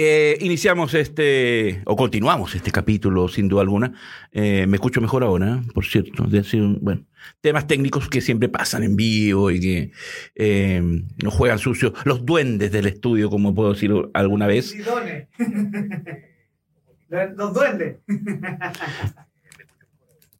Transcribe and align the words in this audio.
Eh, 0.00 0.38
iniciamos 0.42 0.94
este, 0.94 1.82
o 1.84 1.96
continuamos 1.96 2.54
este 2.54 2.70
capítulo, 2.70 3.26
sin 3.26 3.48
duda 3.48 3.62
alguna. 3.62 3.94
Eh, 4.30 4.64
me 4.68 4.76
escucho 4.76 5.00
mejor 5.00 5.24
ahora, 5.24 5.60
por 5.74 5.84
cierto. 5.86 6.22
De 6.22 6.40
bueno, 6.80 7.04
temas 7.40 7.66
técnicos 7.66 8.08
que 8.08 8.20
siempre 8.20 8.48
pasan 8.48 8.84
en 8.84 8.94
vivo 8.94 9.50
y 9.50 9.58
que 9.58 9.90
eh, 10.36 10.80
nos 11.20 11.34
juegan 11.34 11.58
sucio. 11.58 11.94
Los 12.04 12.24
duendes 12.24 12.70
del 12.70 12.86
estudio, 12.86 13.28
como 13.28 13.56
puedo 13.56 13.72
decir 13.72 13.92
alguna 14.14 14.46
vez. 14.46 14.72
Los 17.08 17.52
duendes. 17.52 17.96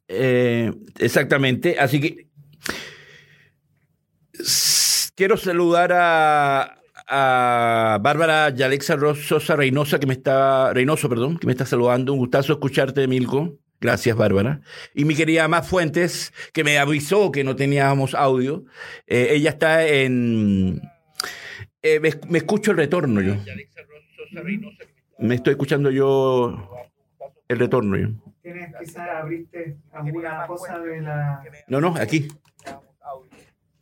exactamente. 0.07 1.77
Así 1.77 1.99
que 1.99 2.27
quiero 5.15 5.35
saludar 5.35 5.91
a, 5.91 6.78
a 7.09 7.97
Bárbara 8.01 8.49
Yalexa 8.51 8.97
Sosa 9.15 9.55
Reynosa, 9.55 9.99
que 9.99 10.05
me 10.05 10.13
está, 10.13 10.73
Reynoso, 10.73 11.09
perdón, 11.09 11.37
que 11.37 11.47
me 11.47 11.53
está 11.53 11.65
saludando. 11.65 12.13
Un 12.13 12.19
gustazo 12.19 12.53
escucharte, 12.53 13.07
Milko. 13.07 13.57
Gracias, 13.81 14.15
Bárbara. 14.15 14.61
Y 14.93 15.05
mi 15.05 15.15
querida 15.15 15.47
Más 15.47 15.67
Fuentes, 15.67 16.33
que 16.53 16.63
me 16.63 16.77
avisó 16.77 17.31
que 17.31 17.43
no 17.43 17.55
teníamos 17.55 18.13
audio. 18.13 18.65
Eh, 19.07 19.29
ella 19.31 19.51
está 19.51 19.87
en... 19.87 20.81
Eh, 21.81 21.99
me, 21.99 22.37
escucho 22.37 22.71
el 22.71 22.77
retorno 22.77 23.21
yo. 23.21 23.35
Me 25.17 25.35
estoy 25.35 25.51
escuchando 25.51 25.89
yo 25.89 26.89
el 27.47 27.57
retorno 27.57 27.97
yo. 27.97 28.09
¿Tienes 28.41 28.75
quizás 28.79 29.09
abriste 29.09 29.77
alguna 29.93 30.45
cosa 30.45 30.77
de 30.79 31.01
la...? 31.01 31.41
No, 31.67 31.79
no, 31.79 31.95
aquí. 31.95 32.27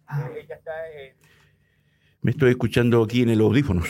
Ah. 0.08 0.30
Ella 0.34 0.56
está 0.56 0.72
en... 0.92 1.18
Me 2.28 2.32
estoy 2.32 2.50
escuchando 2.50 3.02
aquí 3.02 3.22
en 3.22 3.30
el 3.30 3.40
audífonos. 3.40 3.88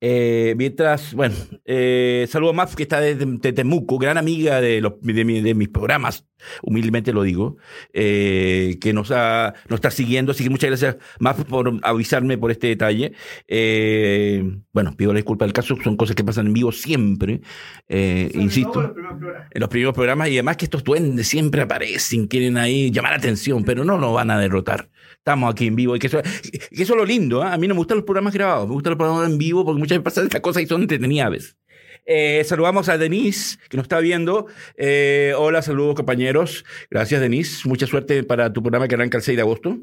Eh, 0.00 0.56
mientras, 0.58 1.14
bueno, 1.14 1.36
eh, 1.64 2.26
saludo 2.28 2.50
a 2.50 2.54
Maf, 2.54 2.74
que 2.74 2.82
está 2.82 3.00
desde 3.00 3.52
Temuco, 3.52 3.96
gran 3.96 4.18
amiga 4.18 4.60
de, 4.60 4.80
los, 4.80 4.94
de, 5.00 5.54
mis 5.54 5.68
programas, 5.68 6.26
humildemente 6.62 7.12
lo 7.12 7.22
digo, 7.22 7.56
eh, 7.92 8.78
que 8.80 8.92
nos, 8.92 9.10
ha, 9.10 9.54
nos 9.68 9.78
está 9.78 9.90
siguiendo. 9.90 10.32
Así 10.32 10.44
que 10.44 10.50
muchas 10.50 10.70
gracias, 10.70 10.96
Maf, 11.18 11.44
por 11.44 11.78
avisarme 11.82 12.38
por 12.38 12.50
este 12.50 12.68
detalle. 12.68 13.12
bueno, 14.72 14.96
pido 14.96 15.12
la 15.12 15.18
disculpa 15.18 15.44
del 15.44 15.52
caso, 15.52 15.76
son 15.82 15.96
cosas 15.96 16.16
que 16.16 16.24
pasan 16.24 16.46
en 16.46 16.52
vivo 16.52 16.72
siempre, 16.72 17.40
insisto. 17.88 18.94
En 19.50 19.60
los 19.60 19.68
primeros 19.68 19.94
programas 19.94 20.28
y 20.28 20.32
además 20.32 20.56
que 20.56 20.66
estos 20.66 20.84
duendes 20.84 21.28
siempre 21.28 21.62
aparecen, 21.62 22.26
quieren 22.26 22.56
ahí 22.56 22.90
llamar 22.90 23.12
la 23.12 23.18
atención, 23.18 23.64
pero 23.64 23.84
no 23.84 23.98
nos 23.98 24.14
van 24.14 24.30
a 24.30 24.38
derrotar. 24.38 24.90
Estamos 25.16 25.52
aquí 25.52 25.66
en 25.66 25.76
vivo 25.76 25.96
y 25.96 25.98
que 25.98 26.06
eso, 26.06 26.22
que 26.22 26.82
eso 26.82 26.92
es 26.94 26.98
lo 26.98 27.04
lindo. 27.04 27.42
A 27.42 27.56
mí 27.58 27.68
no 27.68 27.74
me 27.74 27.78
gustan 27.78 27.98
los 27.98 28.04
programas 28.04 28.32
grabados, 28.32 28.66
me 28.68 28.74
gustan 28.74 28.92
los 28.92 28.98
programas 28.98 29.30
en 29.30 29.38
vivo 29.38 29.64
porque 29.64 29.78
muchas 29.78 29.98
veces 29.98 30.04
pasan 30.04 30.24
estas 30.24 30.40
cosas 30.40 30.62
y 30.62 30.66
son 30.66 30.82
entretenidas. 30.82 31.56
Eh, 32.12 32.42
saludamos 32.42 32.88
a 32.88 32.98
Denise, 32.98 33.56
que 33.68 33.76
nos 33.76 33.84
está 33.84 34.00
viendo. 34.00 34.46
Eh, 34.76 35.32
hola, 35.36 35.62
saludos 35.62 35.94
compañeros. 35.94 36.64
Gracias, 36.90 37.20
Denise. 37.20 37.68
Mucha 37.68 37.86
suerte 37.86 38.24
para 38.24 38.52
tu 38.52 38.64
programa 38.64 38.88
que 38.88 38.96
arranca 38.96 39.18
el 39.18 39.22
6 39.22 39.36
de 39.36 39.42
agosto. 39.42 39.78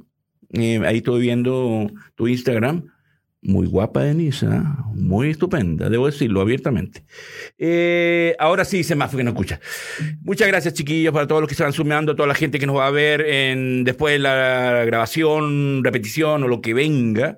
Eh, 0.51 0.81
ahí 0.85 0.97
estoy 0.97 1.21
viendo 1.21 1.89
tu 2.15 2.27
Instagram. 2.27 2.89
Muy 3.47 3.65
guapa, 3.65 4.03
Denise, 4.03 4.45
¿eh? 4.45 4.61
muy 4.93 5.29
estupenda, 5.29 5.89
debo 5.89 6.07
decirlo 6.07 6.41
abiertamente. 6.41 7.05
Eh, 7.57 8.35
ahora 8.39 8.65
sí, 8.65 8.83
se 8.83 8.93
más 8.93 9.15
que 9.15 9.23
no 9.23 9.29
escucha. 9.29 9.61
Muchas 10.21 10.49
gracias, 10.49 10.73
chiquillos, 10.73 11.13
para 11.13 11.27
todos 11.27 11.39
los 11.39 11.49
que 11.49 11.63
van 11.63 11.71
sumando, 11.71 12.13
toda 12.13 12.27
la 12.27 12.35
gente 12.35 12.59
que 12.59 12.65
nos 12.67 12.75
va 12.75 12.87
a 12.87 12.91
ver 12.91 13.25
después 13.85 14.15
de 14.15 14.19
la 14.19 14.83
grabación, 14.83 15.81
repetición 15.81 16.43
o 16.43 16.49
lo 16.49 16.59
que 16.59 16.73
venga. 16.73 17.37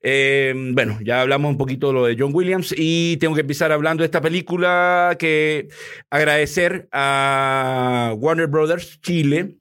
Eh, 0.00 0.54
bueno, 0.72 0.98
ya 1.04 1.20
hablamos 1.20 1.50
un 1.50 1.58
poquito 1.58 1.88
de 1.88 1.92
lo 1.92 2.06
de 2.06 2.16
John 2.18 2.30
Williams 2.34 2.74
y 2.74 3.18
tengo 3.18 3.34
que 3.34 3.42
empezar 3.42 3.70
hablando 3.70 4.00
de 4.00 4.06
esta 4.06 4.22
película 4.22 5.14
que 5.18 5.68
agradecer 6.08 6.88
a 6.90 8.14
Warner 8.16 8.46
Brothers 8.46 8.98
Chile 9.02 9.58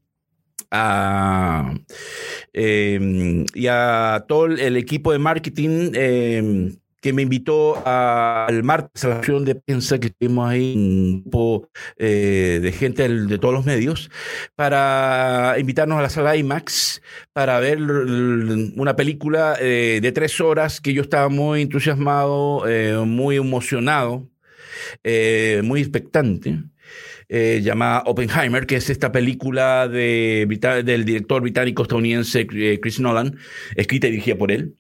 Em, 2.54 3.46
y 3.54 3.68
a 3.68 4.26
todo 4.28 4.46
el 4.48 4.78
equipo 4.78 5.12
de 5.12 5.20
marketing 5.20 5.92
em, 5.94 6.76
que 7.02 7.14
me 7.14 7.22
invitó 7.22 7.86
al 7.86 8.64
martes 8.64 9.04
a 9.04 9.10
la 9.10 9.16
acción 9.18 9.44
de 9.46 9.56
prensa 9.56 10.00
que 10.00 10.10
tuvimos 10.10 10.50
ahí, 10.50 10.74
un 10.76 11.22
grupo 11.22 11.70
eh, 11.98 12.60
de 12.62 12.72
gente 12.72 13.08
de 13.10 13.38
todos 13.38 13.54
los 13.54 13.66
medios, 13.66 14.10
para 14.56 15.56
invitarnos 15.60 16.00
a 16.00 16.02
la 16.02 16.10
sala 16.10 16.38
IMAX 16.38 17.02
para 17.34 17.60
ver 17.60 17.82
una 17.82 18.96
película 18.96 19.58
eh, 19.60 20.00
de 20.02 20.12
tres 20.14 20.40
horas 20.42 20.80
que 20.80 20.94
yo 20.94 21.02
estaba 21.02 21.30
muy 21.30 21.62
entusiasmado, 21.62 22.68
eh, 22.68 22.98
muy 23.06 23.36
emocionado, 23.36 24.30
muy 25.04 25.82
expectante 25.82 26.64
eh, 27.30 27.62
llamada 27.64 28.04
Oppenheimer, 28.06 28.66
que 28.66 28.76
es 28.76 28.90
esta 28.90 29.12
película 29.12 29.88
de, 29.88 30.48
del 30.84 31.06
director 31.06 31.42
británico-estadounidense 31.42 32.48
eh, 32.54 32.80
Chris 32.82 33.00
Nolan, 33.00 33.38
escrita 33.76 34.08
y 34.08 34.12
dirigida 34.12 34.36
por 34.36 34.52
él. 34.52 34.76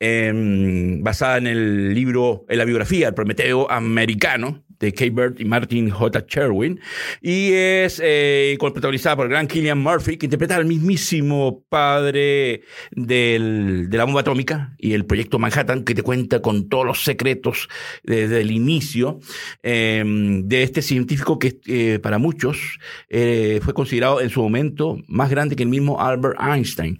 Em, 0.00 1.02
basada 1.02 1.38
en 1.38 1.46
el 1.46 1.94
libro, 1.94 2.44
en 2.48 2.58
la 2.58 2.64
biografía, 2.64 3.08
El 3.08 3.14
Prometeo 3.14 3.70
Americano, 3.70 4.64
de 4.82 4.92
Kate 4.92 5.10
Bird 5.10 5.40
y 5.40 5.44
Martin 5.44 5.90
J. 5.90 6.24
Sherwin, 6.28 6.80
y 7.20 7.52
es 7.52 8.00
eh, 8.04 8.56
protagonizada 8.58 9.16
por 9.16 9.26
el 9.26 9.30
gran 9.30 9.46
Killian 9.46 9.78
Murphy, 9.78 10.16
que 10.16 10.26
interpreta 10.26 10.56
al 10.56 10.66
mismísimo 10.66 11.64
padre 11.68 12.62
del, 12.90 13.88
de 13.88 13.96
la 13.96 14.04
bomba 14.04 14.20
atómica 14.20 14.74
y 14.78 14.92
el 14.92 15.06
proyecto 15.06 15.38
Manhattan, 15.38 15.84
que 15.84 15.94
te 15.94 16.02
cuenta 16.02 16.42
con 16.42 16.68
todos 16.68 16.84
los 16.84 17.04
secretos 17.04 17.68
desde 18.02 18.40
el 18.40 18.50
inicio 18.50 19.20
em, 19.62 20.48
de 20.48 20.64
este 20.64 20.82
científico 20.82 21.38
que 21.38 21.60
eh, 21.66 22.00
para 22.02 22.18
muchos 22.18 22.78
eh, 23.08 23.60
fue 23.62 23.74
considerado 23.74 24.20
en 24.20 24.30
su 24.30 24.42
momento 24.42 24.98
más 25.06 25.30
grande 25.30 25.54
que 25.54 25.62
el 25.62 25.68
mismo 25.68 26.00
Albert 26.00 26.38
Einstein. 26.40 26.98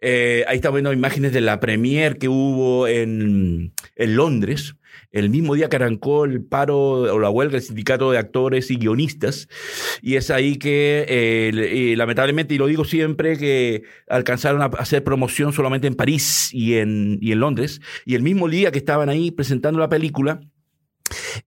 Eh, 0.00 0.44
ahí 0.46 0.56
estamos 0.56 0.76
viendo 0.76 0.92
imágenes 0.92 1.32
de 1.32 1.40
la 1.40 1.58
premier 1.58 2.18
que 2.18 2.28
hubo 2.28 2.86
en, 2.86 3.72
en 3.96 4.16
Londres, 4.16 4.76
el 5.16 5.30
mismo 5.30 5.54
día 5.54 5.68
que 5.68 5.76
arrancó 5.76 6.24
el 6.24 6.44
paro 6.44 6.78
o 6.78 7.18
la 7.18 7.30
huelga 7.30 7.52
del 7.52 7.62
sindicato 7.62 8.10
de 8.10 8.18
actores 8.18 8.70
y 8.70 8.76
guionistas. 8.76 9.48
Y 10.02 10.16
es 10.16 10.30
ahí 10.30 10.56
que, 10.56 11.06
eh, 11.08 11.94
lamentablemente, 11.96 12.54
y 12.54 12.58
lo 12.58 12.66
digo 12.66 12.84
siempre, 12.84 13.38
que 13.38 13.82
alcanzaron 14.08 14.60
a 14.62 14.66
hacer 14.66 15.02
promoción 15.04 15.52
solamente 15.52 15.86
en 15.86 15.94
París 15.94 16.50
y 16.52 16.74
en, 16.74 17.18
y 17.22 17.32
en 17.32 17.40
Londres. 17.40 17.80
Y 18.04 18.14
el 18.14 18.22
mismo 18.22 18.48
día 18.48 18.70
que 18.70 18.78
estaban 18.78 19.08
ahí 19.08 19.30
presentando 19.30 19.80
la 19.80 19.88
película, 19.88 20.40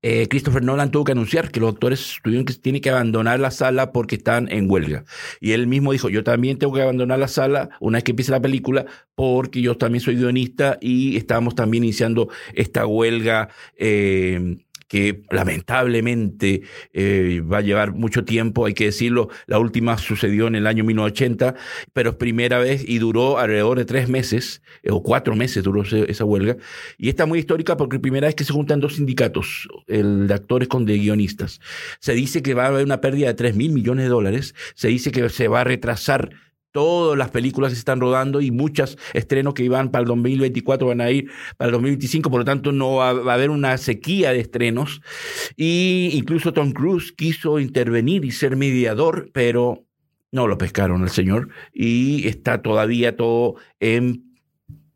eh, 0.01 0.27
Christopher 0.29 0.63
Nolan 0.63 0.91
tuvo 0.91 1.03
que 1.03 1.11
anunciar 1.11 1.51
que 1.51 1.59
los 1.59 1.73
actores 1.73 2.17
tuvieron 2.23 2.45
que, 2.45 2.53
tienen 2.53 2.81
que 2.81 2.89
abandonar 2.89 3.39
la 3.39 3.51
sala 3.51 3.91
porque 3.91 4.15
están 4.15 4.51
en 4.51 4.69
huelga. 4.69 5.05
Y 5.39 5.51
él 5.51 5.67
mismo 5.67 5.91
dijo, 5.91 6.09
yo 6.09 6.23
también 6.23 6.57
tengo 6.57 6.73
que 6.73 6.81
abandonar 6.81 7.19
la 7.19 7.27
sala 7.27 7.69
una 7.79 7.97
vez 7.97 8.03
que 8.03 8.11
empiece 8.11 8.31
la 8.31 8.41
película 8.41 8.85
porque 9.15 9.61
yo 9.61 9.77
también 9.77 10.01
soy 10.01 10.15
guionista 10.15 10.77
y 10.81 11.17
estamos 11.17 11.55
también 11.55 11.83
iniciando 11.83 12.29
esta 12.53 12.85
huelga. 12.85 13.49
Eh, 13.77 14.57
que 14.89 15.21
lamentablemente 15.29 16.63
eh, 16.93 17.41
va 17.41 17.59
a 17.59 17.61
llevar 17.61 17.93
mucho 17.93 18.25
tiempo, 18.25 18.65
hay 18.65 18.73
que 18.73 18.85
decirlo, 18.85 19.29
la 19.45 19.59
última 19.59 19.97
sucedió 19.97 20.47
en 20.47 20.55
el 20.55 20.67
año 20.67 20.83
1980, 20.83 21.55
pero 21.93 22.09
es 22.09 22.15
primera 22.17 22.57
vez 22.57 22.83
y 22.85 22.97
duró 22.97 23.37
alrededor 23.37 23.77
de 23.77 23.85
tres 23.85 24.09
meses, 24.09 24.61
eh, 24.83 24.89
o 24.91 25.03
cuatro 25.03 25.35
meses 25.35 25.63
duró 25.63 25.83
esa 25.83 26.25
huelga, 26.25 26.57
y 26.97 27.07
está 27.07 27.27
muy 27.27 27.39
histórica 27.39 27.77
porque 27.77 27.97
es 27.97 28.01
primera 28.01 28.27
vez 28.27 28.35
que 28.35 28.43
se 28.43 28.51
juntan 28.51 28.79
dos 28.79 28.95
sindicatos, 28.95 29.69
el 29.87 30.27
de 30.27 30.33
actores 30.33 30.67
con 30.67 30.85
de 30.85 30.97
guionistas. 30.97 31.61
Se 31.99 32.13
dice 32.13 32.41
que 32.41 32.55
va 32.55 32.65
a 32.65 32.67
haber 32.69 32.83
una 32.83 32.99
pérdida 32.99 33.27
de 33.27 33.35
tres 33.35 33.55
mil 33.55 33.71
millones 33.71 34.05
de 34.05 34.09
dólares, 34.09 34.55
se 34.73 34.87
dice 34.87 35.11
que 35.11 35.29
se 35.29 35.47
va 35.47 35.61
a 35.61 35.65
retrasar 35.65 36.31
todas 36.71 37.17
las 37.17 37.31
películas 37.31 37.73
se 37.73 37.79
están 37.79 37.99
rodando 37.99 38.41
y 38.41 38.51
muchos 38.51 38.97
estrenos 39.13 39.53
que 39.53 39.63
iban 39.63 39.89
para 39.89 40.03
el 40.03 40.07
2024 40.07 40.87
van 40.87 41.01
a 41.01 41.11
ir 41.11 41.31
para 41.57 41.69
el 41.69 41.73
2025, 41.73 42.29
por 42.29 42.41
lo 42.41 42.45
tanto 42.45 42.71
no 42.71 42.95
va, 42.95 43.09
a 43.09 43.33
haber 43.33 43.49
una 43.49 43.77
sequía 43.77 44.31
de 44.31 44.39
estrenos. 44.39 45.01
Y 45.55 46.09
incluso 46.13 46.53
Tom 46.53 46.71
Cruise 46.71 47.11
quiso 47.11 47.59
intervenir 47.59 48.25
y 48.25 48.31
ser 48.31 48.55
mediador, 48.55 49.29
pero 49.33 49.85
no 50.31 50.47
lo 50.47 50.57
pescaron 50.57 51.01
al 51.01 51.09
señor 51.09 51.49
y 51.73 52.27
está 52.27 52.61
todavía 52.61 53.15
todo 53.15 53.55
en 53.79 54.28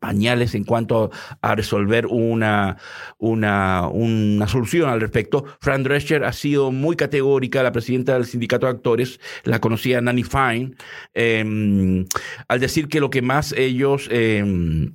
pañales 0.04 0.54
en 0.54 0.64
cuanto 0.64 1.10
a 1.40 1.54
resolver 1.54 2.04
una, 2.04 2.76
una, 3.16 3.88
una 3.88 4.46
solución 4.46 4.90
al 4.90 5.00
respecto. 5.00 5.46
Fran 5.62 5.82
Drescher 5.82 6.24
ha 6.24 6.32
sido 6.34 6.70
muy 6.70 6.94
categórica, 6.94 7.62
la 7.62 7.72
presidenta 7.72 8.12
del 8.12 8.26
sindicato 8.26 8.66
de 8.66 8.72
actores, 8.72 9.18
la 9.44 9.60
conocía 9.60 10.02
Nanny 10.02 10.22
Fine, 10.22 10.74
em, 11.14 12.04
al 12.48 12.60
decir 12.60 12.88
que 12.88 13.00
lo 13.00 13.08
que 13.08 13.22
más 13.22 13.52
ellos 13.52 14.08
em, 14.10 14.92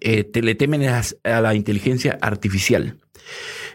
eh, 0.00 0.30
le 0.32 0.54
temen 0.54 0.82
es 0.82 1.18
a 1.24 1.40
la 1.40 1.56
inteligencia 1.56 2.16
artificial. 2.22 2.96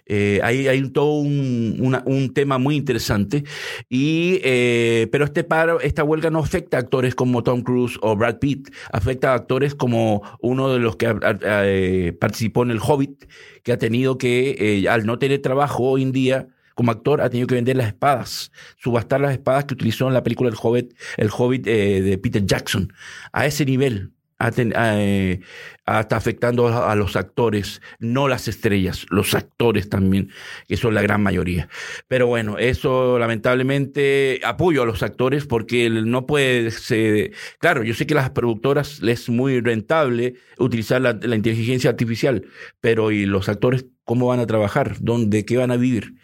Eh, 0.09 0.39
hay, 0.43 0.67
hay 0.67 0.89
todo 0.89 1.13
un, 1.19 1.77
una- 1.79 2.03
un 2.05 2.33
tema 2.33 2.57
muy 2.57 2.75
interesante. 2.75 3.43
Y, 3.89 4.39
eh, 4.43 5.07
pero 5.11 5.23
este 5.25 5.43
paro, 5.43 5.79
esta 5.79 6.03
huelga 6.03 6.29
no 6.29 6.39
afecta 6.39 6.77
a 6.77 6.79
actores 6.81 7.15
como 7.15 7.43
Tom 7.43 7.61
Cruise 7.61 7.97
o 8.01 8.15
Brad 8.15 8.39
Pitt, 8.39 8.69
afecta 8.91 9.31
a 9.31 9.35
actores 9.35 9.75
como 9.75 10.21
uno 10.41 10.73
de 10.73 10.79
los 10.79 10.95
que 10.97 11.15
eh, 11.43 12.13
participó 12.19 12.63
en 12.63 12.71
El 12.71 12.79
Hobbit, 12.85 13.25
que 13.63 13.71
ha 13.71 13.77
tenido 13.77 14.17
que, 14.17 14.55
eh, 14.83 14.89
al 14.89 15.05
no 15.05 15.19
tener 15.19 15.41
trabajo 15.41 15.83
hoy 15.83 16.01
en 16.01 16.11
día 16.11 16.47
como 16.75 16.91
actor, 16.91 17.19
ha 17.21 17.29
tenido 17.29 17.45
que 17.47 17.55
vender 17.55 17.75
las 17.75 17.87
espadas, 17.87 18.51
subastar 18.77 19.19
las 19.19 19.33
espadas 19.33 19.65
que 19.65 19.73
utilizó 19.73 20.07
en 20.07 20.13
la 20.13 20.23
película 20.23 20.49
El 20.49 20.55
Hobbit, 20.61 20.93
El 21.17 21.29
Hobbit 21.37 21.67
eh, 21.67 22.01
de 22.01 22.17
Peter 22.17 22.45
Jackson. 22.45 22.93
A 23.33 23.45
ese 23.45 23.65
nivel 23.65 24.11
eh, 24.39 25.39
está 25.85 26.17
afectando 26.17 26.67
a, 26.67 26.91
a 26.91 26.95
los 26.95 27.15
actores, 27.15 27.81
no 27.99 28.27
las 28.27 28.47
estrellas, 28.47 29.05
los 29.09 29.35
actores 29.35 29.89
también, 29.89 30.31
que 30.67 30.77
son 30.77 30.93
la 30.95 31.01
gran 31.01 31.21
mayoría. 31.21 31.69
Pero 32.07 32.27
bueno, 32.27 32.57
eso 32.57 33.19
lamentablemente 33.19 34.39
apoyo 34.43 34.83
a 34.83 34.85
los 34.85 35.03
actores 35.03 35.45
porque 35.45 35.89
no 35.89 36.25
puede 36.25 36.71
ser... 36.71 37.31
Claro, 37.59 37.83
yo 37.83 37.93
sé 37.93 38.07
que 38.07 38.13
a 38.13 38.17
las 38.17 38.29
productoras 38.31 39.01
les 39.01 39.19
es 39.19 39.29
muy 39.29 39.59
rentable 39.59 40.35
utilizar 40.57 41.01
la 41.01 41.35
inteligencia 41.35 41.89
artificial, 41.89 42.45
pero 42.79 43.11
¿y 43.11 43.25
los 43.25 43.49
actores 43.49 43.85
cómo 44.05 44.27
van 44.27 44.39
a 44.39 44.47
trabajar? 44.47 44.95
¿Dónde? 44.99 45.45
¿Qué 45.45 45.57
van 45.57 45.71
a 45.71 45.77
vivir? 45.77 46.15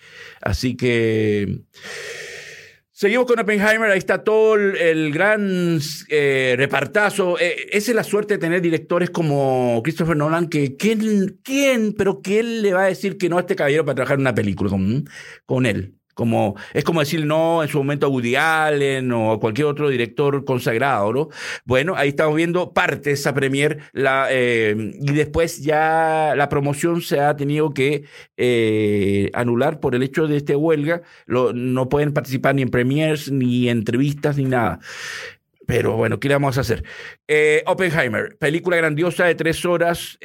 Así 0.42 0.76
que... 0.76 1.62
Seguimos 2.98 3.26
con 3.26 3.38
Oppenheimer, 3.38 3.92
ahí 3.92 3.98
está 3.98 4.24
todo 4.24 4.56
el, 4.56 5.12
gran 5.12 5.80
eh, 6.08 6.56
repartazo. 6.58 7.38
Eh, 7.38 7.68
esa 7.72 7.92
es 7.92 7.96
la 7.96 8.06
suerte 8.06 8.36
de 8.36 8.38
tener 8.38 8.62
directores 8.62 9.10
como 9.10 9.82
Christopher 9.84 10.16
Nolan, 10.16 10.48
que 10.48 10.78
¿quién, 10.78 11.42
quién, 11.44 11.92
pero 11.92 12.22
quién 12.22 12.62
le 12.62 12.72
va 12.72 12.84
a 12.84 12.88
decir 12.88 13.18
que 13.18 13.28
no 13.28 13.36
a 13.36 13.42
este 13.42 13.58
caballero 13.58 13.84
para 13.84 13.96
trabajar 13.96 14.16
en 14.16 14.22
una 14.22 14.34
película 14.34 14.70
con, 14.70 15.10
con 15.46 15.66
él? 15.66 15.98
Como, 16.16 16.56
es 16.74 16.86
como 16.86 17.02
decir 17.02 17.26
no 17.26 17.62
en 17.62 17.68
su 17.68 17.78
momento 17.78 18.06
a 18.06 18.10
Woody 18.10 18.36
Allen 18.38 19.12
o 19.12 19.34
a 19.34 19.40
cualquier 19.40 19.68
otro 19.68 19.90
director 19.90 20.46
consagrado, 20.46 21.12
¿no? 21.12 21.30
Bueno, 21.66 21.94
ahí 21.98 22.10
estamos 22.10 22.36
viendo 22.36 22.74
parte 22.74 23.10
de 23.10 23.16
esa 23.16 23.34
premier 23.34 23.80
la, 23.92 24.28
eh, 24.32 24.94
y 25.00 25.12
después 25.12 25.62
ya 25.62 26.34
la 26.38 26.48
promoción 26.48 27.02
se 27.02 27.20
ha 27.20 27.36
tenido 27.36 27.74
que 27.74 28.06
eh, 28.38 29.30
anular 29.34 29.82
por 29.82 29.94
el 29.94 30.04
hecho 30.04 30.28
de 30.28 30.38
esta 30.38 30.56
huelga. 30.56 31.02
No 31.28 31.90
pueden 31.90 32.14
participar 32.14 32.56
ni 32.56 32.62
en 32.62 32.70
premiers, 32.70 33.30
ni 33.30 33.68
entrevistas, 33.68 34.38
ni 34.38 34.46
nada. 34.46 34.80
Pero 35.68 35.98
bueno, 35.98 36.20
¿qué 36.20 36.30
le 36.30 36.36
vamos 36.36 36.58
a 36.58 36.62
hacer? 36.62 36.84
Eh, 37.28 37.62
Oppenheimer, 37.66 38.38
película 38.38 38.78
grandiosa 38.78 39.26
de 39.26 39.36
tres 39.36 39.66
horas. 39.66 40.18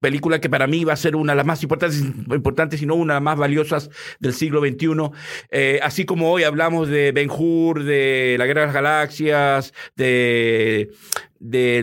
Película 0.00 0.40
que 0.40 0.48
para 0.50 0.66
mí 0.66 0.84
va 0.84 0.92
a 0.92 0.96
ser 0.96 1.16
una 1.16 1.32
de 1.32 1.36
las 1.36 1.46
más 1.46 1.62
importantes, 1.62 2.00
importantes, 2.00 2.80
si 2.80 2.86
no 2.86 2.94
una 2.94 3.14
de 3.14 3.16
las 3.16 3.22
más 3.22 3.38
valiosas 3.38 3.90
del 4.20 4.32
siglo 4.32 4.60
XXI. 4.60 5.10
Eh, 5.50 5.80
así 5.82 6.04
como 6.04 6.30
hoy 6.30 6.44
hablamos 6.44 6.88
de 6.88 7.12
Ben 7.12 7.30
Hur, 7.30 7.82
de 7.84 8.36
La 8.38 8.46
Guerra 8.46 8.62
de 8.62 8.66
las 8.68 8.74
Galaxias, 8.74 9.72
de, 9.96 10.90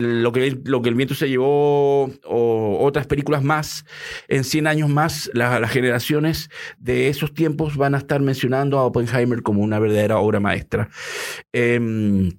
lo, 0.00 0.32
que, 0.32 0.46
el 0.46 0.94
viento 0.94 1.14
se 1.14 1.28
llevó, 1.28 2.10
o 2.24 2.78
otras 2.80 3.06
películas 3.06 3.42
más, 3.42 3.84
en 4.28 4.44
100 4.44 4.66
años 4.66 4.88
más, 4.88 5.30
la- 5.34 5.60
las 5.60 5.70
generaciones 5.70 6.48
de 6.78 7.08
esos 7.08 7.32
tiempos 7.34 7.76
van 7.76 7.94
a 7.94 7.98
estar 7.98 8.20
mencionando 8.20 8.78
a 8.78 8.84
Oppenheimer 8.84 9.42
como 9.42 9.62
una 9.62 9.78
verdadera 9.78 10.18
obra 10.18 10.40
maestra. 10.40 10.88
Em, 11.52 12.30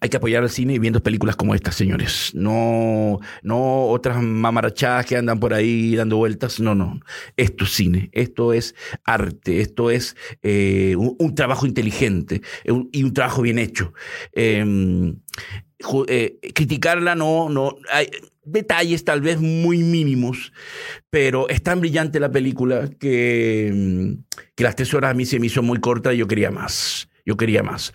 hay 0.00 0.08
que 0.08 0.16
apoyar 0.16 0.42
al 0.42 0.50
cine 0.50 0.78
viendo 0.78 1.02
películas 1.02 1.36
como 1.36 1.54
estas, 1.54 1.74
señores. 1.74 2.30
No, 2.34 3.20
no 3.42 3.86
otras 3.86 4.22
mamarachadas 4.22 5.04
que 5.06 5.16
andan 5.16 5.40
por 5.40 5.52
ahí 5.52 5.94
dando 5.94 6.16
vueltas. 6.16 6.60
No, 6.60 6.74
no. 6.74 7.00
Esto 7.36 7.64
es 7.64 7.70
cine. 7.70 8.10
Esto 8.12 8.52
es 8.52 8.74
arte. 9.04 9.60
Esto 9.60 9.90
es 9.90 10.16
eh, 10.42 10.94
un, 10.96 11.34
trabajo 11.34 11.66
inteligente 11.66 12.42
eh, 12.64 12.72
y 12.92 13.02
un 13.02 13.12
trabajo 13.12 13.42
bien 13.42 13.58
hecho. 13.58 13.92
Em, 14.32 15.16
eh, 16.08 16.38
criticarla 16.54 17.14
no, 17.14 17.48
no. 17.50 17.76
Hay 17.92 18.08
detalles 18.44 19.04
tal 19.04 19.20
vez 19.20 19.40
muy 19.40 19.78
mínimos, 19.78 20.52
pero 21.10 21.48
es 21.48 21.62
tan 21.62 21.80
brillante 21.80 22.20
la 22.20 22.30
película 22.30 22.88
que, 22.98 23.70
mm, 23.74 24.38
que 24.54 24.64
las 24.64 24.76
tres 24.76 24.92
horas 24.94 25.10
a 25.10 25.14
mí 25.14 25.26
se 25.26 25.38
me 25.38 25.46
hizo 25.46 25.62
muy 25.62 25.80
corta 25.80 26.12
y 26.14 26.18
yo 26.18 26.26
quería 26.26 26.50
más. 26.50 27.08
Yo 27.26 27.38
quería 27.38 27.62
más. 27.62 27.94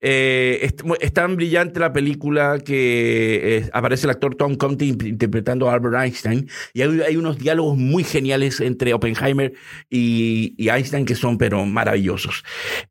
Eh, 0.00 0.72
es, 1.00 1.12
tan 1.12 1.36
brillante 1.36 1.80
la 1.80 1.92
película 1.92 2.58
que 2.60 3.58
eh, 3.58 3.70
aparece 3.74 4.06
el 4.06 4.10
actor 4.10 4.34
Tom 4.36 4.54
Conti 4.54 4.88
in- 4.88 5.06
interpretando 5.06 5.68
a 5.68 5.74
Albert 5.74 5.96
Einstein 6.02 6.48
y 6.72 6.80
hay, 6.80 7.16
unos 7.16 7.38
diálogos 7.38 7.76
muy 7.76 8.04
geniales 8.04 8.60
entre 8.60 8.94
Oppenheimer 8.94 9.52
y, 9.90 10.54
Einstein 10.70 11.04
que 11.04 11.14
son 11.14 11.36
pero 11.36 11.66
maravillosos. 11.66 12.42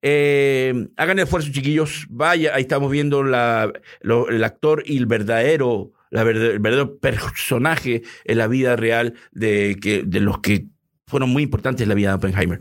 Eh, 0.03 0.87
hagan 0.95 1.17
esfuerzo, 1.19 1.51
chiquillos. 1.51 2.05
Vaya, 2.09 2.53
ahí 2.53 2.61
estamos 2.61 2.91
viendo 2.91 3.21
el 3.21 4.43
actor 4.43 4.83
y 4.85 4.97
el 4.97 5.07
verdadero, 5.07 5.91
la 6.11 6.23
verde- 6.23 6.51
el 6.51 6.59
verdadero 6.59 6.99
personaje 6.99 8.03
en 8.25 8.37
la 8.37 8.47
vida 8.47 8.75
real 8.75 9.15
de, 9.31 9.77
que, 9.81 10.03
de 10.05 10.19
los 10.19 10.39
que 10.39 10.67
fueron 11.09 11.29
muy 11.29 11.43
importantes 11.43 11.83
en 11.83 11.89
la 11.89 11.95
vida 11.95 12.09
de 12.09 12.15
Oppenheimer. 12.15 12.59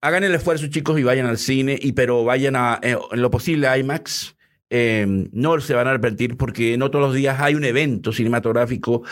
Hagan 0.00 0.24
el 0.24 0.34
esfuerzo, 0.34 0.66
chicos, 0.68 0.98
y 0.98 1.02
vayan 1.02 1.26
al 1.26 1.38
cine, 1.38 1.78
y 1.80 1.92
pero 1.92 2.24
vayan 2.24 2.56
a, 2.56 2.80
eh, 2.82 2.96
en 3.12 3.22
lo 3.22 3.30
posible 3.30 3.68
a 3.68 3.78
IMAX. 3.78 4.36
Eh, 4.70 5.06
no 5.32 5.60
se 5.60 5.74
van 5.74 5.86
a 5.86 5.90
arrepentir 5.90 6.36
porque 6.36 6.76
no 6.76 6.90
todos 6.90 7.06
los 7.06 7.14
días 7.14 7.40
hay 7.40 7.54
un 7.54 7.64
evento 7.64 8.12
cinematográfico. 8.12 9.04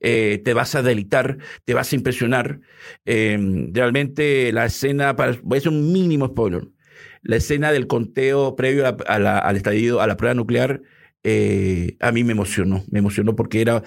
Eh, 0.00 0.40
te 0.44 0.54
vas 0.54 0.74
a 0.74 0.82
delitar, 0.82 1.38
te 1.64 1.74
vas 1.74 1.92
a 1.92 1.96
impresionar. 1.96 2.60
Eh, 3.04 3.38
realmente 3.72 4.52
la 4.52 4.66
escena, 4.66 5.16
para, 5.16 5.36
voy 5.42 5.56
a 5.56 5.58
hacer 5.58 5.72
un 5.72 5.92
mínimo 5.92 6.28
spoiler, 6.28 6.68
la 7.22 7.36
escena 7.36 7.72
del 7.72 7.86
conteo 7.86 8.56
previo 8.56 8.86
a, 8.86 8.90
al 8.90 9.56
estadio, 9.56 10.00
a 10.00 10.06
la 10.06 10.16
prueba 10.16 10.34
nuclear, 10.34 10.82
eh, 11.22 11.96
a 12.00 12.12
mí 12.12 12.24
me 12.24 12.32
emocionó, 12.32 12.82
me 12.90 13.00
emocionó 13.00 13.36
porque 13.36 13.60
era, 13.60 13.82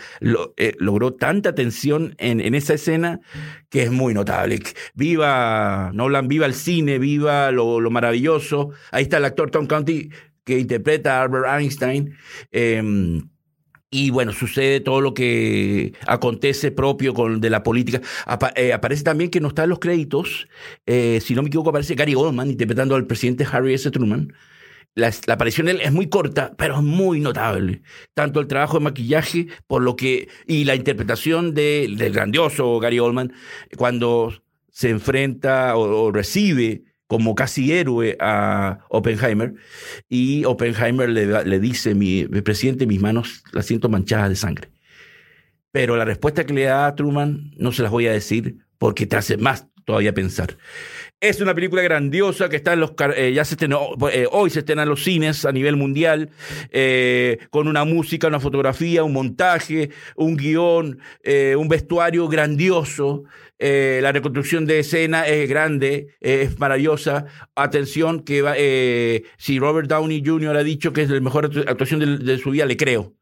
eh, 0.58 0.74
logró 0.78 1.14
tanta 1.14 1.56
tensión 1.56 2.16
en, 2.20 2.54
esa 2.54 2.76
escena 2.76 3.22
que 3.70 3.84
es 3.84 3.92
muy 3.92 4.14
notable. 4.14 4.60
Viva 4.94 5.92
Nolan, 5.94 6.28
viva 6.28 6.46
el 6.46 6.54
cine, 6.54 7.00
viva 7.00 7.52
lo, 7.52 7.80
lo 7.80 7.90
maravilloso. 7.90 8.70
Ahí 8.92 9.04
está 9.04 9.18
el 9.18 9.26
actor 9.26 9.50
Tom 9.50 9.66
Conti 9.66 10.10
que 10.44 10.60
interpreta 10.60 11.20
a 11.20 11.24
Albert 11.24 11.48
Einstein. 11.48 12.16
Eh, 12.52 13.22
y 13.90 14.10
bueno, 14.10 14.32
sucede 14.34 14.80
todo 14.80 15.02
lo 15.02 15.14
que 15.14 15.94
acontece 16.08 16.72
propio 16.72 17.14
de 17.14 17.50
la 17.50 17.62
política. 17.62 18.02
Eh, 18.56 18.74
aparece 18.74 19.04
también 19.04 19.30
que 19.30 19.40
no 19.40 19.50
está 19.50 19.64
en 19.64 19.70
los 19.70 19.80
créditos, 19.80 20.48
si 20.88 21.36
no 21.36 21.44
me 21.44 21.48
equivoco, 21.48 21.70
aparece 21.70 21.94
Gary 21.94 22.16
Oldman 22.16 22.50
interpretando 22.50 22.96
al 22.96 23.06
presidente 23.06 23.46
Harry 23.52 23.76
S. 23.76 23.90
Truman. 23.92 24.34
La, 24.96 25.12
aparición 25.28 25.66
de 25.66 25.74
él 25.74 25.82
es 25.82 25.92
muy 25.92 26.08
corta, 26.08 26.54
pero 26.58 26.76
es 26.76 26.84
muy 26.84 27.20
notable. 27.20 27.82
Tanto 28.14 28.40
el 28.40 28.48
trabajo 28.48 28.78
de 28.78 28.84
maquillaje 28.84 29.48
por 29.68 29.82
lo 29.82 29.96
que, 29.96 30.28
y 30.48 30.66
la 30.66 30.76
interpretación 30.76 31.54
de, 31.54 31.92
del 31.98 32.14
grandioso 32.14 32.80
Gary 32.80 33.00
Oldman 33.00 33.34
cuando 33.76 34.34
se 34.70 34.90
enfrenta 34.90 35.76
o, 35.76 36.06
o 36.06 36.12
recibe 36.12 36.84
como 37.08 37.36
casi 37.36 37.72
héroe 37.72 38.18
a 38.20 38.80
Oppenheimer 38.90 39.54
y 40.10 40.46
Oppenheimer 40.46 41.10
le, 41.10 41.44
le 41.44 41.60
dice, 41.60 41.94
mi, 41.94 42.26
mi, 42.28 42.42
presidente, 42.42 42.88
mis 42.88 43.02
manos 43.02 43.44
las 43.52 43.68
siento 43.68 43.90
manchadas 43.90 44.30
de 44.30 44.36
sangre. 44.36 44.72
Pero 45.72 45.96
la 45.96 46.06
respuesta 46.06 46.44
que 46.44 46.54
le 46.54 46.64
da 46.64 46.88
a 46.88 46.96
Truman 46.96 47.52
no 47.58 47.72
se 47.72 47.84
las 47.84 47.92
voy 47.92 48.08
a 48.08 48.12
decir 48.12 48.58
porque 48.78 49.06
te 49.06 49.16
hace 49.16 49.38
más 49.38 49.68
todavía 49.86 50.14
pensar. 50.14 50.58
Es 51.24 51.40
una 51.40 51.56
película 51.56 51.82
grandiosa 51.82 52.50
que 52.50 52.58
está 52.58 52.74
en 52.74 52.82
los 52.82 52.92
eh, 53.16 53.32
ya 53.34 53.46
se 53.46 53.54
estrenó, 53.54 53.92
eh, 54.12 54.28
hoy 54.30 54.50
se 54.50 54.60
estrena 54.60 54.84
en 54.84 54.90
los 54.90 55.06
cines 55.06 55.46
a 55.46 55.54
nivel 55.54 55.78
mundial 55.78 56.32
eh, 56.70 57.38
con 57.50 57.70
una 57.70 57.86
música, 57.86 58.28
una 58.28 58.42
fotografía, 58.42 59.06
un 59.06 59.14
montaje, 59.14 59.90
un 60.18 60.36
guion, 60.36 61.00
eh, 61.24 61.56
un 61.58 61.70
vestuario 61.70 62.28
grandioso. 62.28 63.24
eh, 63.58 64.00
la 64.02 64.12
reconstrucción 64.12 64.66
de 64.66 64.80
escena 64.80 65.26
es 65.26 65.48
grande, 65.48 66.08
es 66.20 66.60
maravillosa. 66.60 67.26
Atención 67.56 68.26
que 68.26 68.42
va, 68.42 68.56
si 69.38 69.60
Robert 69.60 69.88
Downey 69.88 70.22
Jr. 70.26 70.58
ha 70.58 70.64
dicho 70.64 70.92
que 70.92 71.04
es 71.04 71.10
la 71.10 71.22
mejor 71.22 71.46
actuación 71.46 72.26
de 72.26 72.38
su 72.38 72.52
vida, 72.52 72.66
le 72.66 72.76
creo 72.76 73.14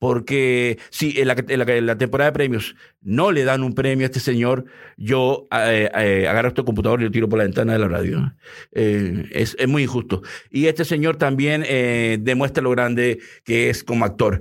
porque 0.00 0.80
si 0.90 1.20
en 1.20 1.28
la, 1.28 1.36
en, 1.46 1.58
la, 1.60 1.76
en 1.76 1.86
la, 1.86 1.96
temporada 1.96 2.30
de 2.30 2.34
premios 2.34 2.74
no 3.00 3.30
le 3.30 3.44
dan 3.44 3.62
un 3.62 3.74
premio 3.74 4.04
a 4.04 4.08
este 4.08 4.18
señor, 4.18 4.64
yo 4.96 5.46
eh, 5.52 5.88
eh, 5.94 6.26
agarro 6.26 6.48
este 6.48 6.64
computador 6.64 7.00
y 7.00 7.04
lo 7.04 7.10
tiro 7.12 7.28
por 7.28 7.38
la 7.38 7.44
ventana 7.44 7.74
de 7.74 7.78
la 7.78 7.86
radio. 7.86 8.34
Eh, 8.72 9.28
es, 9.30 9.54
es, 9.56 9.68
muy 9.68 9.84
injusto. 9.84 10.22
Y 10.50 10.66
este 10.66 10.84
señor 10.84 11.16
también 11.16 11.62
eh, 11.64 12.18
demuestra 12.20 12.64
lo 12.64 12.70
grande 12.70 13.20
que 13.44 13.70
es 13.70 13.84
como 13.84 14.04
actor. 14.04 14.40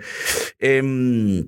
Em, 0.57 1.45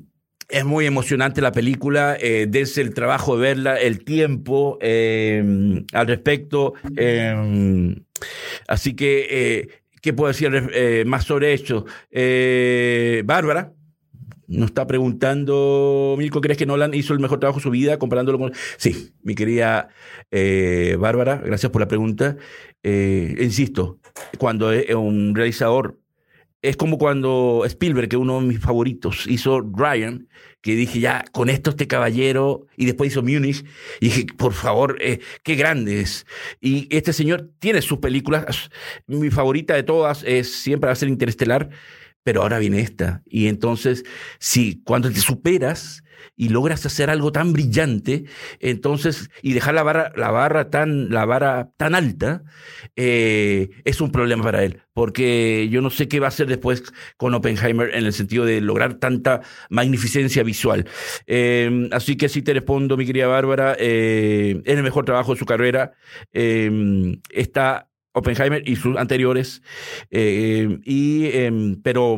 es 0.51 0.65
muy 0.65 0.85
emocionante 0.85 1.41
la 1.41 1.53
película, 1.53 2.17
eh, 2.19 2.45
desde 2.47 2.81
el 2.81 2.93
trabajo 2.93 3.37
de 3.37 3.41
verla, 3.41 3.79
el 3.79 4.03
tiempo 4.03 4.77
eh, 4.81 5.83
al 5.93 6.07
respecto. 6.07 6.73
Eh, 6.97 7.95
así 8.67 8.93
que, 8.93 9.27
eh, 9.29 9.67
¿qué 10.01 10.13
puedo 10.13 10.27
decir 10.27 11.05
más 11.05 11.23
sobre 11.23 11.53
esto? 11.53 11.85
Bárbara, 13.25 13.71
Nos 14.51 14.67
está 14.67 14.85
preguntando, 14.85 16.15
Milko, 16.17 16.41
¿crees 16.41 16.57
que 16.57 16.65
Nolan 16.65 16.93
hizo 16.93 17.13
el 17.13 17.19
mejor 17.19 17.39
trabajo 17.39 17.59
de 17.59 17.63
su 17.63 17.69
vida 17.69 17.97
comparándolo 17.97 18.37
con...? 18.37 18.51
Sí, 18.75 19.13
mi 19.23 19.33
querida 19.33 19.87
eh, 20.29 20.97
Bárbara, 20.99 21.41
gracias 21.43 21.71
por 21.71 21.81
la 21.81 21.87
pregunta. 21.87 22.35
Eh, 22.83 23.33
insisto, 23.39 23.99
cuando 24.37 24.73
es 24.73 24.93
un 24.93 25.35
realizador, 25.35 25.99
es 26.61 26.75
como 26.75 26.97
cuando 26.97 27.63
Spielberg, 27.65 28.09
que 28.09 28.17
es 28.17 28.21
uno 28.21 28.41
de 28.41 28.47
mis 28.47 28.59
favoritos, 28.59 29.25
hizo 29.25 29.61
Ryan, 29.61 30.27
que 30.61 30.75
dije, 30.75 30.99
ya, 30.99 31.23
con 31.31 31.49
esto 31.49 31.69
este 31.69 31.87
caballero, 31.87 32.67
y 32.75 32.85
después 32.85 33.11
hizo 33.11 33.23
Munich, 33.23 33.65
y 34.01 34.07
dije, 34.07 34.25
por 34.37 34.51
favor, 34.51 34.97
eh, 34.99 35.19
qué 35.43 35.55
grande 35.55 36.01
es. 36.01 36.25
Y 36.59 36.93
este 36.95 37.13
señor 37.13 37.49
tiene 37.59 37.81
sus 37.81 37.99
películas, 37.99 38.69
mi 39.07 39.31
favorita 39.31 39.75
de 39.75 39.83
todas 39.83 40.23
es 40.23 40.53
siempre 40.53 40.87
va 40.87 40.91
a 40.91 40.95
ser 40.95 41.07
Interestelar, 41.07 41.69
pero 42.23 42.41
ahora 42.41 42.59
viene 42.59 42.81
esta. 42.81 43.21
Y 43.25 43.47
entonces, 43.47 44.03
si 44.39 44.81
cuando 44.83 45.09
te 45.11 45.19
superas 45.19 46.03
y 46.35 46.49
logras 46.49 46.85
hacer 46.85 47.09
algo 47.09 47.31
tan 47.31 47.53
brillante, 47.53 48.25
entonces, 48.59 49.29
y 49.41 49.53
dejar 49.53 49.73
la 49.73 49.83
barra, 49.83 50.11
la 50.15 50.31
barra 50.31 50.69
tan, 50.69 51.09
la 51.09 51.25
vara 51.25 51.71
tan 51.77 51.95
alta, 51.95 52.43
eh, 52.95 53.69
es 53.85 54.01
un 54.01 54.11
problema 54.11 54.43
para 54.43 54.63
él. 54.63 54.81
Porque 54.93 55.69
yo 55.71 55.81
no 55.81 55.89
sé 55.89 56.07
qué 56.07 56.19
va 56.19 56.27
a 56.27 56.29
hacer 56.29 56.47
después 56.47 56.83
con 57.17 57.33
Oppenheimer 57.33 57.95
en 57.95 58.05
el 58.05 58.13
sentido 58.13 58.45
de 58.45 58.59
lograr 58.59 58.95
tanta 58.95 59.41
magnificencia 59.69 60.43
visual. 60.43 60.85
Eh, 61.27 61.89
así 61.91 62.17
que 62.17 62.29
sí 62.29 62.41
te 62.41 62.53
respondo, 62.53 62.97
mi 62.97 63.05
querida 63.05 63.27
Bárbara, 63.27 63.75
eh, 63.79 64.61
es 64.65 64.75
el 64.75 64.83
mejor 64.83 65.05
trabajo 65.05 65.33
de 65.33 65.39
su 65.39 65.45
carrera. 65.45 65.93
está 66.33 67.90
Oppenheimer 68.13 68.67
y 68.67 68.75
sus 68.75 68.97
anteriores. 68.97 69.61
Eh, 70.09 70.79
y, 70.83 71.27
em, 71.33 71.81
pero 71.81 72.17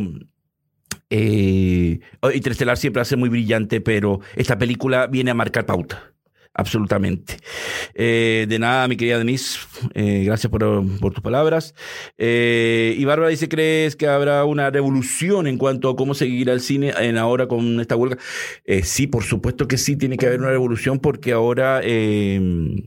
eh, 1.09 1.99
Interestelar 2.33 2.77
siempre 2.77 3.01
hace 3.01 3.15
muy 3.15 3.29
brillante, 3.29 3.81
pero 3.81 4.19
esta 4.35 4.57
película 4.57 5.07
viene 5.07 5.31
a 5.31 5.35
marcar 5.35 5.65
pauta. 5.65 6.09
Absolutamente. 6.55 7.37
Eh, 7.95 8.45
de 8.47 8.59
nada, 8.59 8.87
mi 8.87 8.95
querida 8.95 9.17
Denise, 9.17 9.57
gracias 9.95 10.51
por, 10.51 10.61
tus 11.11 11.23
palabras. 11.23 11.73
y 12.15 13.03
Bárbara 13.05 13.29
dice, 13.29 13.49
¿crees 13.49 13.95
que 13.95 14.05
habrá 14.05 14.45
una 14.45 14.69
revolución 14.69 15.47
en 15.47 15.57
cuanto 15.57 15.89
a 15.89 15.95
cómo 15.95 16.13
seguir 16.13 16.51
al 16.51 16.61
cine 16.61 16.93
en 16.99 17.17
ahora 17.17 17.47
con 17.47 17.79
esta 17.79 17.95
huelga? 17.95 18.19
sí, 18.83 19.07
por 19.07 19.23
supuesto 19.23 19.67
que 19.67 19.79
sí, 19.79 19.95
tiene 19.95 20.15
que 20.15 20.27
haber 20.27 20.41
una 20.41 20.51
revolución 20.51 20.99
porque 20.99 21.31
ahora 21.31 21.81
em, 21.83 22.83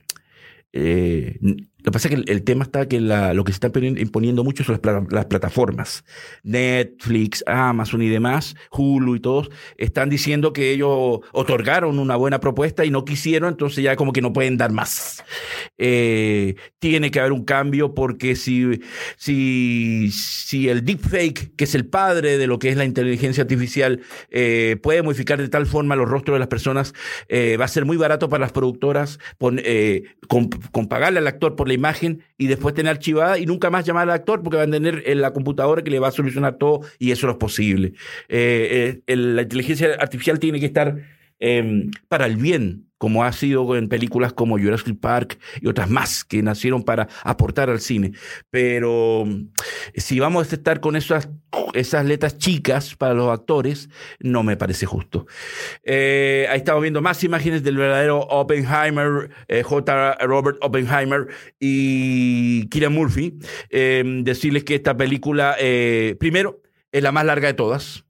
lo 1.87 1.93
que 1.93 1.99
pasa 1.99 2.09
es 2.09 2.17
que 2.17 2.33
el, 2.33 2.43
tema 2.43 2.65
está 2.65 2.89
que 2.89 3.01
lo 3.01 3.45
que 3.45 3.53
se 3.53 3.65
está 3.65 3.71
imponiendo 3.79 4.43
mucho 4.43 4.65
son 4.65 4.81
las, 4.83 5.27
plataformas. 5.27 6.05
Netflix, 6.43 7.45
Amazon 7.47 8.03
y 8.03 8.09
demás, 8.09 8.57
Hulu 8.73 9.15
y 9.15 9.21
todos, 9.21 9.51
están 9.79 10.11
diciendo 10.11 10.53
que 10.53 10.73
ellos 10.73 11.21
otorgaron 11.31 12.01
una 12.01 12.17
buena 12.17 12.41
propuesta 12.41 12.85
y 12.85 12.91
no 12.91 13.05
quisieron, 13.05 13.51
entonces 13.51 13.85
ya 13.85 13.95
como 13.95 14.13
que 14.13 14.21
no 14.21 14.33
pueden 14.33 14.57
dar 14.57 14.73
más. 14.73 15.23
Eh, 15.79 16.57
tiene 16.81 17.13
que 17.13 17.21
haber 17.21 17.31
un 17.31 17.45
cambio 17.45 17.95
porque 17.95 18.35
si, 18.35 18.81
si, 19.17 20.11
si 20.11 20.69
el 20.69 20.85
deepfake, 20.85 21.55
que 21.55 21.65
es 21.65 21.75
el 21.77 21.87
padre 21.87 22.37
de 22.37 22.49
lo 22.49 22.59
que 22.59 22.71
es 22.71 22.77
la 22.77 22.85
inteligencia 22.85 23.43
artificial, 23.43 24.01
eh, 24.31 24.77
puede 24.83 25.03
modificar 25.03 25.41
de 25.41 25.49
tal 25.49 25.67
forma 25.67 25.95
los 25.95 26.09
rostros 26.09 26.35
de 26.35 26.41
las 26.41 26.49
personas, 26.49 26.95
eh, 27.29 27.57
va 27.57 27.67
a 27.67 27.69
ser 27.69 27.85
muy 27.85 27.97
barato 27.97 28.29
para 28.29 28.41
las 28.41 28.51
productoras 28.51 29.21
con, 29.39 29.61
con 30.73 30.89
pagarle 30.89 31.21
al 31.21 31.29
actor 31.29 31.55
por 31.55 31.69
la 31.69 31.76
imagen 31.77 32.23
y 32.37 32.49
después 32.49 32.75
tener 32.75 32.91
archivada 32.91 33.39
y 33.39 33.47
nunca 33.47 33.71
más 33.71 33.85
llamar 33.85 34.05
al 34.05 34.15
actor 34.15 34.43
porque 34.43 34.59
van 34.59 34.71
a 34.71 34.73
tener 34.73 35.03
en 35.07 35.21
la 35.21 35.33
computadora 35.33 35.83
que 35.83 35.91
le 35.91 35.99
va 35.99 36.09
a 36.09 36.13
solucionar 36.13 36.57
todo 36.59 36.81
y 36.99 37.13
eso 37.13 37.27
no 37.27 37.33
es 37.33 37.39
posible. 37.39 37.93
Eh, 38.29 39.01
eh, 39.07 39.17
la 39.17 39.43
inteligencia 39.43 39.95
artificial 39.99 40.39
tiene 40.39 40.61
que 40.61 40.67
estar 40.67 40.97
em, 41.39 41.91
para 42.09 42.27
el 42.27 42.37
bien 42.37 42.87
como 42.99 43.25
ha 43.25 43.33
sido 43.33 43.77
en 43.77 43.89
películas 43.89 44.33
como 44.33 44.59
Jurassic 44.59 44.99
Park 44.99 45.39
y 45.61 45.69
otras 45.69 45.91
más 45.91 46.25
que 46.25 46.43
nacieron 46.43 46.83
para 46.83 47.09
aportar 47.25 47.69
al 47.71 47.81
cine. 47.81 48.13
Pero 48.51 49.25
mm, 49.27 49.49
si 49.95 50.19
vamos 50.19 50.51
a 50.51 50.57
estar 50.57 50.81
con 50.81 50.97
esas, 50.97 51.29
esas 51.75 52.07
letras 52.07 52.39
chicas 52.39 52.97
para 52.97 53.15
los 53.15 53.31
actores, 53.31 53.91
no 54.21 54.43
me 54.43 54.57
parece 54.57 54.87
justo. 54.87 55.27
Eh, 55.85 56.47
ahí 56.51 56.59
estamos 56.59 56.83
viendo 56.83 57.03
más 57.03 57.23
imágenes 57.23 57.63
del 57.63 57.77
verdadero 57.77 58.21
Oppenheimer, 58.21 59.31
eh, 59.49 59.63
J. 59.63 60.15
Robert 60.27 60.59
Oppenheimer 60.63 61.29
y 61.61 62.67
Kira 62.69 62.89
Murphy. 62.89 63.39
Em, 63.69 64.25
decirles 64.25 64.65
que 64.65 64.75
esta 64.75 64.97
película, 64.97 65.57
eh, 65.61 66.17
primero, 66.19 66.63
es 66.93 67.03
la 67.03 67.13
más 67.13 67.27
larga 67.27 67.49
de 67.49 67.55
todas. 67.55 68.06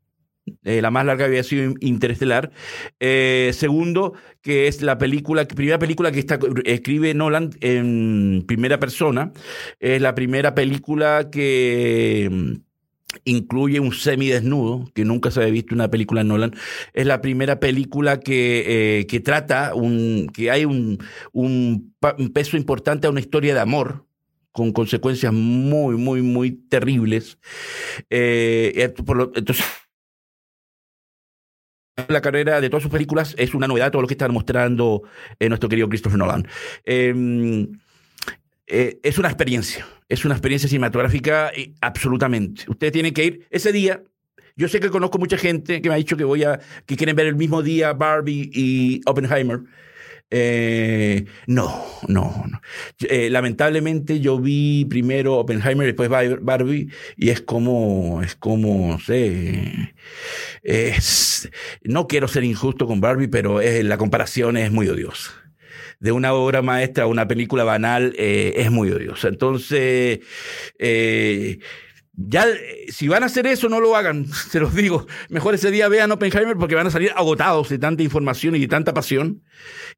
Eh, 0.65 0.81
la 0.81 0.91
más 0.91 1.05
larga 1.05 1.25
había 1.25 1.43
sido 1.43 1.75
Interestelar. 1.81 2.51
Eh, 3.01 3.51
segundo, 3.55 4.15
que 4.43 4.69
es 4.69 4.83
la 4.83 4.99
película, 4.99 5.47
primera 5.47 5.79
película 5.79 6.13
que 6.13 6.21
está, 6.21 6.39
escribe 6.65 7.15
Nolan 7.15 7.51
en 7.61 8.45
primera 8.47 8.79
persona. 8.79 9.33
Es 9.81 10.01
la 10.01 10.15
primera 10.15 10.55
película 10.55 11.31
que 11.31 12.29
mm, 12.31 12.53
incluye 13.25 13.81
un 13.81 13.93
semidesnudo, 13.93 14.91
que 14.95 15.05
nunca 15.05 15.31
se 15.31 15.41
había 15.41 15.53
visto 15.53 15.75
una 15.75 15.91
película 15.91 16.23
de 16.23 16.29
Nolan. 16.29 16.55
Es 16.95 17.07
la 17.07 17.21
primera 17.21 17.59
película 17.61 18.21
que, 18.21 19.01
eh, 19.01 19.07
que 19.07 19.21
trata 19.21 19.75
un, 19.75 20.29
que 20.33 20.51
hay 20.51 20.65
un, 20.65 20.99
un, 21.33 21.95
peso 22.33 22.57
importante 22.57 23.07
a 23.07 23.11
una 23.11 23.21
historia 23.21 23.55
de 23.55 23.61
amor 23.61 24.07
con 24.53 24.73
consecuencias 24.73 25.33
muy, 25.33 25.97
muy, 25.97 26.23
muy 26.23 26.53
terribles. 26.53 27.39
entonces, 28.09 29.65
la 32.09 32.21
carrera 32.21 32.61
de 32.61 32.69
todas 32.69 32.83
sus 32.83 32.93
películas 32.93 33.35
es 33.39 33.55
una 33.55 33.67
novedad 33.67 33.91
todo 33.91 34.03
lo 34.03 34.09
que 34.09 34.15
está 34.15 34.29
mostrando 34.29 35.03
eh, 35.39 35.49
nuestro 35.49 35.69
querido 35.69 35.89
Christopher 35.89 36.19
Nolan. 36.19 36.47
Em, 36.85 37.69
eh, 38.67 38.99
es 39.03 39.19
una 39.19 39.29
experiencia, 39.29 39.87
es 40.09 40.25
una 40.25 40.35
experiencia 40.35 40.69
cinematográfica 40.69 41.51
eh, 41.55 41.73
absolutamente. 41.81 42.65
Usted 42.69 42.93
tiene 42.93 43.13
que 43.13 43.25
ir 43.25 43.47
ese 43.51 43.73
día. 43.73 44.03
Yo 44.57 44.69
sé 44.69 44.81
que 44.81 44.91
conozco 44.91 45.19
mucha 45.19 45.39
gente 45.39 45.81
que 45.81 45.89
me 45.89 45.95
ha 45.95 45.99
dicho 45.99 46.17
que 46.17 46.25
voy 46.25 46.45
a 46.45 46.61
que 46.87 46.97
quieren 46.97 47.17
ver 47.17 47.27
el 47.27 47.37
mismo 47.37 47.63
día 47.63 47.93
Barbie 47.93 48.51
y 48.53 49.01
Oppenheimer. 49.07 49.61
Eh, 50.31 51.25
no, 51.47 51.85
no, 52.09 52.45
no. 52.51 52.61
Eh, 53.09 53.31
lamentablemente 53.31 54.21
yo 54.21 54.39
vi 54.39 54.85
primero 54.87 55.35
Oppenheimer, 55.35 55.87
después 55.87 56.09
Barbie, 56.09 56.91
y 57.17 57.31
es 57.31 57.41
como, 57.41 58.23
es 58.23 58.35
como, 58.35 58.89
no 58.93 58.99
sé, 58.99 59.95
es, 60.63 61.51
no 61.83 62.07
quiero 62.09 62.29
ser 62.29 62.45
injusto 62.45 62.87
con 62.87 63.01
Barbie, 63.01 63.29
pero 63.29 63.61
la 63.61 63.99
comparación 63.99 64.57
es 64.57 64.73
muy 64.73 64.89
odiosa 64.89 65.47
de 66.01 66.13
una 66.13 66.35
obra 66.35 66.63
maestra 66.63 67.05
a 67.05 67.07
una 67.07 67.27
película 67.27 67.65
banal 67.65 68.15
eh, 68.19 68.55
es 68.57 68.71
muy 68.71 68.91
odiosa. 68.91 69.29
Entonces, 69.29 70.21
eh, 70.79 71.59
ya, 72.19 72.49
eh, 72.49 72.87
si 72.89 73.09
van 73.09 73.23
a 73.23 73.27
hacer 73.27 73.47
eso, 73.47 73.69
no 73.69 73.79
lo 73.79 73.95
hagan, 73.95 74.27
se 74.51 74.59
los 74.59 74.75
digo. 74.75 75.07
Mejor 75.29 75.55
ese 75.55 75.71
día 75.71 75.89
vean 75.89 76.11
Oppenheimer 76.11 76.57
porque 76.57 76.75
van 76.75 76.87
a 76.87 76.91
salir 76.91 77.13
agotados 77.15 77.69
de 77.69 77.79
tanta 77.79 78.03
información 78.03 78.57
y 78.57 78.61
de 78.61 78.69
tanta 78.69 78.95
pasión. 78.95 79.43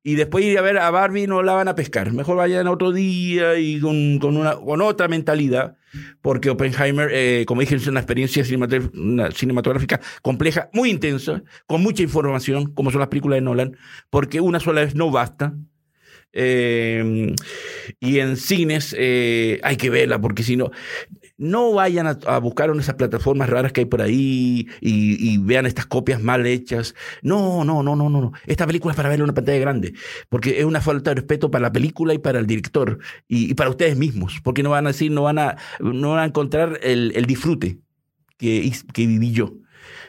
Y 0.03 0.17
después 0.17 0.45
ir 0.45 0.59
a 0.59 0.63
ver 0.63 0.79
a 0.79 0.91
Barbie 0.91 1.29
no 1.29 1.43
la 1.43 1.53
van 1.53 1.69
a 1.69 1.77
pescar. 1.77 2.13
Mejor 2.13 2.37
vayan 2.37 2.67
otro 2.67 2.93
día 2.93 3.57
y 3.59 3.81
con, 3.81 4.21
una, 4.37 4.57
con 4.57 4.83
otra 4.83 5.07
mentalidad, 5.07 5.77
porque 6.21 6.51
Oppenheimer, 6.51 7.09
eh, 7.13 7.45
como 7.47 7.61
dije, 7.61 7.77
es 7.77 7.87
una 7.87 8.01
experiencia 8.01 8.45
cinematográfica 8.45 10.01
compleja, 10.21 10.71
muy 10.73 10.91
intensa, 10.91 11.43
con 11.67 11.83
mucha 11.83 12.03
información, 12.03 12.75
como 12.75 12.91
son 12.91 12.99
las 13.01 13.09
películas 13.09 13.37
de 13.37 13.43
Nolan, 13.43 13.77
porque 14.11 14.41
una 14.41 14.59
sola 14.59 14.81
vez 14.81 14.95
no 14.97 15.11
basta. 15.13 15.55
Eh, 16.33 17.35
y 18.01 18.19
en 18.19 18.37
cines 18.37 18.95
hay 18.95 19.77
que 19.77 19.91
verla, 19.91 20.21
porque 20.21 20.43
si 20.43 20.57
no, 20.57 20.71
no 21.39 21.73
vayan 21.73 22.07
a, 22.07 22.39
buscar 22.39 22.69
en 22.69 22.81
esas 22.81 22.97
plataformas 22.97 23.49
raras 23.49 23.73
que 23.73 23.83
hay 23.83 23.85
por 23.87 24.03
ahí 24.03 24.67
y, 24.81 25.39
vean 25.39 25.67
estas 25.67 25.87
copias 25.87 26.21
mal 26.21 26.47
hechas. 26.47 26.95
No, 27.23 27.65
no, 27.65 27.83
no, 27.83 27.97
no, 27.97 28.11
no. 28.11 28.33
Esta 28.47 28.67
película 28.67 28.93
es 28.93 28.97
para 28.97 29.09
verla 29.09 29.23
en 29.23 29.31
una 29.31 29.35
pantalla 29.35 29.59
grande, 29.59 29.95
porque 30.29 30.59
es 30.59 30.65
una 30.65 30.81
falta 30.81 31.11
de 31.11 31.17
respeto 31.17 31.51
para 31.51 31.63
la 31.63 31.73
película 31.73 32.13
y 32.13 32.19
para 32.19 32.41
el 32.41 32.47
director 32.47 32.99
y, 33.29 33.55
para 33.55 33.71
ustedes 33.71 33.97
mismos, 33.97 34.41
porque 34.43 34.63
no 34.63 34.71
van 34.71 34.87
a 34.87 34.91
decir, 34.91 35.11
no 35.13 35.23
van 35.23 35.39
a, 35.39 35.57
no 35.81 36.11
van 36.11 36.21
a 36.21 36.25
encontrar 36.27 36.81
el, 36.83 37.25
disfrute 37.27 37.79
que, 38.37 38.71
que 38.93 39.07
viví 39.07 39.33
yo. 39.33 39.55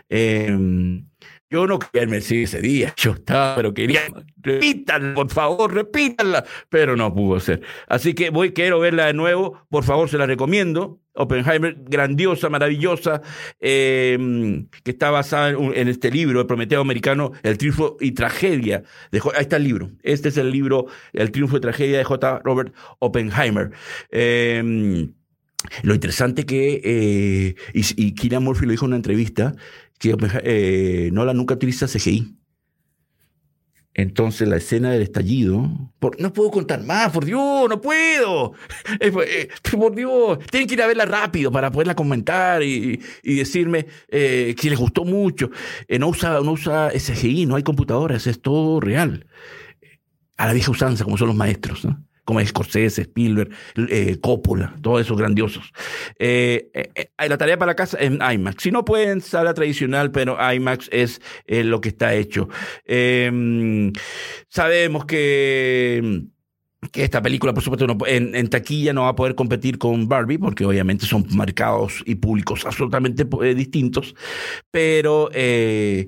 Em, 0.09 1.08
yo 1.49 1.65
no 1.65 1.79
quería 1.79 2.03
irme 2.03 2.17
ese 2.17 2.61
día, 2.61 2.93
yo 2.95 3.13
estaba, 3.13 3.55
pero 3.55 3.73
quería, 3.73 4.01
repítanla, 4.37 5.15
por 5.15 5.31
favor, 5.31 5.73
repítanla, 5.73 6.45
pero 6.69 6.95
no 6.95 7.13
pudo 7.13 7.39
ser. 7.39 7.61
Así 7.87 8.13
que 8.13 8.29
voy, 8.29 8.53
quiero 8.53 8.79
verla 8.79 9.07
de 9.07 9.13
nuevo, 9.13 9.65
por 9.69 9.83
favor, 9.83 10.09
se 10.09 10.17
la 10.17 10.25
recomiendo. 10.25 10.99
Oppenheimer, 11.13 11.75
grandiosa, 11.81 12.49
maravillosa, 12.49 13.21
em, 13.59 14.67
que 14.83 14.91
está 14.91 15.09
basada 15.11 15.49
en, 15.49 15.87
este 15.89 16.11
libro, 16.11 16.39
El 16.39 16.47
Prometeo 16.47 16.79
Americano, 16.79 17.33
El 17.43 17.57
Triunfo 17.57 17.97
y 17.99 18.11
Tragedia. 18.11 18.83
De, 19.11 19.19
ahí 19.35 19.41
está 19.41 19.57
el 19.57 19.63
libro. 19.65 19.91
Este 20.01 20.29
es 20.29 20.37
el 20.37 20.49
libro, 20.49 20.85
El 21.11 21.31
Triunfo 21.31 21.57
y 21.57 21.59
Tragedia 21.59 21.97
de 21.97 22.03
J. 22.05 22.41
Robert 22.45 22.73
Oppenheimer. 22.99 23.71
Em, 24.11 25.11
lo 25.83 25.93
interesante 25.93 26.45
que, 26.45 26.81
eh, 26.83 27.55
y, 27.73 28.15
y 28.15 28.39
Murphy 28.39 28.65
lo 28.65 28.71
dijo 28.71 28.85
en 28.85 28.91
una 28.91 28.95
entrevista, 28.95 29.55
que 29.99 30.15
eh, 30.43 31.11
nunca 31.11 31.53
utiliza 31.53 31.87
CGI. 31.87 32.39
Entonces 34.01 34.47
la 34.47 34.57
escena 34.57 34.91
del 34.91 35.01
estallido, 35.01 35.69
no 36.19 36.33
puedo 36.33 36.51
contar 36.51 36.83
más, 36.83 37.11
por 37.11 37.25
Dios, 37.25 37.69
no 37.69 37.81
puedo. 37.81 38.53
Eh, 39.01 39.49
por 39.71 39.93
Dios, 39.95 40.39
tienen 40.49 40.67
que 40.67 40.73
ir 40.75 40.81
a 40.81 40.87
verla 40.87 41.05
rápido 41.05 41.51
para 41.51 41.71
poderla 41.71 41.95
comentar 41.95 42.63
y, 42.63 42.99
decirme 43.23 43.87
eh, 44.07 44.55
que 44.59 44.69
les 44.69 44.79
gustó 44.79 45.03
mucho. 45.03 45.49
Eh, 45.87 45.99
no, 45.99 46.07
usa, 46.07 46.39
no 46.41 46.51
usa 46.53 46.91
SGI, 46.97 47.45
no 47.45 47.55
hay 47.55 47.63
computadoras, 47.63 48.27
es 48.27 48.41
todo 48.41 48.79
real. 48.79 49.27
A 50.37 50.47
la 50.47 50.53
vieja 50.53 50.71
usanza, 50.71 51.03
como 51.03 51.17
son 51.17 51.27
los 51.27 51.35
maestros. 51.35 51.85
¿no? 51.85 52.08
Como 52.29 52.45
Scorsese, 52.45 53.01
Spielberg, 53.01 53.49
eh, 53.89 54.19
Coppola, 54.21 54.75
todos 54.83 55.01
esos 55.01 55.17
grandiosos. 55.17 55.73
Eh, 56.19 56.69
eh, 56.75 57.27
la 57.27 57.39
tarea 57.39 57.57
para 57.57 57.71
la 57.71 57.75
casa 57.75 57.97
en 57.99 58.19
IMAX. 58.21 58.61
Si 58.61 58.69
no 58.69 58.85
pueden, 58.85 59.19
sala 59.19 59.55
tradicional, 59.55 60.11
pero 60.11 60.37
IMAX 60.39 60.91
es 60.91 61.19
lo 61.47 61.81
que 61.81 61.89
está 61.89 62.13
hecho. 62.13 62.47
Em, 62.85 63.91
sabemos 64.47 65.05
que 65.05 66.27
que 66.93 67.03
esta 67.03 67.21
película, 67.21 67.53
por 67.53 67.61
supuesto, 67.61 67.87
en, 68.05 68.47
taquilla 68.49 68.93
no 68.93 69.01
va 69.01 69.09
a 69.09 69.15
poder 69.15 69.35
competir 69.35 69.77
con 69.79 70.07
Barbie, 70.07 70.37
porque 70.37 70.63
obviamente 70.63 71.05
son 71.05 71.25
mercados 71.35 72.03
y 72.05 72.15
públicos 72.15 72.65
absolutamente 72.65 73.25
distintos, 73.53 74.15
pero 74.71 75.29
hay 75.33 76.05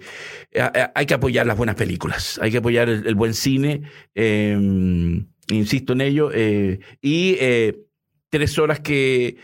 que 1.08 1.14
apoyar 1.14 1.48
las 1.48 1.58
buenas 1.58 1.76
películas, 1.76 2.40
hay 2.42 2.52
que 2.52 2.60
apoyar 2.60 2.88
el 2.88 3.16
buen 3.16 3.34
cine. 3.34 3.82
Em, 4.14 5.26
insisto 5.50 5.94
en 5.94 6.02
ello, 6.02 6.32
eh, 6.34 6.80
y 7.02 7.36
eh, 7.40 7.84
tres 8.30 8.58
horas 8.60 8.80
que 8.80 9.38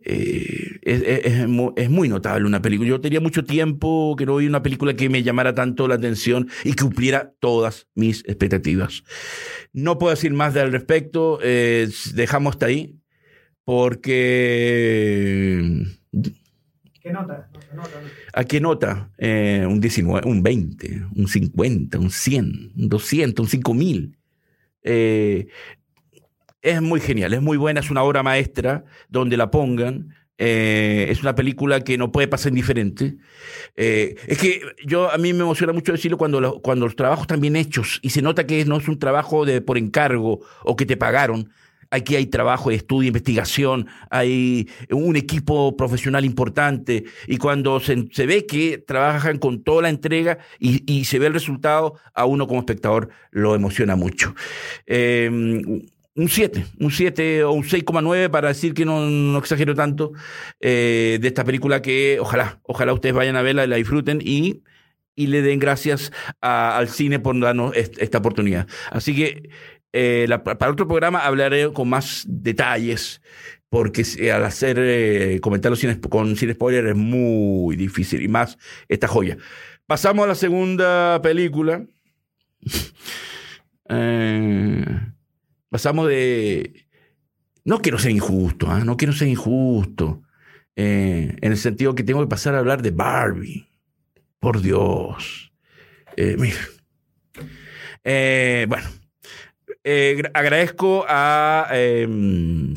eh, 0.00 0.78
es, 0.82 1.48
muy, 1.48 2.08
notable 2.08 2.46
una 2.46 2.60
película. 2.60 2.88
Yo 2.88 3.00
tenía 3.00 3.20
mucho 3.20 3.44
tiempo 3.44 4.14
que 4.16 4.26
no 4.26 4.36
vi 4.36 4.46
una 4.46 4.62
película 4.62 4.94
que 4.94 5.08
me 5.08 5.22
llamara 5.22 5.54
tanto 5.54 5.88
la 5.88 5.94
atención 5.94 6.48
y 6.62 6.72
que 6.72 6.84
cumpliera 6.84 7.32
todas 7.40 7.88
mis 7.94 8.20
expectativas. 8.26 9.02
No 9.72 9.98
puedo 9.98 10.14
decir 10.14 10.32
más 10.32 10.56
al 10.56 10.72
respecto, 10.72 11.38
dejamos 11.38 12.54
hasta 12.54 12.66
ahí, 12.66 12.98
porque... 13.64 15.86
¿Qué 17.00 17.12
nota? 17.12 17.50
¿A 18.32 18.44
qué 18.44 18.60
nota? 18.60 19.10
un 19.18 19.80
19, 19.80 20.28
un 20.28 20.42
20, 20.42 21.06
un 21.16 21.28
50, 21.28 21.98
un 21.98 22.10
100, 22.10 22.72
un 22.76 22.88
200, 22.88 23.44
un 23.44 23.50
5000. 23.50 24.18
Eh, 24.84 25.48
es 26.62 26.80
muy 26.80 27.00
genial, 27.00 27.34
es 27.34 27.42
muy 27.42 27.56
buena, 27.56 27.80
es 27.80 27.90
una 27.90 28.02
obra 28.02 28.22
maestra 28.22 28.84
donde 29.08 29.36
la 29.36 29.50
pongan. 29.50 30.14
Eh, 30.36 31.06
es 31.10 31.22
una 31.22 31.34
película 31.34 31.80
que 31.82 31.96
no 31.96 32.10
puede 32.10 32.26
pasar 32.26 32.50
indiferente. 32.50 33.16
Eh, 33.76 34.16
es 34.26 34.38
que 34.38 34.60
yo 34.84 35.10
a 35.10 35.18
mí 35.18 35.32
me 35.32 35.40
emociona 35.40 35.72
mucho 35.72 35.92
decirlo 35.92 36.18
cuando, 36.18 36.60
cuando 36.62 36.86
los 36.86 36.96
trabajos 36.96 37.22
están 37.24 37.40
bien 37.40 37.54
hechos 37.54 38.00
y 38.02 38.10
se 38.10 38.22
nota 38.22 38.46
que 38.46 38.64
no 38.64 38.78
es 38.78 38.88
un 38.88 38.98
trabajo 38.98 39.44
de, 39.44 39.60
por 39.60 39.78
encargo 39.78 40.40
o 40.64 40.74
que 40.74 40.86
te 40.86 40.96
pagaron, 40.96 41.52
Aquí 41.94 42.16
hay 42.16 42.26
trabajo 42.26 42.72
estudio, 42.72 43.06
investigación, 43.06 43.86
hay 44.10 44.68
un 44.90 45.14
equipo 45.14 45.76
profesional 45.76 46.24
importante 46.24 47.04
y 47.28 47.36
cuando 47.36 47.78
se, 47.78 48.26
ve 48.26 48.46
que 48.46 48.78
trabajan 48.78 49.38
con 49.38 49.62
toda 49.62 49.82
la 49.82 49.90
entrega 49.90 50.38
y, 50.58 51.04
se 51.04 51.20
ve 51.20 51.28
el 51.28 51.34
resultado, 51.34 51.94
a 52.12 52.24
uno 52.24 52.48
como 52.48 52.58
espectador 52.58 53.10
lo 53.30 53.54
emociona 53.54 53.94
mucho. 53.94 54.34
Em, 54.86 55.82
un 56.16 56.28
7, 56.28 56.66
un 56.80 56.90
7 56.90 57.44
o 57.44 57.52
un 57.52 57.62
6,9 57.62 58.28
para 58.28 58.48
decir 58.48 58.74
que 58.74 58.84
no, 58.84 59.38
exagero 59.38 59.76
tanto 59.76 60.14
eh, 60.58 61.18
de 61.20 61.28
esta 61.28 61.44
película 61.44 61.80
que 61.80 62.18
ojalá, 62.20 62.58
ojalá 62.64 62.92
ustedes 62.92 63.14
vayan 63.14 63.36
a 63.36 63.42
verla 63.42 63.64
y 63.64 63.68
la 63.68 63.76
disfruten 63.76 64.18
y, 64.20 64.62
le 65.16 65.42
den 65.42 65.60
gracias 65.60 66.10
al 66.40 66.88
cine 66.88 67.20
por 67.20 67.38
darnos 67.38 67.72
esta 67.76 68.18
oportunidad. 68.18 68.66
Así 68.90 69.14
que 69.14 69.48
eh, 69.96 70.26
para 70.42 70.72
otro 70.72 70.88
programa 70.88 71.20
hablaré 71.20 71.72
con 71.72 71.88
más 71.88 72.24
detalles, 72.26 73.22
porque 73.68 74.04
al 74.34 74.44
hacer 74.44 74.76
eh, 74.80 75.38
comentarios 75.40 75.86
con 76.10 76.34
sin 76.34 76.52
spoiler 76.52 76.88
es 76.88 76.96
muy 76.96 77.76
difícil, 77.76 78.20
y 78.20 78.26
más 78.26 78.58
esta 78.88 79.06
joya. 79.06 79.36
Pasamos 79.86 80.24
a 80.24 80.28
la 80.28 80.34
segunda 80.34 81.22
película. 81.22 81.86
Eh, 83.86 84.82
pasamos 85.68 86.08
de... 86.08 86.86
No 87.66 87.82
quiero 87.82 87.98
ser 87.98 88.12
injusto, 88.12 88.66
¿ah? 88.70 88.82
no 88.82 88.96
quiero 88.96 89.12
ser 89.12 89.28
injusto, 89.28 90.22
en 90.74 91.36
el 91.42 91.58
sentido 91.58 91.94
que 91.94 92.02
tengo 92.02 92.22
que 92.22 92.26
pasar 92.26 92.54
a 92.54 92.60
hablar 92.60 92.80
de 92.80 92.92
Barbie. 92.92 93.68
Por 94.40 94.62
Dios. 94.62 95.52
mira. 96.16 96.60
bueno, 98.66 98.88
eh, 99.84 100.22
agradezco 100.32 101.04
a, 101.06 101.68
em, 101.72 102.74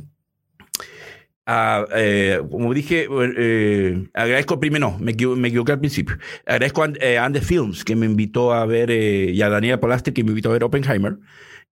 eh, 1.96 2.42
como 2.52 2.74
dije, 2.74 3.08
eh, 3.38 4.10
agradezco 4.14 4.60
primero, 4.60 4.92
no, 4.92 5.00
me, 5.00 5.12
equivoqué 5.12 5.72
al 5.72 5.80
principio. 5.80 6.18
Agradezco 6.46 6.84
a 6.84 7.26
Andes 7.26 7.46
Films, 7.48 7.86
que 7.86 7.96
me 7.96 8.06
invitó 8.06 8.54
a 8.54 8.66
ver, 8.66 8.92
y 8.92 9.42
a 9.42 9.50
Daniela 9.50 9.80
Polaste, 9.80 10.14
que 10.14 10.24
me 10.24 10.32
invitó 10.32 10.50
a 10.50 10.54
ver 10.54 10.64
Oppenheimer. 10.66 11.18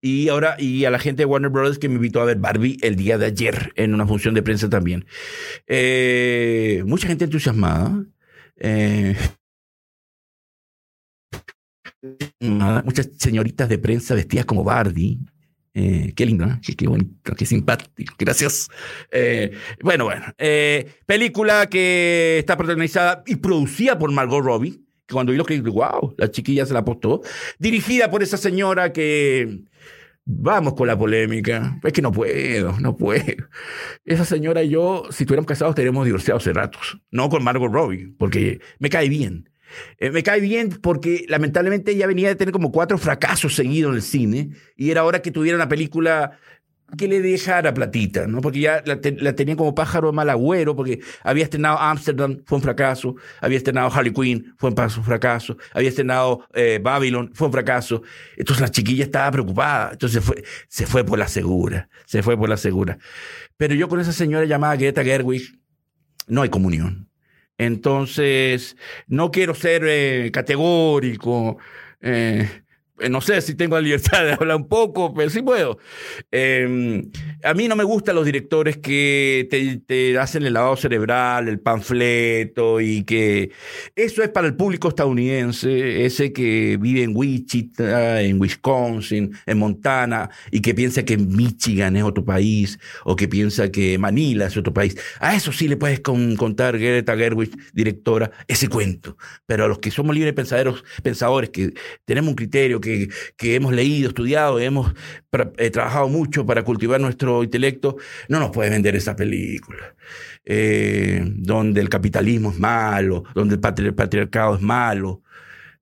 Y 0.02 0.30
ahora, 0.30 0.56
y 0.60 0.86
a 0.86 0.92
la 0.92 1.00
gente 1.00 1.24
de 1.24 1.26
Warner 1.26 1.50
Brothers 1.52 1.80
que 1.80 1.90
me 1.90 1.96
invitó 1.96 2.22
a 2.22 2.26
ver 2.26 2.38
Barbie 2.38 2.78
el 2.82 2.96
día 2.96 3.18
de 3.18 3.26
ayer 3.26 3.74
en 3.76 3.94
una 3.94 4.06
función 4.08 4.36
de 4.36 4.44
prensa 4.44 4.70
también. 4.70 5.06
mucha 6.86 7.08
gente 7.08 7.26
entusiasmada. 7.26 8.06
Muchas 12.40 13.10
señoritas 13.18 13.70
de 13.70 13.78
prensa 13.78 14.16
vestidas 14.16 14.46
como 14.46 14.64
Barbie. 14.64 15.20
Eh, 15.74 16.14
qué 16.16 16.26
lindo, 16.26 16.46
¿eh? 16.46 16.60
qué, 16.78 16.88
bonito, 16.88 17.36
qué 17.36 17.46
simpático, 17.46 18.16
gracias. 18.18 18.70
Eh, 19.12 19.52
bueno, 19.82 20.06
bueno, 20.06 20.26
película 21.06 21.68
que 21.68 22.38
está 22.40 22.56
protagonizada 22.56 23.24
y 23.28 23.36
producida 23.36 24.00
por 24.00 24.10
Margot 24.12 24.42
Robbie, 24.42 24.80
que 25.06 25.14
cuando 25.14 25.34
vi 25.34 25.38
lo 25.38 25.46
que 25.46 25.60
wow, 25.60 26.16
la 26.18 26.32
chiquilla 26.32 26.66
se 26.66 26.74
la 26.74 26.80
apostó, 26.80 27.22
dirigida 27.60 28.10
por 28.10 28.24
esa 28.24 28.38
señora 28.38 28.94
que, 28.94 29.66
vamos 30.26 30.74
con 30.74 30.88
la 30.88 30.98
polémica, 30.98 31.80
es 31.84 31.94
que 31.94 32.02
no 32.02 32.12
puedo, 32.12 32.80
no 32.80 32.98
puedo. 32.98 33.48
Esa 34.04 34.26
señora 34.26 34.64
y 34.64 34.70
yo, 34.70 35.06
si 35.12 35.24
estuviéramos 35.24 35.48
casados, 35.48 35.74
estaríamos 35.74 36.06
divorciados 36.06 36.44
hace 36.44 36.54
ratos, 36.54 37.00
no 37.12 37.30
con 37.30 37.44
Margot 37.44 37.72
Robbie, 37.72 38.14
porque 38.18 38.60
me 38.80 38.90
cae 38.90 39.10
bien 39.10 39.50
eh, 39.98 40.12
me 40.12 40.24
cae 40.24 40.40
bien 40.40 40.70
porque 40.82 41.26
lamentablemente 41.28 41.92
ella 41.92 42.08
venía 42.08 42.28
de 42.28 42.36
tener 42.36 42.52
como 42.52 42.72
cuatro 42.72 42.98
fracasos 42.98 43.56
seguidos 43.56 43.92
en 43.92 43.96
el 43.96 44.02
cine 44.02 44.50
y 44.76 44.92
era 44.92 45.04
hora 45.04 45.22
que 45.22 45.32
tuviera 45.32 45.56
una 45.56 45.70
película 45.70 46.40
que 46.98 47.08
le 47.08 47.22
dejara 47.22 47.74
platita, 47.74 48.28
¿no? 48.28 48.42
Porque 48.42 48.60
ya 48.60 48.84
la, 48.86 49.02
tenía 49.36 49.56
como 49.56 49.74
pájaro 49.74 50.08
de 50.08 50.14
mal 50.14 50.30
agüero, 50.30 50.76
porque 50.76 51.00
había 51.24 51.44
estrenado 51.44 51.80
Amsterdam, 51.80 52.42
fue 52.46 52.58
un 52.58 52.62
fracaso, 52.62 53.16
había 53.42 53.58
estrenado 53.58 53.92
Harley 53.92 54.14
Quinn, 54.14 54.54
fue 54.58 54.70
un 54.70 54.76
fracaso, 54.76 55.58
había 55.74 55.90
estrenado 55.90 56.48
eh, 56.54 56.80
Babylon, 56.82 57.32
fue 57.34 57.48
un 57.48 57.54
fracaso. 57.54 58.04
Entonces 58.38 58.62
la 58.62 58.70
chiquilla 58.70 59.04
estaba 59.04 59.32
preocupada, 59.32 59.90
entonces 59.94 60.24
fue, 60.24 60.44
se 60.68 60.86
fue 60.86 61.04
por 61.04 61.18
la 61.18 61.28
segura, 61.28 61.90
se 62.06 62.22
fue 62.22 62.38
por 62.38 62.50
la 62.50 62.58
segura. 62.58 62.98
Pero 63.58 63.74
yo 63.74 63.90
con 63.90 64.00
esa 64.00 64.14
señora 64.14 64.46
llamada 64.46 64.76
Greta 64.76 65.04
Gerwig, 65.04 65.60
no 66.28 66.44
hay 66.44 66.50
comunión. 66.50 67.10
Entonces, 67.58 68.76
no 69.08 69.32
quiero 69.32 69.56
ser 69.56 69.84
eh, 69.88 70.32
categórico. 70.34 71.58
Eh, 72.02 72.65
no 73.10 73.20
sé 73.20 73.42
si 73.42 73.56
tengo 73.56 73.76
la 73.76 73.82
libertad 73.82 74.24
de 74.24 74.34
hablar 74.34 74.58
un 74.58 74.68
poco, 74.68 75.14
pero 75.14 75.30
sí 75.30 75.42
puedo. 75.42 75.78
Em, 76.32 77.12
a 77.44 77.54
mí 77.54 77.68
no 77.68 77.76
me 77.76 77.84
gustan 77.84 78.16
los 78.16 78.26
directores 78.26 78.78
que 78.78 79.48
te, 79.86 80.18
hacen 80.18 80.46
el 80.46 80.54
lavado 80.54 80.78
cerebral, 80.78 81.50
el 81.50 81.60
panfleto 81.60 82.80
y 82.80 83.04
que 83.04 83.52
eso 83.96 84.24
es 84.24 84.30
para 84.30 84.48
el 84.48 84.56
público 84.56 84.90
estadounidense, 84.90 86.06
ese 86.06 86.32
que 86.32 86.78
vive 86.80 87.04
en 87.04 87.16
Wichita, 87.16 88.22
en 88.22 88.40
Wisconsin, 88.40 89.36
en 89.46 89.58
Montana 89.58 90.30
y 90.52 90.62
que 90.62 90.74
piensa 90.74 91.04
que 91.04 91.18
Michigan 91.18 91.98
es 91.98 92.04
otro 92.04 92.24
país 92.24 92.80
o 93.04 93.16
que 93.16 93.28
piensa 93.28 93.72
que 93.72 93.98
Manila 93.98 94.46
es 94.48 94.56
otro 94.56 94.74
país. 94.74 94.96
A 95.20 95.36
eso 95.36 95.52
sí 95.52 95.68
le 95.68 95.78
puedes 95.78 96.00
contar, 96.00 96.78
Greta 96.78 97.18
Gerwig, 97.18 97.52
directora, 97.74 98.32
ese 98.48 98.70
cuento. 98.70 99.18
Pero 99.46 99.66
a 99.66 99.68
los 99.68 99.80
que 99.80 99.92
somos 99.92 100.16
libres 100.16 100.34
pensadores, 100.34 100.84
pensadores 101.04 101.50
que 101.50 101.74
tenemos 102.06 102.30
un 102.30 102.36
criterio, 102.36 102.80
que, 102.86 103.56
hemos 103.56 103.74
leído, 103.74 104.10
estudiado, 104.10 104.60
hemos 104.60 104.94
eh, 105.58 105.70
trabajado 105.70 106.08
mucho 106.08 106.46
para 106.46 106.64
cultivar 106.64 107.02
nuestro 107.02 107.44
intelecto, 107.44 107.98
no 108.30 108.40
nos 108.40 108.52
puede 108.52 108.70
vender 108.70 108.96
esa 108.96 109.16
película. 109.16 109.96
Eh, 110.46 111.24
donde 111.26 111.82
el 111.82 111.90
capitalismo 111.90 112.52
es 112.52 112.60
malo, 112.60 113.24
donde 113.34 113.56
el 113.56 113.94
patriarcado 113.96 114.56
es 114.56 114.62
malo, 114.62 115.24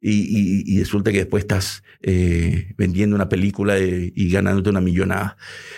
y, 0.06 0.80
resulta 0.80 1.12
que 1.14 1.20
después 1.20 1.44
estás 1.44 1.82
eh, 2.02 2.74
vendiendo 2.78 3.16
una 3.16 3.30
película 3.30 3.80
y 3.80 4.30
ganándote 4.30 4.70
una 4.70 4.82
millonada. 4.82 5.38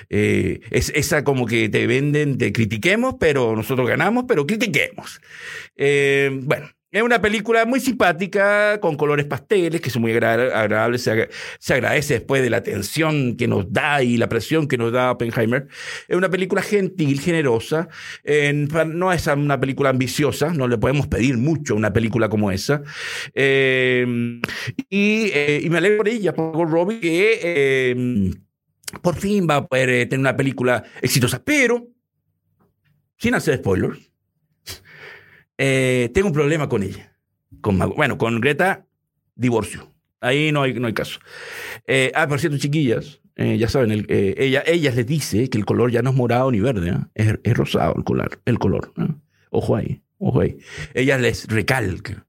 es 0.10 0.92
esa 0.96 1.24
como 1.24 1.46
que 1.46 1.70
te 1.70 1.86
venden, 1.86 2.40
te 2.40 2.52
critiquemos, 2.52 3.16
pero 3.20 3.56
nosotros 3.56 3.88
ganamos, 3.88 4.26
pero 4.28 4.48
critiquemos. 4.48 5.22
bueno, 5.78 6.75
Es 6.96 7.04
una 7.04 7.22
película 7.22 7.66
muy 7.66 7.82
simpática, 7.82 8.80
con 8.80 8.96
colores 8.96 9.26
pasteles, 9.26 9.82
que 9.82 9.90
es 9.90 9.98
muy 9.98 10.14
agradable. 10.14 10.98
Se, 10.98 11.28
se, 11.60 11.74
agradece 11.74 12.14
después 12.14 12.42
de 12.42 12.50
la 12.50 12.64
tensión 12.64 13.36
que 13.36 13.50
nos 13.50 13.70
da 13.74 14.02
y 14.02 14.16
la 14.16 14.30
presión 14.30 14.66
que 14.66 14.78
nos 14.78 14.94
da 14.94 15.12
Oppenheimer. 15.12 15.68
Es 16.08 16.16
una 16.16 16.30
película 16.30 16.62
gentil, 16.62 17.20
generosa. 17.20 17.90
no 18.86 19.12
es 19.12 19.28
una 19.28 19.60
película 19.60 19.90
ambiciosa, 19.90 20.54
no 20.54 20.70
le 20.70 20.78
podemos 20.78 21.08
pedir 21.08 21.38
mucho 21.38 21.74
a 21.74 21.76
una 21.76 21.92
película 21.92 22.30
como 22.30 22.50
esa. 22.50 22.82
Eh, 23.34 24.40
y, 24.90 25.70
me 25.70 25.78
alegro 25.80 25.98
por 25.98 26.08
ella, 26.08 26.34
por 26.34 26.72
Robbie, 26.72 27.02
que 27.02 27.40
eh, 27.44 28.32
por 29.02 29.18
fin 29.18 29.46
va 29.50 29.58
a 29.58 29.68
poder 29.68 29.90
eh, 29.90 30.06
tener 30.06 30.22
una 30.22 30.38
película 30.38 30.82
exitosa. 31.02 31.44
Pero, 31.44 31.90
sin 33.18 33.36
hacer 33.36 33.58
spoilers, 33.58 34.15
eh, 35.58 36.10
tengo 36.14 36.28
un 36.28 36.34
problema 36.34 36.70
con 36.70 36.84
ella. 36.84 37.14
Con, 37.62 37.78
bueno, 37.78 38.18
con 38.18 38.40
Greta, 38.42 38.86
divorcio. 39.36 39.92
Ahí 40.22 40.52
no 40.52 40.64
hay, 40.64 40.74
no 40.74 40.88
hay 40.88 40.94
caso. 40.94 41.20
Eh, 41.88 42.12
ah, 42.16 42.28
por 42.28 42.40
cierto, 42.40 42.58
chiquillas, 42.58 43.22
ya 43.36 43.68
saben, 43.68 43.92
el, 43.92 44.06
ella, 44.10 44.64
ellas 44.66 44.96
les 44.96 45.06
dice 45.06 45.50
que 45.50 45.58
el 45.58 45.66
color 45.66 45.92
ya 45.92 46.02
no 46.02 46.12
es 46.12 46.16
morado 46.16 46.52
ni 46.52 46.60
verde, 46.62 46.98
es, 47.14 47.38
es, 47.44 47.54
rosado 47.58 47.94
el 47.98 48.04
color. 48.04 48.42
El 48.46 48.60
color 48.60 48.94
Ojo 49.52 49.76
ahí, 49.76 50.02
ojo 50.18 50.42
ahí. 50.42 50.58
Ellas 50.94 51.22
les 51.22 51.48
recalcan 51.48 52.25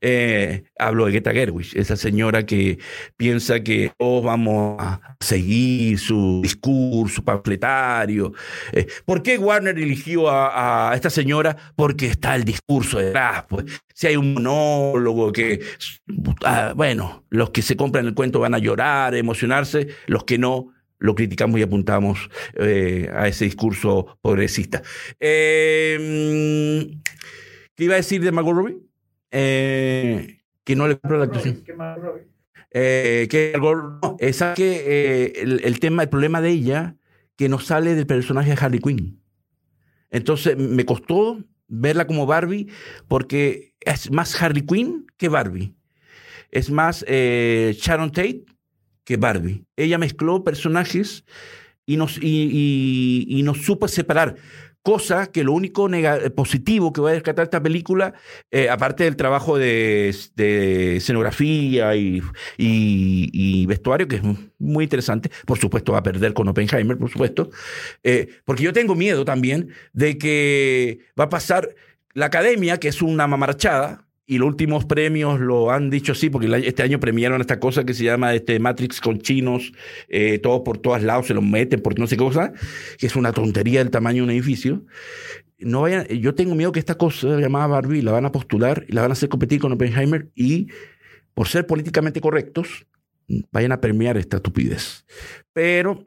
eh, 0.00 0.64
hablo 0.78 1.06
de 1.06 1.12
Greta 1.12 1.32
Gerwig, 1.32 1.68
esa 1.74 1.96
señora 1.96 2.46
que 2.46 2.78
piensa 3.16 3.60
que 3.60 3.92
todos 3.98 4.24
vamos 4.24 4.76
a 4.78 5.16
seguir 5.20 5.98
su 5.98 6.40
discurso 6.42 7.22
panfletario. 7.24 8.32
Eh, 8.72 8.86
¿Por 9.04 9.22
qué 9.22 9.38
Warner 9.38 9.78
eligió 9.78 10.28
a, 10.30 10.92
esta 10.94 11.10
señora? 11.10 11.56
Porque 11.76 12.06
está 12.06 12.34
el 12.36 12.44
discurso 12.44 12.98
detrás. 12.98 13.44
Pues. 13.48 13.66
Si 13.94 14.06
hay 14.06 14.16
un 14.16 14.34
monólogo 14.34 15.32
que, 15.32 15.60
ah, 16.44 16.72
bueno, 16.74 17.24
los 17.30 17.50
que 17.50 17.62
se 17.62 17.76
compran 17.76 18.06
el 18.06 18.14
cuento 18.14 18.40
van 18.40 18.54
a 18.54 18.58
llorar, 18.58 19.14
emocionarse, 19.14 19.88
los 20.06 20.24
que 20.24 20.38
no, 20.38 20.72
lo 20.98 21.14
criticamos 21.14 21.58
y 21.58 21.62
apuntamos 21.62 22.30
eh, 22.54 23.10
a 23.12 23.26
ese 23.28 23.44
discurso 23.46 24.18
progresista. 24.22 24.82
¿Qué 27.80 27.84
iba 27.84 27.94
a 27.94 27.96
decir 27.96 28.22
de 28.22 28.30
Margot? 28.32 28.89
Eh, 29.30 30.42
que 30.64 30.76
no 30.76 30.88
le 30.88 30.98
compró 30.98 31.18
la 31.18 31.24
actuación. 31.24 31.62
Eh, 32.72 33.26
que 33.30 33.52
no, 33.58 34.16
es 34.18 34.42
que 34.54 34.84
eh, 34.86 35.32
el, 35.42 35.80
tema, 35.80 36.02
el 36.02 36.08
problema 36.08 36.40
de 36.40 36.50
ella, 36.50 36.96
que 37.36 37.48
no 37.48 37.58
sale 37.58 37.94
del 37.94 38.06
personaje 38.06 38.50
de 38.50 38.56
Harley 38.60 38.80
Quinn. 38.80 39.20
Entonces 40.10 40.56
me 40.56 40.84
costó 40.84 41.42
verla 41.68 42.06
como 42.06 42.26
Barbie 42.26 42.68
porque 43.08 43.74
es 43.80 44.10
más 44.10 44.40
Harley 44.40 44.62
Quinn 44.62 45.06
que 45.16 45.28
Barbie. 45.28 45.74
Es 46.50 46.70
más 46.70 47.04
Sharon 47.06 48.10
Tate 48.10 48.44
que 49.04 49.16
Barbie. 49.16 49.64
Ella 49.76 49.98
mezcló 49.98 50.44
personajes 50.44 51.24
y 51.86 51.96
nos, 51.96 52.18
y, 52.18 52.22
y, 52.22 53.26
y 53.28 53.42
nos 53.42 53.58
supo 53.58 53.88
separar. 53.88 54.36
Cosa 54.82 55.30
que 55.30 55.44
lo 55.44 55.52
único 55.52 55.90
positivo 56.34 56.90
que 56.92 57.02
voy 57.02 57.10
a 57.10 57.14
rescatar 57.14 57.44
esta 57.44 57.62
película, 57.62 58.14
eh, 58.50 58.70
aparte 58.70 59.04
del 59.04 59.14
trabajo 59.14 59.58
de, 59.58 60.08
escenografía 60.96 61.94
y, 61.96 62.22
y, 62.56 63.66
vestuario, 63.66 64.08
que 64.08 64.16
es 64.16 64.22
muy 64.58 64.84
interesante, 64.84 65.30
por 65.44 65.58
supuesto 65.58 65.92
va 65.92 65.98
a 65.98 66.02
perder 66.02 66.32
con 66.32 66.48
Oppenheimer, 66.48 66.96
por 66.96 67.10
supuesto, 67.10 67.50
eh, 68.02 68.28
porque 68.46 68.62
yo 68.62 68.72
tengo 68.72 68.94
miedo 68.94 69.26
también 69.26 69.68
de 69.92 70.16
que 70.16 71.00
va 71.18 71.24
a 71.24 71.28
pasar 71.28 71.74
la 72.14 72.26
academia, 72.26 72.80
que 72.80 72.88
es 72.88 73.02
una 73.02 73.26
mamarchada, 73.26 74.06
y 74.30 74.38
los 74.38 74.46
últimos 74.46 74.84
premios 74.84 75.40
lo 75.40 75.72
han 75.72 75.90
dicho 75.90 76.12
así, 76.12 76.30
porque 76.30 76.46
este 76.64 76.84
año 76.84 77.00
premiaron 77.00 77.40
esta 77.40 77.58
cosa 77.58 77.82
que 77.82 77.94
se 77.94 78.04
llama 78.04 78.32
este 78.32 78.60
Matrix 78.60 79.00
con 79.00 79.18
chinos, 79.18 79.72
eh, 80.08 80.38
todos 80.38 80.60
por 80.64 80.78
todos 80.78 81.02
lados 81.02 81.26
se 81.26 81.34
los 81.34 81.42
meten 81.42 81.80
por 81.80 81.98
no 81.98 82.06
sé 82.06 82.16
qué 82.16 82.22
cosa, 82.22 82.52
que 82.96 83.06
es 83.08 83.16
una 83.16 83.32
tontería 83.32 83.80
del 83.80 83.90
tamaño 83.90 84.18
de 84.18 84.22
un 84.22 84.30
edificio. 84.30 84.84
No 85.58 85.80
vayan, 85.80 86.06
yo 86.06 86.36
tengo 86.36 86.54
miedo 86.54 86.70
que 86.70 86.78
esta 86.78 86.94
cosa 86.94 87.40
llamada 87.40 87.66
Barbie 87.66 88.02
la 88.02 88.12
van 88.12 88.24
a 88.24 88.30
postular 88.30 88.84
y 88.86 88.92
la 88.92 89.02
van 89.02 89.10
a 89.10 89.14
hacer 89.14 89.28
competir 89.28 89.58
con 89.58 89.72
Oppenheimer 89.72 90.30
y, 90.36 90.68
por 91.34 91.48
ser 91.48 91.66
políticamente 91.66 92.20
correctos, 92.20 92.86
vayan 93.50 93.72
a 93.72 93.80
premiar 93.80 94.16
esta 94.16 94.36
estupidez. 94.36 95.06
Pero 95.52 96.06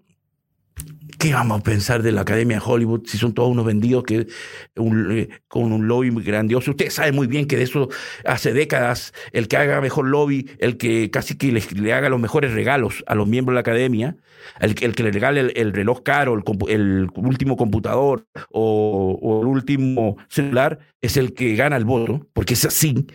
¿Qué 1.24 1.34
vamos 1.34 1.62
a 1.62 1.64
pensar 1.64 2.04
de 2.04 2.12
la 2.12 2.20
Academia 2.20 2.58
de 2.58 2.64
Hollywood 2.66 3.04
si 3.06 3.18
son 3.18 3.34
todos 3.34 3.50
unos 3.50 3.66
vendidos 3.66 4.04
que 4.04 4.28
eh, 4.76 5.30
con 5.48 5.72
un 5.72 5.88
lobby 5.88 6.12
muy 6.12 6.22
grandioso? 6.22 6.72
Usted 6.72 6.90
sabe 6.90 7.14
muy 7.14 7.28
bien 7.28 7.48
que 7.48 7.56
de 7.56 7.64
eso 7.64 7.88
hace 8.26 8.52
décadas 8.52 9.14
el 9.32 9.48
que 9.48 9.56
haga 9.56 9.80
mejor 9.80 10.06
lobby, 10.06 10.50
el 10.60 10.76
que 10.76 11.10
casi 11.12 11.38
que 11.38 11.54
le, 11.54 11.94
haga 11.94 12.10
los 12.10 12.20
mejores 12.20 12.52
regalos 12.52 13.06
a 13.08 13.16
los 13.16 13.26
miembros 13.26 13.54
de 13.54 13.56
la 13.56 13.62
Academia, 13.62 14.18
el, 14.60 14.76
que 14.76 15.02
le 15.02 15.12
regale 15.14 15.54
el, 15.56 15.72
reloj 15.72 16.04
caro, 16.04 16.36
el, 16.68 17.08
último 17.16 17.56
computador 17.56 18.28
o, 18.52 19.40
el 19.44 19.48
último 19.48 20.18
celular, 20.28 20.80
es 21.00 21.16
el 21.16 21.34
que 21.34 21.56
gana 21.56 21.78
el 21.78 21.86
voto, 21.86 22.28
porque 22.34 22.56
es 22.56 22.66
así. 22.66 23.08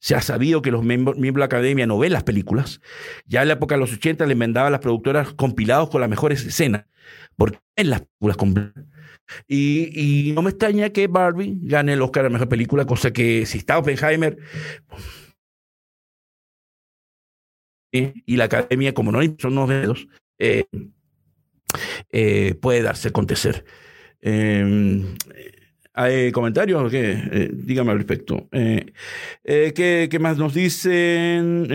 Se 0.00 0.16
ha 0.16 0.22
sabido 0.22 0.60
que 0.60 0.72
los 0.72 0.82
miembros, 0.82 1.16
de 1.20 1.32
la 1.38 1.44
Academia 1.44 1.86
no 1.86 1.98
ven 1.98 2.14
las 2.14 2.24
películas. 2.24 2.80
Ya 3.26 3.42
en 3.42 3.48
la 3.48 3.54
época 3.54 3.76
de 3.76 3.80
los 3.80 3.92
80 3.92 4.26
le 4.26 4.32
enmendaban 4.32 4.72
las 4.72 4.80
productoras 4.80 5.32
compilados 5.34 5.88
con 5.88 6.00
las 6.00 6.10
mejores 6.10 6.44
escenas 6.44 6.86
porque 7.36 7.58
en 7.76 7.90
las 7.90 8.00
películas 8.00 8.36
completas. 8.36 8.84
Y, 9.48 10.28
y, 10.28 10.32
no 10.32 10.42
me 10.42 10.50
extraña 10.50 10.90
que 10.90 11.06
Barbie 11.06 11.56
gane 11.62 11.94
el 11.94 12.02
Oscar 12.02 12.26
a 12.26 12.30
mejor 12.30 12.48
película, 12.48 12.84
cosa 12.84 13.12
que 13.12 13.46
si 13.46 13.58
está 13.58 13.78
Oppenheimer 13.78 14.38
y 18.26 18.36
la 18.36 18.44
academia, 18.44 18.92
como 18.92 19.12
no 19.12 19.20
son 19.38 19.52
unos 19.52 19.68
dedos, 19.68 20.08
eh, 20.38 20.64
eh, 22.10 22.54
puede 22.60 22.82
darse 22.82 23.08
a 23.08 23.10
acontecer. 23.10 23.64
Em, 24.20 25.16
¿Hay 25.94 26.32
comentarios? 26.32 26.90
¿Qué? 26.90 27.12
Eh, 27.12 27.50
dígame 27.52 27.92
al 27.92 27.98
respecto. 27.98 28.48
¿qué, 28.50 30.08
¿qué, 30.10 30.18
más 30.18 30.36
nos 30.36 30.52
dicen? 30.52 31.68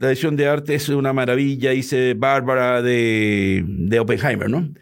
La 0.00 0.08
edición 0.08 0.34
de 0.34 0.48
arte 0.48 0.74
es 0.76 0.88
una 0.88 1.12
maravilla, 1.12 1.72
dice 1.72 2.14
Bárbara 2.14 2.80
de, 2.80 3.62
de 3.66 4.00
Oppenheimer, 4.00 4.48
¿no? 4.48 4.72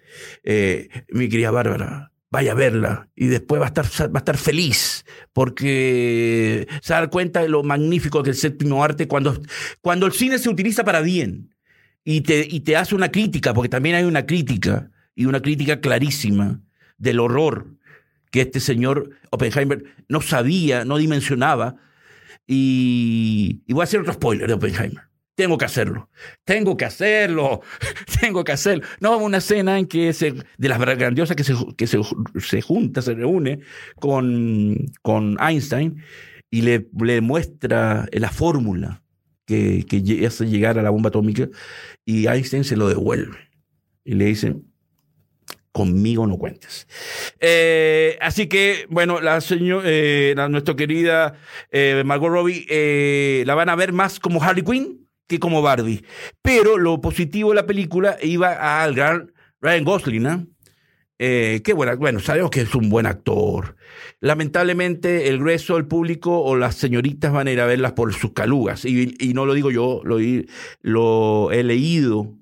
Eh, 0.45 0.89
mi 1.09 1.29
querida 1.29 1.51
Bárbara, 1.51 2.13
vaya 2.31 2.53
a 2.53 2.55
verla 2.55 3.09
y 3.17 3.27
después 3.27 3.61
va 3.61 3.65
a 3.65 3.69
estar, 3.69 3.87
va 4.15 4.19
a 4.19 4.19
estar 4.19 4.37
feliz 4.37 5.05
porque 5.33 6.69
se 6.83 6.93
da 6.93 7.09
cuenta 7.09 7.43
de 7.43 7.49
lo 7.49 7.65
magnífico 7.65 8.23
que 8.23 8.31
es 8.31 8.37
el 8.37 8.53
séptimo 8.53 8.85
arte 8.85 9.09
cuando, 9.09 9.41
cuando 9.81 10.07
el 10.07 10.13
cine 10.13 10.39
se 10.39 10.49
utiliza 10.49 10.85
para 10.85 11.01
bien 11.01 11.53
y 12.05 12.21
te, 12.21 12.47
y 12.49 12.61
te 12.61 12.77
hace 12.77 12.95
una 12.95 13.11
crítica, 13.11 13.53
porque 13.53 13.69
también 13.69 13.97
hay 13.97 14.05
una 14.05 14.25
crítica 14.25 14.93
y 15.17 15.25
una 15.25 15.43
crítica 15.43 15.81
clarísima 15.81 16.61
del 16.97 17.19
horror 17.19 17.75
que 18.31 18.43
este 18.43 18.61
señor 18.61 19.11
Oppenheimer 19.31 19.85
no 20.09 20.21
sabía, 20.21 20.85
no 20.85 20.99
dimensionaba. 20.99 21.77
Y, 22.47 23.63
y 23.67 23.73
voy 23.73 23.83
a 23.83 23.85
hacer 23.85 24.01
otro 24.01 24.13
spoiler 24.15 24.49
de 24.49 24.55
Oppenheimer. 24.55 25.09
Tengo 25.39 25.57
que 25.57 25.67
hacerlo. 25.67 26.11
Tengo 26.45 26.77
que 26.77 26.85
hacerlo. 26.85 27.61
Tengo 28.21 28.43
que 28.43 28.51
hacerlo. 28.51 28.85
No, 29.01 29.19
una 29.19 29.39
escena 29.39 29.79
en 29.79 29.87
que 29.87 30.13
se, 30.13 30.35
de 30.57 30.69
las 30.69 30.81
grandiosas 30.81 31.37
que 31.37 31.45
se, 31.45 31.55
que 31.77 31.87
se, 31.87 32.01
se 32.41 32.61
junta, 32.61 33.03
se 33.03 33.15
reúne 33.15 33.61
con, 34.01 34.77
con 35.01 35.37
Einstein 35.41 36.03
y 36.51 36.63
le, 36.63 36.89
le 37.01 37.21
muestra 37.21 38.09
la 38.11 38.31
fórmula 38.31 39.05
que, 39.47 39.85
que 39.89 40.27
hace 40.27 40.47
llegar 40.47 40.77
a 40.77 40.83
la 40.83 40.91
bomba 40.91 41.09
atómica 41.09 41.49
y 42.05 42.27
Einstein 42.27 42.65
se 42.65 42.77
lo 42.77 42.89
devuelve. 42.89 43.39
Y 44.05 44.15
le 44.15 44.25
dice, 44.25 44.57
conmigo 45.73 46.27
no 46.27 46.37
cuentes. 46.39 46.87
Eh, 47.41 48.19
así 48.21 48.47
que, 48.47 48.87
bueno, 48.91 49.21
la 49.21 49.41
señora, 49.41 49.85
eh, 49.87 50.35
nuestra 50.49 50.77
querida 50.77 51.35
eh, 51.71 52.03
Margot 52.05 52.31
Robbie 52.31 53.45
la 53.45 53.55
van 53.55 53.69
a 53.69 53.77
ver 53.77 53.93
más 53.93 54.21
como 54.21 54.43
Harley 54.43 54.65
Quinn 54.65 55.09
que 55.29 55.39
como 55.39 55.63
Barbie. 55.63 56.05
Pero 56.43 56.79
lo 56.79 57.01
positivo 57.01 57.51
de 57.51 57.57
la 57.57 57.67
película 57.67 58.17
iba 58.23 58.83
al 58.83 58.95
gran 58.95 59.33
Ryan 59.61 59.85
Gosling, 59.85 60.23
¿no? 60.23 60.47
Eh, 61.21 61.63
qué 61.65 61.73
buena, 61.73 61.97
bueno, 61.97 62.21
sabemos 62.21 62.51
que 62.51 62.61
es 62.61 62.75
un 62.75 62.89
buen 62.89 63.07
actor. 63.07 63.77
Lamentablemente, 64.21 65.29
el 65.29 65.39
grueso 65.39 65.75
del 65.75 65.87
público 65.87 66.41
o 66.41 66.57
las 66.57 66.77
señoritas 66.77 67.33
van 67.33 67.49
a 67.49 67.53
ir 67.53 67.61
a 67.61 67.67
verlas 67.67 67.93
por 67.93 68.13
sus 68.15 68.33
calugas. 68.33 68.85
Y, 68.85 69.33
no 69.35 69.45
lo 69.45 69.55
digo 69.55 69.71
yo, 69.71 70.01
lo 70.03 71.51
he 71.51 71.65
leído 71.65 72.39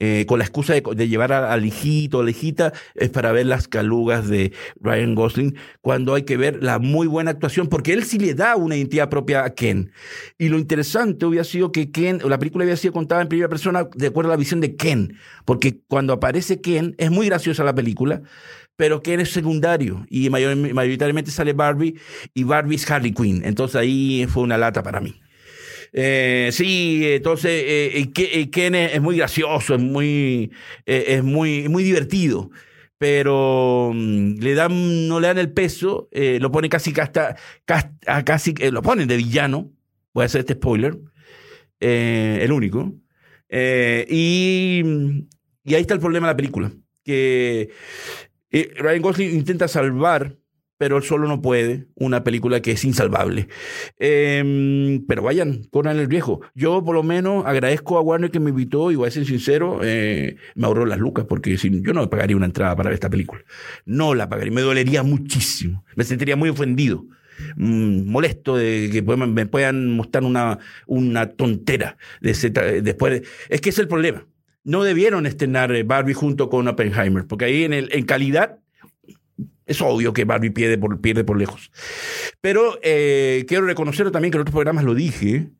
eh, 0.00 0.26
con 0.26 0.38
la 0.38 0.44
excusa 0.44 0.74
de, 0.74 1.08
llevar 1.08 1.32
al 1.32 1.64
hijito 1.64 2.18
o 2.18 2.22
la 2.22 2.30
hijita, 2.30 2.72
es 2.94 3.10
para 3.10 3.32
ver 3.32 3.46
las 3.46 3.66
calugas 3.66 4.28
de 4.28 4.52
Ryan 4.80 5.14
Gosling, 5.14 5.56
cuando 5.80 6.14
hay 6.14 6.22
que 6.22 6.36
ver 6.36 6.62
la 6.62 6.78
muy 6.78 7.06
buena 7.06 7.32
actuación, 7.32 7.68
porque 7.68 7.92
él 7.92 8.04
sí 8.04 8.18
le 8.18 8.34
da 8.34 8.56
una 8.56 8.76
identidad 8.76 9.08
propia 9.08 9.44
a 9.44 9.54
Ken. 9.54 9.90
Y 10.38 10.48
lo 10.48 10.58
interesante 10.58 11.26
hubiera 11.26 11.44
sido 11.44 11.72
que 11.72 11.90
Ken, 11.90 12.20
la 12.24 12.38
película 12.38 12.64
había 12.64 12.76
sido 12.76 12.92
contada 12.92 13.22
en 13.22 13.28
primera 13.28 13.48
persona 13.48 13.88
de 13.94 14.06
acuerdo 14.06 14.30
a 14.30 14.34
la 14.34 14.38
visión 14.38 14.60
de 14.60 14.76
Ken, 14.76 15.16
porque 15.44 15.80
cuando 15.88 16.12
aparece 16.12 16.60
Ken, 16.60 16.94
es 16.98 17.10
muy 17.10 17.26
graciosa 17.26 17.64
la 17.64 17.74
película, 17.74 18.22
pero 18.76 19.02
Ken 19.02 19.18
es 19.18 19.32
secundario 19.32 20.06
y 20.08 20.30
mayoritariamente 20.30 21.32
sale 21.32 21.52
Barbie 21.52 21.98
y 22.32 22.44
Barbie 22.44 22.76
es 22.76 22.88
Harley 22.88 23.12
Quinn. 23.12 23.42
Entonces 23.44 23.74
ahí 23.74 24.26
fue 24.28 24.44
una 24.44 24.56
lata 24.56 24.84
para 24.84 25.00
mí. 25.00 25.20
Eh, 25.92 26.50
sí, 26.52 27.02
entonces 27.04 27.50
eh, 27.66 28.48
Ken 28.50 28.74
es 28.74 29.00
muy 29.00 29.16
gracioso, 29.16 29.74
es 29.74 29.80
muy, 29.80 30.50
eh, 30.86 31.04
es 31.08 31.24
muy, 31.24 31.68
muy 31.68 31.82
divertido, 31.82 32.50
pero 32.98 33.92
mm, 33.94 34.38
le 34.38 34.54
dan, 34.54 35.08
no 35.08 35.20
le 35.20 35.28
dan 35.28 35.38
el 35.38 35.52
peso, 35.52 36.08
lo 36.12 36.50
pone 36.50 36.68
casi, 36.68 36.92
hasta, 37.00 37.36
casi, 38.24 38.54
lo 38.70 38.82
ponen 38.82 39.08
de 39.08 39.16
villano, 39.16 39.72
voy 40.12 40.22
a 40.22 40.26
hacer 40.26 40.40
este 40.40 40.54
spoiler, 40.54 40.98
el 41.80 42.52
único, 42.52 42.94
y, 43.50 44.82
y 45.64 45.74
ahí 45.74 45.80
está 45.80 45.94
el 45.94 46.00
problema 46.00 46.26
de 46.26 46.32
la 46.32 46.36
película, 46.36 46.72
que 47.04 47.70
Ryan 48.50 49.02
Gosling 49.02 49.34
intenta 49.34 49.68
salvar 49.68 50.36
pero 50.78 50.96
él 50.96 51.02
solo 51.02 51.26
no 51.28 51.42
puede, 51.42 51.86
una 51.96 52.24
película 52.24 52.62
que 52.62 52.70
es 52.70 52.84
insalvable. 52.84 53.48
Em, 53.98 55.04
pero 55.06 55.22
vayan, 55.22 55.64
corran 55.70 55.98
el 55.98 56.06
viejo. 56.06 56.40
Yo 56.54 56.84
por 56.84 56.94
lo 56.94 57.02
menos 57.02 57.44
agradezco 57.44 57.98
a 57.98 58.00
Warner 58.00 58.30
que 58.30 58.40
me 58.40 58.50
invitó 58.50 58.90
y 58.92 58.94
voy 58.94 59.08
a 59.08 59.10
ser 59.10 59.26
sincero, 59.26 59.80
eh, 59.82 60.36
me 60.54 60.66
ahorró 60.66 60.86
las 60.86 60.98
lucas 60.98 61.26
porque 61.28 61.58
si, 61.58 61.82
yo 61.82 61.92
no 61.92 62.08
pagaría 62.08 62.36
una 62.36 62.46
entrada 62.46 62.76
para 62.76 62.90
ver 62.90 62.94
esta 62.94 63.10
película. 63.10 63.42
No 63.84 64.14
la 64.14 64.28
pagaría, 64.28 64.52
me 64.52 64.60
dolería 64.62 65.02
muchísimo, 65.02 65.84
me 65.96 66.04
sentiría 66.04 66.36
muy 66.36 66.48
ofendido. 66.48 67.04
Mm, 67.56 68.10
molesto 68.10 68.56
de 68.56 68.90
que 68.92 69.02
me 69.02 69.46
puedan 69.46 69.94
mostrar 69.94 70.24
una, 70.24 70.58
una 70.86 71.30
tontera 71.30 71.96
de 72.20 72.82
después 72.82 73.22
es 73.48 73.60
que 73.60 73.70
es 73.70 73.78
el 73.78 73.86
problema 73.86 74.26
no 74.64 74.82
debieron 74.82 75.24
estrenar 75.24 75.84
Barbie 75.84 76.14
junto 76.14 76.50
con 76.50 76.66
Oppenheimer 76.66 77.26
porque 77.28 77.44
ahí 77.44 77.62
en, 77.62 77.72
el, 77.72 77.90
en 77.92 78.04
calidad 78.04 78.58
es 79.68 79.80
obvio 79.80 80.12
que 80.12 80.24
Barbie 80.24 80.50
pierde 80.50 80.78
por, 80.78 81.00
pierde 81.00 81.22
por 81.22 81.38
lejos. 81.38 81.70
Pero 82.40 82.78
eh, 82.82 83.44
quiero 83.46 83.66
reconocer 83.66 84.10
también 84.10 84.32
que 84.32 84.38
en 84.38 84.42
otros 84.42 84.54
programas 84.54 84.84
lo 84.84 84.94
dije, 84.94 85.50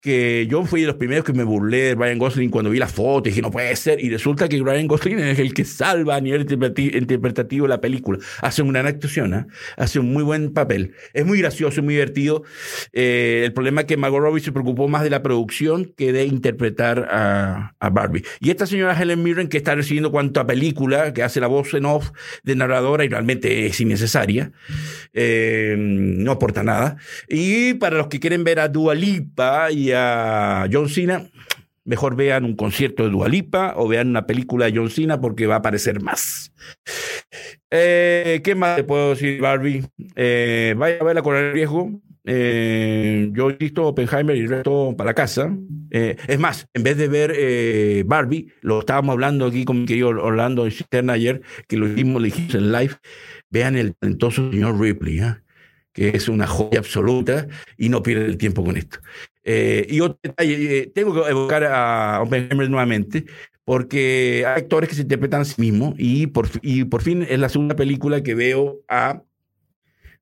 que 0.00 0.46
yo 0.48 0.64
fui 0.64 0.80
de 0.80 0.86
los 0.86 0.96
primeros 0.96 1.24
que 1.24 1.32
me 1.32 1.44
burlé 1.44 1.78
de 1.78 1.94
Ryan 1.94 2.18
Gosling 2.18 2.50
cuando 2.50 2.70
vi 2.70 2.78
la 2.78 2.88
foto 2.88 3.28
y 3.28 3.32
dije, 3.32 3.42
no 3.42 3.50
puede 3.50 3.74
ser. 3.76 4.02
Y 4.02 4.08
resulta 4.08 4.48
que 4.48 4.58
Ryan 4.58 4.86
Gosling 4.86 5.18
es 5.18 5.38
el 5.38 5.52
que 5.52 5.64
salva 5.64 6.16
a 6.16 6.20
nivel 6.20 6.46
interpretativo 6.50 7.68
la 7.68 7.80
película. 7.80 8.18
Hace 8.40 8.62
una 8.62 8.80
gran 8.80 8.94
actuación, 8.94 9.34
¿eh? 9.34 9.46
hace 9.76 9.98
un 9.98 10.12
muy 10.12 10.22
buen 10.22 10.52
papel. 10.52 10.94
Es 11.12 11.26
muy 11.26 11.38
gracioso, 11.38 11.82
muy 11.82 11.94
divertido. 11.94 12.44
Eh, 12.92 13.42
el 13.44 13.52
problema 13.52 13.82
es 13.82 13.86
que 13.86 13.96
Margot 13.96 14.20
Robbie 14.20 14.40
se 14.40 14.52
preocupó 14.52 14.88
más 14.88 15.02
de 15.02 15.10
la 15.10 15.22
producción 15.22 15.92
que 15.96 16.12
de 16.12 16.24
interpretar 16.24 17.08
a, 17.10 17.74
a, 17.78 17.90
Barbie. 17.90 18.24
Y 18.40 18.50
esta 18.50 18.66
señora 18.66 19.00
Helen 19.00 19.22
Mirren, 19.22 19.48
que 19.48 19.58
está 19.58 19.74
recibiendo 19.74 20.10
cuanto 20.10 20.40
a 20.40 20.46
película, 20.46 21.12
que 21.12 21.22
hace 21.22 21.40
la 21.40 21.46
voz 21.46 21.74
en 21.74 21.84
off 21.84 22.10
de 22.42 22.56
narradora 22.56 23.04
y 23.04 23.08
realmente 23.08 23.66
es 23.66 23.80
innecesaria, 23.80 24.52
eh, 25.12 25.74
no 25.78 26.32
aporta 26.32 26.62
nada. 26.62 26.96
Y 27.28 27.74
para 27.74 27.98
los 27.98 28.06
que 28.06 28.20
quieren 28.20 28.44
ver 28.44 28.60
a 28.60 28.68
Dua 28.68 28.94
Lipa 28.94 29.70
y 29.70 29.89
a 29.94 30.68
John 30.70 30.88
Cena, 30.88 31.28
mejor 31.84 32.14
vean 32.16 32.44
un 32.44 32.54
concierto 32.54 33.04
de 33.04 33.10
Dualipa 33.10 33.74
o 33.76 33.88
vean 33.88 34.08
una 34.08 34.26
película 34.26 34.66
de 34.66 34.76
John 34.76 34.90
Cena 34.90 35.20
porque 35.20 35.46
va 35.46 35.56
a 35.56 35.58
aparecer 35.58 36.00
más. 36.00 36.52
Eh, 37.70 38.40
¿Qué 38.44 38.54
más 38.54 38.76
le 38.76 38.84
puedo 38.84 39.10
decir, 39.10 39.40
Barbie? 39.40 39.84
Eh, 40.16 40.74
vaya 40.76 40.98
a 41.00 41.04
verla 41.04 41.22
con 41.22 41.36
el 41.36 41.52
riesgo. 41.52 42.00
Eh, 42.24 43.30
yo 43.32 43.50
he 43.50 43.54
visto 43.54 43.86
Oppenheimer 43.86 44.36
y 44.36 44.40
el 44.40 44.48
resto 44.48 44.94
para 44.96 45.10
la 45.10 45.14
casa. 45.14 45.56
es 45.90 46.38
más, 46.38 46.66
en 46.74 46.82
vez 46.82 46.96
de 46.96 47.08
ver 47.08 48.04
Barbie, 48.04 48.52
lo 48.60 48.80
estábamos 48.80 49.14
hablando 49.14 49.46
aquí 49.46 49.64
con 49.64 49.80
mi 49.80 49.86
querido 49.86 50.10
Orlando 50.10 50.70
Cisterna 50.70 51.14
ayer, 51.14 51.42
que 51.66 51.76
lo 51.76 51.88
dijimos, 51.88 52.22
dijimos 52.22 52.54
en 52.54 52.72
live, 52.72 52.94
vean 53.48 53.76
el 53.76 53.94
talentoso 53.96 54.50
señor 54.50 54.78
Ripley, 54.78 55.20
que 55.92 56.10
es 56.10 56.28
una 56.28 56.46
joya 56.46 56.78
absoluta 56.78 57.48
y 57.76 57.88
no 57.88 58.02
pierden 58.02 58.26
el 58.26 58.36
tiempo 58.36 58.64
con 58.64 58.76
esto. 58.76 58.98
Eh, 59.52 59.84
y 59.90 60.00
otro 60.00 60.16
detalle, 60.22 60.78
eh, 60.78 60.92
tengo 60.94 61.12
que 61.12 61.28
evocar 61.28 61.64
a 61.64 62.22
Oppenheimer 62.22 62.70
nuevamente, 62.70 63.24
porque 63.64 64.44
hay 64.46 64.62
actores 64.62 64.88
que 64.88 64.94
se 64.94 65.02
interpretan 65.02 65.40
a 65.40 65.44
sí 65.44 65.60
mismos 65.60 65.94
y 65.98 66.28
por, 66.28 66.48
y 66.62 66.84
por 66.84 67.02
fin 67.02 67.26
es 67.28 67.36
la 67.40 67.48
segunda 67.48 67.74
película 67.74 68.22
que 68.22 68.36
veo 68.36 68.78
a 68.86 69.24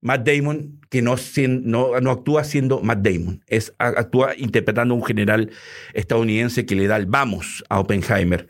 Matt 0.01 0.27
Damon 0.27 0.81
que 0.88 1.03
no, 1.03 1.17
no, 1.61 2.01
no 2.01 2.11
actúa 2.11 2.43
siendo 2.43 2.81
Matt 2.81 3.01
Damon, 3.01 3.45
es, 3.49 3.75
actúa 3.77 4.35
interpretando 4.35 4.95
a 4.95 4.97
un 4.97 5.05
general 5.05 5.51
estadounidense 5.93 6.64
que 6.64 6.75
le 6.75 6.87
da 6.87 6.97
el 6.97 7.05
vamos 7.05 7.62
a 7.69 7.81
Oppenheimer. 7.81 8.49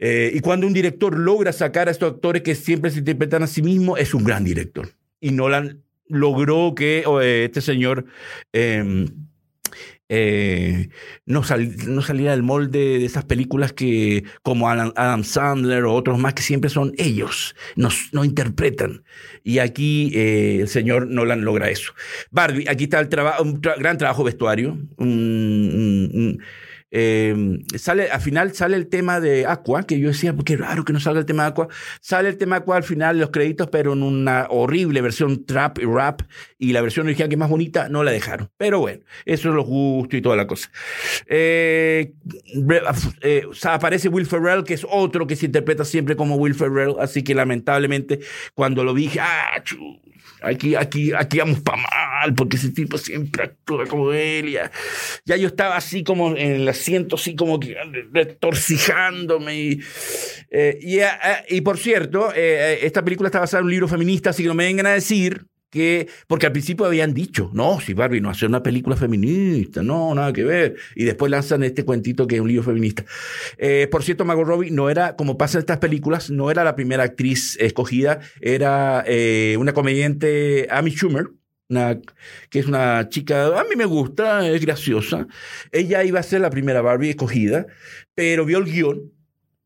Eh, 0.00 0.32
y 0.34 0.40
cuando 0.40 0.66
un 0.66 0.72
director 0.72 1.16
logra 1.16 1.52
sacar 1.52 1.86
a 1.86 1.92
estos 1.92 2.14
actores 2.14 2.42
que 2.42 2.56
siempre 2.56 2.90
se 2.90 2.98
interpretan 2.98 3.44
a 3.44 3.46
sí 3.46 3.62
mismos, 3.62 4.00
es 4.00 4.14
un 4.14 4.24
gran 4.24 4.42
director. 4.42 4.88
Y 5.20 5.30
Nolan 5.30 5.84
logró 6.08 6.74
que 6.74 7.04
este 7.44 7.60
señor... 7.60 8.06
Em, 8.52 9.06
eh, 10.08 10.88
no, 11.24 11.42
no 11.86 12.02
saliera 12.02 12.30
del 12.32 12.42
molde 12.42 12.98
de 12.98 13.04
esas 13.04 13.24
películas 13.24 13.72
que, 13.72 14.24
como 14.42 14.68
Adam, 14.70 15.24
Sandler 15.24 15.84
o 15.84 15.94
otros 15.94 16.18
más, 16.18 16.34
que 16.34 16.42
siempre 16.42 16.70
son 16.70 16.92
ellos, 16.96 17.56
nos, 17.74 18.12
no 18.12 18.24
interpretan. 18.24 19.04
Y 19.42 19.58
aquí 19.58 20.12
eh, 20.14 20.58
el 20.60 20.68
señor 20.68 21.08
Nolan 21.08 21.44
logra 21.44 21.70
eso. 21.70 21.92
Barbie, 22.30 22.68
aquí 22.68 22.84
está 22.84 23.00
el 23.00 23.08
un 23.40 23.60
gran 23.60 23.98
trabajo 23.98 24.24
vestuario, 24.24 24.78
Em, 26.90 27.62
sale, 27.76 28.10
al 28.10 28.20
final 28.20 28.54
sale 28.54 28.76
el 28.76 28.88
tema 28.88 29.20
de 29.20 29.46
Aqua, 29.46 29.82
que 29.84 29.98
yo 29.98 30.08
decía, 30.08 30.34
qué 30.44 30.56
raro 30.56 30.84
que 30.84 30.92
no 30.92 31.00
salga 31.00 31.20
el 31.20 31.26
tema 31.26 31.44
de 31.44 31.48
Aqua. 31.50 31.68
Sale 32.00 32.28
el 32.28 32.36
tema 32.36 32.56
de 32.56 32.62
Aqua 32.62 32.76
al 32.76 32.84
final 32.84 33.18
los 33.18 33.30
créditos, 33.30 33.68
pero 33.70 33.92
en 33.92 34.02
una 34.02 34.46
horrible 34.50 35.00
versión 35.00 35.44
trap 35.44 35.78
y 35.78 35.84
rap, 35.84 36.22
y 36.58 36.72
la 36.72 36.80
versión 36.80 37.06
original 37.06 37.28
que 37.28 37.34
es 37.34 37.38
más 37.38 37.50
bonita 37.50 37.88
no 37.88 38.04
la 38.04 38.12
dejaron. 38.12 38.50
Pero 38.56 38.80
bueno, 38.80 39.02
eso 39.24 39.48
es 39.48 39.54
lo 39.54 39.64
justo 39.64 40.16
y 40.16 40.22
toda 40.22 40.36
la 40.36 40.46
cosa. 40.46 40.70
Eh, 41.26 42.12
eh, 43.22 43.44
aparece 43.64 44.08
Will 44.08 44.26
Ferrell, 44.26 44.64
que 44.64 44.74
es 44.74 44.86
otro 44.88 45.26
que 45.26 45.36
se 45.36 45.46
interpreta 45.46 45.84
siempre 45.84 46.16
como 46.16 46.36
Will 46.36 46.54
Ferrell, 46.54 46.94
así 47.00 47.22
que 47.22 47.34
lamentablemente 47.34 48.20
cuando 48.54 48.84
lo 48.84 48.94
dije, 48.94 49.20
ah, 49.20 49.62
aquí, 50.42 50.74
aquí, 50.74 51.12
aquí 51.12 51.38
vamos 51.38 51.60
para 51.60 51.82
mal, 51.82 52.34
porque 52.34 52.56
ese 52.56 52.70
tipo 52.70 52.98
siempre 52.98 53.44
actúa 53.44 53.86
como 53.86 54.12
él. 54.12 54.50
Ya, 54.50 54.70
ya 55.24 55.36
yo 55.36 55.48
estaba 55.48 55.76
así 55.76 56.04
como 56.04 56.36
en 56.36 56.52
el 56.52 56.68
asiento, 56.68 57.16
así 57.16 57.34
como 57.34 57.58
que 57.60 57.76
retorcijándome. 58.12 59.56
Y, 59.56 59.80
eh, 60.50 60.78
y, 60.80 60.98
eh, 60.98 61.08
y, 61.48 61.60
por 61.60 61.78
cierto, 61.78 62.32
eh, 62.34 62.80
esta 62.82 63.04
película 63.04 63.28
está 63.28 63.40
basada 63.40 63.60
en 63.60 63.66
un 63.66 63.70
libro 63.70 63.88
feminista, 63.88 64.30
así 64.30 64.42
que 64.42 64.48
no 64.48 64.54
me 64.54 64.64
vengan 64.64 64.86
a 64.86 64.92
decir 64.92 65.46
que, 65.70 66.08
porque 66.26 66.46
al 66.46 66.52
principio 66.52 66.86
habían 66.86 67.14
dicho, 67.14 67.50
no, 67.52 67.80
si 67.80 67.94
Barbie 67.94 68.20
no 68.20 68.30
hace 68.30 68.46
una 68.46 68.62
película 68.62 68.96
feminista, 68.96 69.82
no, 69.82 70.14
nada 70.14 70.32
que 70.32 70.44
ver. 70.44 70.76
Y 70.94 71.04
después 71.04 71.30
lanzan 71.30 71.62
este 71.62 71.84
cuentito 71.84 72.26
que 72.26 72.36
es 72.36 72.40
un 72.40 72.48
libro 72.48 72.62
feminista. 72.62 73.04
por 73.90 74.02
cierto, 74.02 74.24
Margot 74.24 74.46
Robbie 74.46 74.70
no 74.70 74.90
era, 74.90 75.16
como 75.16 75.36
pasa 75.36 75.58
en 75.58 75.60
estas 75.60 75.78
películas, 75.78 76.30
no 76.30 76.50
era 76.50 76.64
la 76.64 76.76
primera 76.76 77.02
actriz 77.02 77.56
escogida, 77.60 78.20
era 78.40 79.04
una 79.58 79.72
comediante, 79.72 80.68
Amy 80.70 80.92
Schumer, 80.92 81.28
una, 81.68 82.00
que 82.50 82.58
es 82.60 82.66
una 82.66 83.08
chica, 83.08 83.58
a 83.58 83.64
mí 83.64 83.76
me 83.76 83.86
gusta, 83.86 84.48
es 84.48 84.60
graciosa. 84.64 85.26
Ella 85.72 86.04
iba 86.04 86.20
a 86.20 86.22
ser 86.22 86.40
la 86.40 86.50
primera 86.50 86.80
Barbie 86.80 87.10
escogida, 87.10 87.66
pero 88.14 88.44
vio 88.44 88.58
el 88.58 88.64
guion 88.64 89.12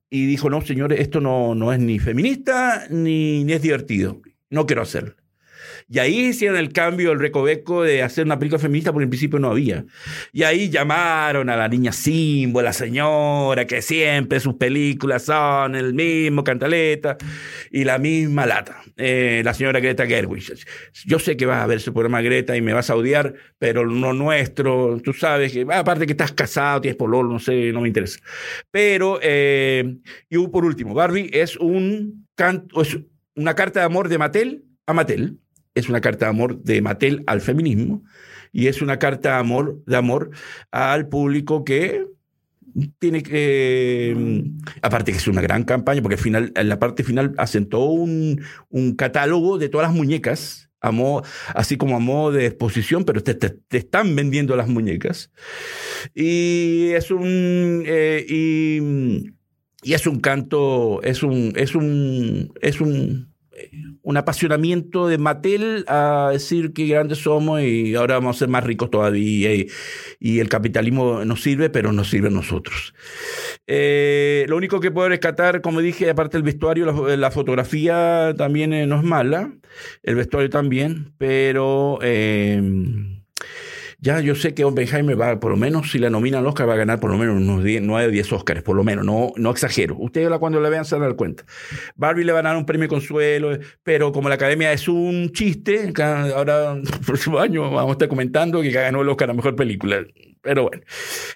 y 0.08 0.26
dijo, 0.26 0.50
no, 0.50 0.60
señores, 0.62 1.00
esto 1.00 1.20
no, 1.20 1.54
no 1.54 1.72
es 1.72 1.78
ni 1.78 1.98
feminista 1.98 2.86
ni, 2.90 3.44
ni 3.44 3.52
es 3.52 3.62
divertido. 3.62 4.20
No 4.48 4.66
quiero 4.66 4.82
hacerlo. 4.82 5.14
Y 5.92 5.98
ahí 5.98 6.28
hicieron 6.28 6.56
el 6.56 6.72
cambio, 6.72 7.10
el 7.10 7.18
recoveco 7.18 7.82
de 7.82 8.04
hacer 8.04 8.24
una 8.24 8.38
película 8.38 8.60
feminista, 8.60 8.92
porque 8.92 9.04
en 9.04 9.10
principio 9.10 9.40
no 9.40 9.50
había. 9.50 9.84
Y 10.32 10.44
ahí 10.44 10.70
llamaron 10.70 11.50
a 11.50 11.56
la 11.56 11.66
niña 11.66 11.90
Simbo, 11.90 12.62
la 12.62 12.72
señora, 12.72 13.66
que 13.66 13.82
siempre 13.82 14.38
sus 14.38 14.54
películas 14.54 15.24
son 15.24 15.74
el 15.74 15.92
mismo 15.92 16.44
cantaleta 16.44 17.16
y 17.72 17.82
la 17.82 17.98
misma 17.98 18.46
lata. 18.46 18.80
Eh, 18.96 19.42
la 19.44 19.52
señora 19.52 19.80
Greta 19.80 20.06
Gerwig. 20.06 20.44
Yo 21.06 21.18
sé 21.18 21.36
que 21.36 21.44
vas 21.44 21.60
a 21.60 21.66
ver 21.66 21.78
ese 21.78 21.90
programa 21.90 22.22
Greta 22.22 22.56
y 22.56 22.60
me 22.60 22.72
vas 22.72 22.88
a 22.88 22.94
odiar, 22.94 23.34
pero 23.58 23.84
no 23.84 24.12
nuestro, 24.12 25.00
tú 25.02 25.12
sabes 25.12 25.52
que, 25.52 25.66
aparte 25.72 26.06
que 26.06 26.12
estás 26.12 26.30
casado, 26.30 26.82
tienes 26.82 26.98
pololo, 26.98 27.28
no 27.28 27.40
sé, 27.40 27.72
no 27.72 27.80
me 27.80 27.88
interesa. 27.88 28.20
Pero, 28.70 29.18
eh, 29.20 29.96
y 30.28 30.38
por 30.46 30.64
último, 30.64 30.94
Barbie 30.94 31.30
es 31.32 31.56
un 31.56 32.28
canto, 32.36 32.80
es 32.80 32.96
una 33.34 33.56
carta 33.56 33.80
de 33.80 33.86
amor 33.86 34.08
de 34.08 34.18
Mattel 34.18 34.64
a 34.86 34.92
Mattel 34.92 35.40
es 35.80 35.88
una 35.88 36.00
carta 36.00 36.26
de 36.26 36.30
amor 36.30 36.62
de 36.62 36.82
Mattel 36.82 37.24
al 37.26 37.40
feminismo 37.40 38.04
y 38.52 38.66
es 38.68 38.82
una 38.82 38.98
carta 38.98 39.30
de 39.34 39.36
amor, 39.36 39.82
de 39.86 39.96
amor 39.96 40.30
al 40.70 41.08
público 41.08 41.64
que 41.64 42.06
tiene 42.98 43.22
que. 43.22 44.14
mm, 44.16 44.58
aparte 44.82 45.12
que 45.12 45.18
es 45.18 45.28
una 45.28 45.40
gran 45.42 45.64
campaña, 45.64 46.02
porque 46.02 46.14
al 46.16 46.20
final, 46.20 46.52
en 46.54 46.68
la 46.68 46.78
parte 46.78 47.04
final 47.04 47.34
asentó 47.38 47.84
un, 47.84 48.42
un 48.68 48.94
catálogo 48.94 49.58
de 49.58 49.68
todas 49.68 49.88
las 49.88 49.96
muñecas. 49.96 50.66
A 50.82 50.90
así 51.54 51.76
como 51.76 51.94
a 51.96 51.98
modo 51.98 52.32
de 52.32 52.46
exposición, 52.46 53.04
pero 53.04 53.22
te, 53.22 53.34
te- 53.34 53.50
te 53.50 53.76
están 53.76 54.16
vendiendo 54.16 54.56
las 54.56 54.66
muñecas. 54.66 55.30
Y 56.14 56.90
es 56.94 57.10
un. 57.10 57.82
eh, 57.86 58.24
y, 58.28 58.80
y 59.82 59.92
es 59.94 60.06
un 60.06 60.20
canto. 60.20 61.02
Es 61.02 61.22
un. 61.22 61.52
Es 61.56 61.74
un. 61.74 62.52
Es 62.62 62.80
un. 62.80 63.34
Un 64.02 64.16
apasionamiento 64.16 65.08
de 65.08 65.18
Mattel 65.18 65.84
a 65.88 66.30
decir 66.32 66.72
que 66.72 66.86
grandes 66.86 67.18
somos 67.18 67.60
y 67.62 67.94
ahora 67.94 68.14
vamos 68.14 68.36
a 68.36 68.38
ser 68.40 68.48
más 68.48 68.64
ricos 68.64 68.90
todavía. 68.90 69.54
Y, 69.54 69.68
y 70.18 70.38
el 70.40 70.48
capitalismo 70.48 71.24
nos 71.24 71.42
sirve, 71.42 71.70
pero 71.70 71.92
nos 71.92 72.08
sirve 72.08 72.28
a 72.28 72.30
nosotros. 72.30 72.94
Eh, 73.66 74.46
lo 74.48 74.56
único 74.56 74.80
que 74.80 74.90
puedo 74.90 75.08
rescatar, 75.08 75.60
como 75.60 75.80
dije, 75.80 76.10
aparte 76.10 76.36
del 76.36 76.44
vestuario, 76.44 76.86
la, 76.86 77.16
la 77.16 77.30
fotografía 77.30 78.34
también 78.36 78.72
eh, 78.72 78.86
no 78.86 78.96
es 78.96 79.02
mala, 79.02 79.52
el 80.02 80.14
vestuario 80.14 80.50
también, 80.50 81.14
pero 81.18 81.98
eh, 82.02 83.19
ya 84.00 84.20
yo 84.20 84.34
sé 84.34 84.54
que 84.54 84.64
Oppenheimer 84.64 85.20
va, 85.20 85.38
por 85.40 85.50
lo 85.50 85.56
menos, 85.56 85.90
si 85.90 85.98
la 85.98 86.10
nominan 86.10 86.40
al 86.40 86.46
Oscar, 86.46 86.68
va 86.68 86.74
a 86.74 86.76
ganar 86.76 87.00
por 87.00 87.10
lo 87.10 87.18
menos 87.18 87.36
unos 87.36 87.62
10, 87.62 87.82
9 87.82 88.08
o 88.08 88.10
10 88.10 88.32
Oscars, 88.32 88.62
por 88.62 88.76
lo 88.76 88.84
menos, 88.84 89.04
no, 89.04 89.32
no 89.36 89.50
exagero. 89.50 89.96
Ustedes 89.98 90.30
cuando 90.38 90.60
la 90.60 90.68
vean 90.70 90.84
se 90.84 90.94
van 90.94 91.02
a 91.02 91.06
dar 91.08 91.16
cuenta. 91.16 91.44
Barbie 91.96 92.24
le 92.24 92.32
van 92.32 92.46
a 92.46 92.50
dar 92.50 92.58
un 92.58 92.66
premio 92.66 92.88
consuelo, 92.88 93.58
pero 93.82 94.12
como 94.12 94.28
la 94.28 94.36
academia 94.36 94.72
es 94.72 94.88
un 94.88 95.30
chiste, 95.32 95.92
ahora 96.34 96.72
el 96.76 96.82
próximo 97.04 97.38
año 97.38 97.70
vamos 97.70 97.90
a 97.90 97.92
estar 97.92 98.08
comentando 98.08 98.62
que 98.62 98.70
ganó 98.70 99.02
el 99.02 99.08
Oscar 99.08 99.30
a 99.30 99.34
Mejor 99.34 99.54
Película. 99.54 100.04
Pero 100.42 100.68
bueno. 100.68 100.82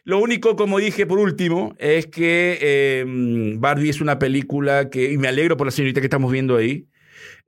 Lo 0.05 0.18
único, 0.18 0.57
como 0.57 0.79
dije 0.79 1.07
por 1.07 1.18
último, 1.18 1.74
es 1.79 2.07
que 2.07 2.59
eh, 2.61 3.05
Barbie 3.59 3.90
es 3.90 4.00
una 4.00 4.18
película 4.18 4.88
que, 4.88 5.12
y 5.12 5.18
me 5.18 5.29
alegro 5.29 5.59
por 5.59 5.66
la 5.66 5.70
señorita 5.70 6.00
que 6.00 6.07
estamos 6.07 6.33
viendo 6.33 6.57
ahí, 6.57 6.87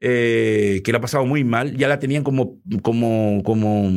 eh, 0.01 0.81
que 0.85 0.93
la 0.93 0.99
ha 0.99 1.01
pasado 1.01 1.25
muy 1.27 1.45
mal. 1.45 1.77
Ya 1.77 1.89
la 1.89 1.99
tenían 1.99 2.23
como, 2.25 2.61
como, 2.83 3.43
como, 3.45 3.91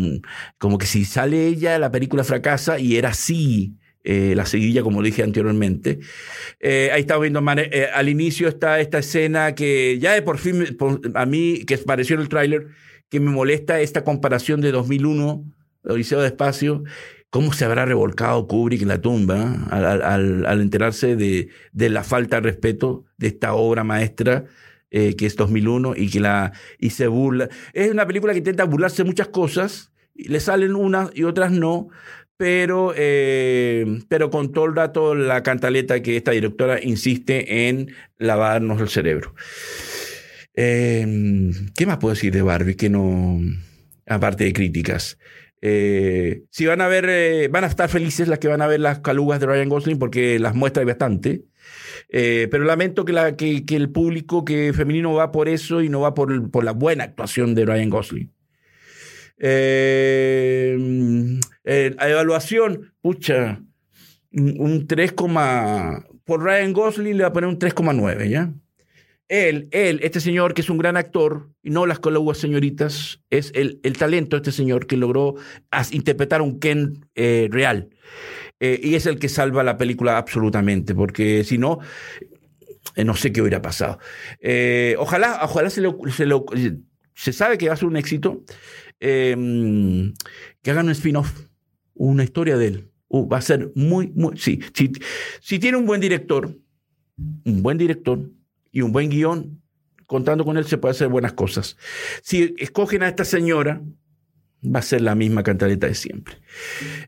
como 0.58 0.78
que 0.78 0.86
si 0.86 1.06
sale 1.06 1.48
ella, 1.48 1.78
la 1.80 1.92
película 1.92 2.24
fracasa, 2.24 2.80
y 2.80 2.96
era 2.98 3.10
así. 3.10 3.76
eh, 4.06 4.34
la 4.36 4.46
seguilla, 4.46 4.82
como 4.82 5.04
dije 5.04 5.24
anteriormente. 5.24 6.00
Eh, 6.62 6.90
ahí 6.94 7.02
estamos 7.02 7.22
viendo, 7.24 7.42
eh, 7.58 7.88
al 7.94 8.08
inicio 8.10 8.48
está 8.48 8.80
esta 8.80 9.00
escena 9.00 9.54
que 9.56 10.00
ya 10.00 10.14
de 10.14 10.22
por 10.22 10.38
fin, 10.38 10.66
a 11.16 11.26
mí, 11.26 11.64
que 11.68 11.76
apareció 11.76 12.16
en 12.16 12.22
el 12.22 12.30
tráiler, 12.30 12.68
que 13.10 13.20
me 13.20 13.30
molesta 13.30 13.82
esta 13.82 14.04
comparación 14.04 14.62
de 14.62 14.72
2001, 14.72 15.44
Odiseo 15.84 16.22
de 16.22 16.28
Espacio, 16.28 16.84
cómo 17.30 17.54
se 17.54 17.66
habrá 17.66 17.86
revolcado 17.86 18.48
Kubrick 18.48 18.82
en 18.82 18.88
la 18.88 19.02
tumba 19.02 19.66
al- 19.70 20.02
al- 20.02 20.46
al 20.46 20.62
enterarse 20.62 21.16
de, 21.16 21.50
de 21.74 21.90
la 21.90 22.04
falta 22.04 22.38
de 22.38 22.42
respeto 22.50 23.06
de 23.18 23.28
esta 23.28 23.54
obra 23.54 23.84
maestra 23.84 24.46
eh, 24.92 25.16
que 25.16 25.26
es 25.26 25.36
2001 25.36 25.94
y 25.96 26.10
que 26.10 26.20
la 26.20 26.54
y 26.78 26.92
se 26.92 27.08
burla. 27.08 27.50
Es 27.74 27.92
una 27.92 28.08
película 28.08 28.34
que 28.34 28.40
intenta 28.40 28.64
burlarse 28.64 29.04
muchas 29.04 29.28
cosas, 29.30 29.92
le 30.16 30.40
salen 30.40 30.76
unas 30.76 31.12
y 31.14 31.24
otras 31.24 31.52
no, 31.52 31.90
pero, 32.38 32.94
eh, 32.96 34.02
pero 34.08 34.30
con 34.30 34.52
todo 34.52 34.66
el 34.66 34.76
rato 34.76 35.16
la 35.16 35.44
cantaleta 35.44 36.02
que 36.02 36.18
esta 36.18 36.32
directora 36.32 36.80
insiste 36.82 37.68
en 37.68 37.94
lavarnos 38.18 38.82
el 38.82 38.90
cerebro. 38.90 39.34
Eh, 40.56 41.52
¿Qué 41.76 41.86
más 41.86 41.98
puedo 41.98 42.14
decir 42.14 42.34
de 42.34 42.42
Barbie 42.42 42.76
que 42.76 42.90
no, 42.90 43.40
aparte 44.06 44.44
de 44.44 44.54
críticas? 44.54 45.18
Eh, 45.62 46.44
si 46.50 46.66
van 46.66 46.82
a 46.82 46.88
ver, 46.88 47.06
eh, 47.10 47.48
van 47.50 47.64
a 47.64 47.68
estar 47.68 47.90
felices 47.90 48.28
las 48.28 48.40
que 48.40 48.48
van 48.48 48.62
a 48.62 48.68
ver 48.68 48.80
las 48.80 49.00
calugas 49.00 49.40
de 49.40 49.48
Ryan 49.48 49.70
Gosling 49.70 50.00
porque 50.00 50.40
las 50.40 50.56
muestra 50.56 50.84
bastante. 50.86 51.44
Eh, 52.10 52.48
pero 52.50 52.64
lamento 52.64 53.06
que, 53.06 53.14
la, 53.14 53.36
que, 53.36 53.64
el 53.70 53.90
público 53.90 54.44
que 54.44 54.74
femenino 54.74 55.14
va 55.14 55.32
por 55.32 55.48
eso 55.48 55.82
y 55.82 55.90
no 55.90 56.02
va 56.02 56.14
por, 56.14 56.50
por 56.50 56.64
la 56.64 56.72
buena 56.72 57.04
actuación 57.04 57.56
de 57.56 57.66
Ryan 57.66 57.90
Gosling. 57.90 58.32
Eh, 59.38 60.78
evaluación, 61.64 62.94
pucha, 63.02 63.62
un 64.32 64.88
3, 64.88 65.14
por 65.14 66.44
Ryan 66.44 66.74
Gosling 66.74 67.18
le 67.18 67.24
va 67.24 67.30
a 67.30 67.34
poner 67.34 67.50
un 67.50 67.60
3,9, 67.60 68.30
¿ya? 68.30 68.54
Él, 69.30 69.70
él, 69.72 70.00
este 70.04 70.20
señor 70.20 70.54
que 70.54 70.62
es 70.62 70.70
un 70.70 70.78
gran 70.78 70.98
actor, 70.98 71.50
y 71.64 71.70
no 71.70 71.86
las 71.86 72.00
colaguas 72.00 72.40
señoritas, 72.40 73.22
es 73.30 73.52
el, 73.56 73.80
el 73.84 73.98
talento 73.98 74.36
de 74.36 74.42
este 74.42 74.52
señor 74.52 74.88
que 74.88 74.98
logró 74.98 75.36
interpretar 75.92 76.42
un 76.42 76.60
Ken 76.60 77.06
eh, 77.16 77.48
real. 77.52 77.90
Eh, 78.60 78.80
y 78.84 78.96
es 78.96 79.06
el 79.06 79.20
que 79.20 79.30
salva 79.30 79.64
la 79.64 79.78
película 79.78 80.18
absolutamente, 80.18 80.94
porque 80.94 81.44
si 81.46 81.58
no, 81.58 81.80
eh, 82.96 83.06
no 83.06 83.16
sé 83.16 83.32
qué 83.32 83.42
hubiera 83.42 83.62
pasado. 83.62 84.00
Eh, 84.42 84.96
ojalá, 84.98 85.40
ojalá 85.44 85.70
se, 85.70 85.80
lo, 85.80 85.98
se, 86.14 86.28
se 87.14 87.32
sabe 87.32 87.58
que 87.58 87.68
va 87.68 87.76
a 87.76 87.78
ser 87.78 87.88
un 87.88 87.98
éxito, 87.98 88.44
eh, 89.00 90.12
que 90.62 90.72
hagan 90.72 90.88
un 90.88 90.92
spin-off, 90.92 91.32
una 91.94 92.24
historia 92.24 92.58
de 92.58 92.68
él. 92.68 92.92
Uh, 93.12 93.28
va 93.28 93.38
a 93.38 93.42
ser 93.42 93.72
muy, 93.76 94.08
muy, 94.16 94.38
sí. 94.38 94.60
Si 95.42 95.60
tiene 95.60 95.78
un 95.78 95.86
buen 95.86 96.00
director, 96.00 96.56
un 97.18 97.64
buen 97.64 97.78
director 97.78 98.20
y 98.72 98.82
un 98.82 98.92
buen 98.92 99.10
guion, 99.10 99.62
contando 100.06 100.44
con 100.46 100.58
él 100.58 100.66
se 100.66 100.78
puede 100.78 100.92
hacer 100.92 101.08
buenas 101.08 101.34
cosas. 101.34 101.78
Si 102.24 102.56
escogen 102.58 103.04
a 103.04 103.08
esta 103.10 103.26
señora, 103.26 103.82
va 104.64 104.80
a 104.80 104.84
ser 104.84 105.02
la 105.02 105.16
misma 105.16 105.42
cantaleta 105.44 105.88
de 105.88 105.96
siempre. 105.96 106.36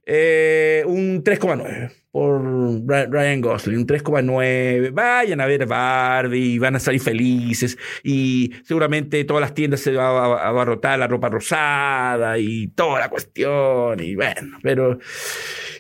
Eh, 0.06 0.84
un 0.86 1.22
3,9 1.24 1.92
por 2.12 2.42
Ry- 2.86 3.08
Ryan 3.10 3.42
Gosling, 3.42 3.78
un 3.80 3.86
3,9. 3.88 4.92
Vayan 4.94 5.42
a 5.42 5.46
ver 5.48 5.66
Barbie, 5.66 6.60
van 6.60 6.76
a 6.76 6.80
salir 6.80 7.02
felices 7.02 7.78
y 8.04 8.52
seguramente 8.64 9.24
todas 9.26 9.42
las 9.42 9.54
tiendas 9.54 9.82
se 9.82 9.92
va 9.94 10.08
a 10.44 10.48
abarrotar 10.48 10.98
la 11.00 11.08
ropa 11.08 11.30
rosada 11.30 12.38
y 12.38 12.68
toda 12.70 13.00
la 13.00 13.10
cuestión 13.10 14.00
y 14.02 14.16
bueno, 14.16 14.58
pero 14.62 14.98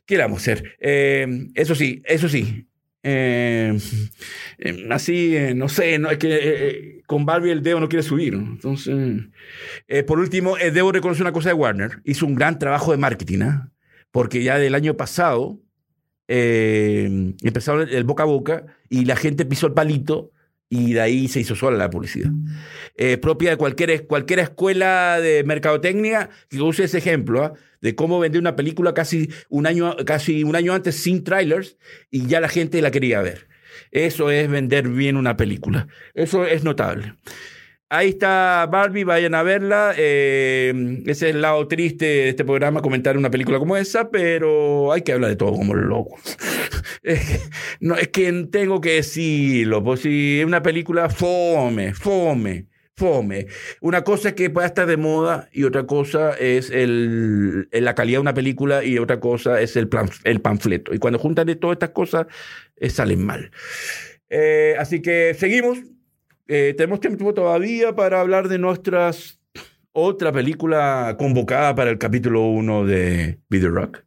¿qué 0.05 0.17
vamos 0.17 0.39
a 0.39 0.41
hacer? 0.51 0.75
Eh, 0.79 1.47
eso 1.55 1.75
sí, 1.75 2.01
eso 2.05 2.27
sí. 2.27 2.67
Eh, 3.03 3.77
eh, 4.59 4.87
así, 4.91 5.35
eh, 5.35 5.53
no 5.55 5.69
sé, 5.69 5.97
no, 5.97 6.11
es 6.11 6.17
que 6.17 7.01
con 7.07 7.25
Barbie 7.25 7.51
el 7.51 7.63
dedo 7.63 7.79
no 7.79 7.89
quiere 7.89 8.03
subir. 8.03 8.33
Entonces, 8.33 9.23
por 10.07 10.19
último, 10.19 10.55
debo 10.57 10.91
reconocer 10.91 11.23
una 11.23 11.33
cosa 11.33 11.49
de 11.49 11.55
Warner. 11.55 12.01
Hizo 12.05 12.25
un 12.25 12.35
gran 12.35 12.59
trabajo 12.59 12.91
de 12.91 12.97
marketing, 12.97 13.41
¿ah? 13.41 13.71
porque 14.11 14.43
ya 14.43 14.57
del 14.57 14.75
año 14.75 14.95
pasado 14.95 15.59
empezaron 16.27 17.89
el 17.89 18.03
boca 18.05 18.23
a 18.23 18.27
boca 18.27 18.65
y 18.89 19.03
la 19.03 19.17
gente 19.17 19.45
pisó 19.45 19.67
el 19.67 19.73
palito 19.73 20.31
y 20.71 20.93
de 20.93 21.01
ahí 21.01 21.27
se 21.27 21.41
hizo 21.41 21.53
sola 21.53 21.77
la 21.77 21.89
publicidad. 21.89 22.31
Eh, 22.95 23.17
propia 23.17 23.49
de 23.49 23.57
cualquier, 23.57 24.07
cualquier 24.07 24.39
escuela 24.39 25.19
de 25.19 25.43
mercadotecnia 25.43 26.29
que 26.49 26.61
use 26.61 26.85
ese 26.85 26.97
ejemplo 26.97 27.43
¿ah? 27.43 27.53
de 27.81 27.93
cómo 27.93 28.19
vender 28.21 28.39
una 28.39 28.55
película 28.55 28.93
casi 28.93 29.29
un, 29.49 29.67
año, 29.67 29.97
casi 30.05 30.45
un 30.45 30.55
año 30.55 30.73
antes 30.73 30.95
sin 30.95 31.25
trailers 31.25 31.77
y 32.09 32.25
ya 32.25 32.39
la 32.39 32.47
gente 32.47 32.81
la 32.81 32.89
quería 32.89 33.21
ver. 33.21 33.49
Eso 33.91 34.31
es 34.31 34.49
vender 34.49 34.87
bien 34.87 35.17
una 35.17 35.35
película. 35.35 35.89
Eso 36.13 36.45
es 36.45 36.63
notable. 36.63 37.15
Ahí 37.93 38.07
está 38.07 38.69
Barbie, 38.71 39.03
vayan 39.03 39.35
a 39.35 39.43
verla. 39.43 39.93
Eh, 39.97 41.01
ese 41.07 41.27
es 41.27 41.35
el 41.35 41.41
lado 41.41 41.67
triste 41.67 42.05
de 42.05 42.29
este 42.29 42.45
programa, 42.45 42.81
comentar 42.81 43.17
una 43.17 43.29
película 43.29 43.59
como 43.59 43.75
esa, 43.75 44.09
pero 44.09 44.93
hay 44.93 45.01
que 45.01 45.11
hablar 45.11 45.29
de 45.29 45.35
todo 45.35 45.51
como 45.51 45.75
es, 47.03 47.19
que, 47.27 47.39
no, 47.81 47.95
es 47.95 48.07
que 48.07 48.31
tengo 48.49 48.79
que 48.79 48.91
decirlo, 48.93 49.83
pues 49.83 49.99
si 49.99 50.39
es 50.39 50.45
una 50.45 50.63
película 50.63 51.09
fome, 51.09 51.93
fome, 51.93 52.67
fome. 52.95 53.47
Una 53.81 54.05
cosa 54.05 54.29
es 54.29 54.35
que 54.35 54.49
pueda 54.49 54.67
estar 54.67 54.87
de 54.87 54.95
moda 54.95 55.49
y 55.51 55.65
otra 55.65 55.85
cosa 55.85 56.31
es 56.31 56.69
el, 56.69 57.67
la 57.73 57.93
calidad 57.93 58.19
de 58.19 58.21
una 58.21 58.33
película 58.33 58.85
y 58.85 58.99
otra 58.99 59.19
cosa 59.19 59.59
es 59.59 59.75
el, 59.75 59.89
plan, 59.89 60.09
el 60.23 60.39
panfleto. 60.39 60.93
Y 60.93 60.97
cuando 60.97 61.19
juntan 61.19 61.47
de 61.47 61.57
todas 61.57 61.75
estas 61.75 61.89
cosas, 61.89 62.27
eh, 62.77 62.89
salen 62.89 63.25
mal. 63.25 63.51
Eh, 64.29 64.75
así 64.79 65.01
que 65.01 65.35
seguimos. 65.37 65.79
Eh, 66.53 66.73
tenemos 66.75 66.99
tiempo 66.99 67.33
todavía 67.33 67.95
para 67.95 68.19
hablar 68.19 68.49
de 68.49 68.57
nuestras 68.59 69.39
otra 69.93 70.33
película 70.33 71.15
convocada 71.17 71.73
para 71.73 71.89
el 71.91 71.97
capítulo 71.97 72.41
1 72.47 72.85
de 72.85 73.39
Video 73.49 73.69
Rock. 73.69 73.99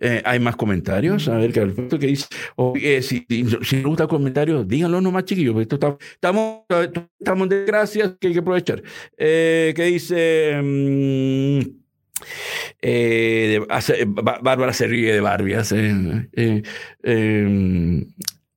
Eh, 0.00 0.20
hay 0.24 0.40
más 0.40 0.56
comentarios. 0.56 1.28
A 1.28 1.36
ver 1.36 1.52
qué 1.52 1.60
dice. 2.08 2.26
Eh, 2.74 3.00
si, 3.00 3.24
si, 3.28 3.46
si 3.62 3.82
gusta 3.84 4.08
comentarios, 4.08 4.66
díganlo 4.66 5.00
nomás, 5.00 5.24
chiquillos. 5.24 5.54
Esto 5.60 5.76
está, 5.76 5.96
estamos, 6.14 6.62
estamos 7.20 7.44
en 7.44 7.48
desgracia 7.48 8.16
que 8.18 8.26
hay 8.26 8.32
que 8.32 8.40
aprovechar. 8.40 8.82
Eh, 9.16 9.72
que 9.76 9.84
dice. 9.84 10.60
mm, 10.60 11.60
de- 12.82 13.64
Bárbara 14.42 14.72
se 14.72 14.88
ríe 14.88 15.12
de 15.12 15.20
Barbie. 15.20 15.54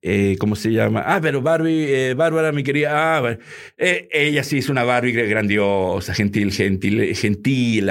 Eh, 0.02 0.36
¿cómo 0.38 0.56
se 0.56 0.70
llama? 0.72 1.02
Ah, 1.04 1.20
pero 1.20 1.42
Barbie, 1.42 1.86
eh, 1.88 2.14
Bárbara, 2.14 2.52
mi 2.52 2.62
querida, 2.62 3.18
ah, 3.18 3.38
eh, 3.76 4.08
ella 4.12 4.44
sí 4.44 4.58
es 4.58 4.68
una 4.68 4.84
Barbie 4.84 5.12
grandiosa, 5.12 6.14
gentil, 6.14 6.52
gentil, 6.52 7.14
gentil, 7.14 7.90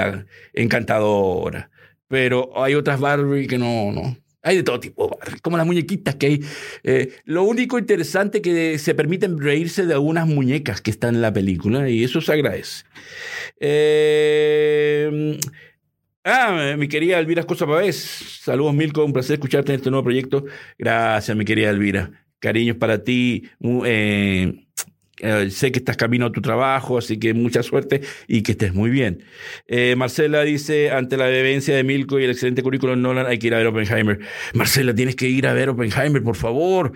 encantadora. 0.54 1.70
Pero 2.08 2.50
hay 2.62 2.74
otras 2.74 3.00
Barbie 3.00 3.46
que 3.46 3.58
no, 3.58 3.92
no, 3.92 4.16
Hay 4.42 4.56
de 4.56 4.62
todo 4.62 4.80
tipo, 4.80 5.18
como 5.42 5.58
las 5.58 5.66
muñequitas 5.66 6.14
que 6.14 6.26
hay. 6.26 6.40
Eh, 6.82 7.12
lo 7.24 7.42
único 7.42 7.78
interesante 7.78 8.40
que 8.40 8.78
se 8.78 8.94
permiten 8.94 9.38
reírse 9.38 9.84
de 9.84 9.92
algunas 9.92 10.26
muñecas 10.26 10.80
que 10.80 10.90
están 10.90 11.16
en 11.16 11.22
la 11.22 11.32
película 11.32 11.90
y 11.90 12.04
eso 12.04 12.22
se 12.22 12.32
agradece. 12.32 12.84
Eh, 13.60 15.38
ah, 16.28 16.76
mi 16.76 16.88
querida 16.88 17.18
Elvira 17.18 17.44
Cosa 17.44 17.66
Pavés. 17.66 17.96
Saludos, 18.42 18.74
Milko. 18.74 19.04
Un 19.04 19.12
placer 19.12 19.34
escucharte 19.34 19.72
en 19.72 19.76
este 19.76 19.90
nuevo 19.90 20.04
proyecto. 20.04 20.44
Gracias, 20.78 21.36
mi 21.36 21.44
querida 21.44 21.70
Elvira. 21.70 22.10
Cariños 22.38 22.76
para 22.76 23.02
ti. 23.02 23.48
Eh, 23.84 24.66
eh, 25.20 25.50
sé 25.50 25.72
que 25.72 25.80
estás 25.80 25.96
camino 25.96 26.26
a 26.26 26.32
tu 26.32 26.40
trabajo, 26.40 26.98
así 26.98 27.18
que 27.18 27.34
mucha 27.34 27.62
suerte 27.62 28.02
y 28.28 28.42
que 28.42 28.52
estés 28.52 28.74
muy 28.74 28.90
bien. 28.90 29.24
Eh, 29.66 29.96
Marcela 29.96 30.42
dice, 30.42 30.90
ante 30.90 31.16
la 31.16 31.26
bebencia 31.26 31.74
de 31.74 31.82
Milko 31.82 32.20
y 32.20 32.24
el 32.24 32.30
excelente 32.30 32.62
currículum 32.62 33.00
Nolan, 33.00 33.26
hay 33.26 33.38
que 33.38 33.48
ir 33.48 33.54
a 33.54 33.58
ver 33.58 33.66
Oppenheimer. 33.66 34.20
Marcela, 34.54 34.94
tienes 34.94 35.16
que 35.16 35.28
ir 35.28 35.46
a 35.46 35.54
ver 35.54 35.70
Oppenheimer, 35.70 36.22
por 36.22 36.36
favor, 36.36 36.92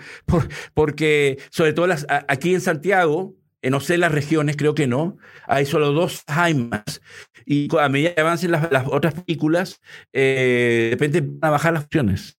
porque 0.75 1.39
sobre 1.51 1.73
todo 1.73 1.89
aquí 2.29 2.55
en 2.55 2.61
Santiago, 2.61 3.35
no 3.71 3.81
sé 3.81 3.99
las 3.99 4.13
regiones, 4.13 4.57
creo 4.57 4.75
que 4.75 4.87
no, 4.87 5.17
hay 5.47 5.67
solo 5.67 5.93
dos 5.93 6.25
Heimas. 6.27 7.01
Y 7.47 7.69
a 7.79 7.89
medida 7.89 8.15
que 8.15 8.21
avancen 8.21 8.51
las, 8.51 8.69
otras 8.87 9.15
películas, 9.15 9.81
eh, 10.13 10.87
de 10.87 10.91
repente 10.93 11.21
van 11.21 11.49
a 11.49 11.51
bajar 11.51 11.73
las 11.73 11.85
opciones. 11.85 12.39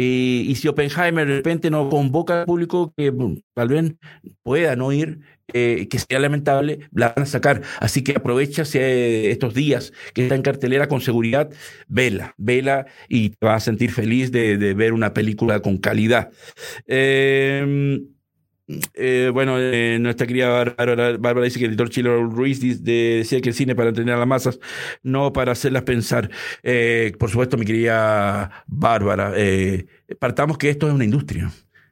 Y, 0.00 0.54
si 0.54 0.68
Oppenheimer 0.68 1.26
de 1.26 1.36
repente 1.36 1.70
no 1.70 1.90
convoca 1.90 2.40
al 2.40 2.46
público 2.46 2.94
que 2.96 3.12
tal 3.52 3.68
vez 3.68 3.94
pueda 4.44 4.76
no 4.76 4.92
ir, 4.92 5.18
eh, 5.52 5.88
que 5.90 5.98
sea 5.98 6.20
lamentable, 6.20 6.88
la 6.92 7.08
van 7.14 7.24
a 7.24 7.26
sacar. 7.26 7.62
Así 7.80 8.04
que 8.04 8.12
aprovecha 8.12 8.62
estos 8.62 9.54
días 9.54 9.92
que 10.14 10.22
está 10.22 10.36
en 10.36 10.42
cartelera 10.42 10.86
con 10.86 11.00
seguridad, 11.00 11.50
vela, 11.88 12.32
vela 12.36 12.86
y 13.08 13.30
te 13.30 13.44
vas 13.44 13.64
a 13.64 13.64
sentir 13.64 13.90
feliz 13.90 14.30
de, 14.30 14.56
de 14.56 14.74
ver 14.74 14.92
una 14.92 15.12
película 15.14 15.60
con 15.60 15.78
calidad. 15.78 16.30
Eh, 16.86 17.98
eh, 18.94 19.30
bueno, 19.32 19.58
eh, 19.58 19.98
nuestra 20.00 20.26
querida 20.26 20.48
Bárbara, 20.76 21.42
dice 21.42 21.58
que 21.58 21.64
el 21.64 21.70
editor 21.72 21.88
Chilo 21.88 22.24
Ruiz 22.24 22.60
decía 22.60 23.40
que 23.40 23.48
el 23.48 23.54
cine 23.54 23.74
para 23.74 23.88
entretener 23.88 24.16
a 24.16 24.18
las 24.18 24.28
masas, 24.28 24.60
no 25.02 25.32
para 25.32 25.52
hacerlas 25.52 25.82
pensar. 25.84 26.30
Eh, 26.62 27.12
por 27.18 27.30
supuesto, 27.30 27.56
mi 27.56 27.64
querida 27.64 28.64
Bárbara, 28.66 29.32
partamos 30.18 30.58
que 30.58 30.70
esto 30.70 30.88
es 30.88 30.94
una 30.94 31.04
industria. 31.04 31.50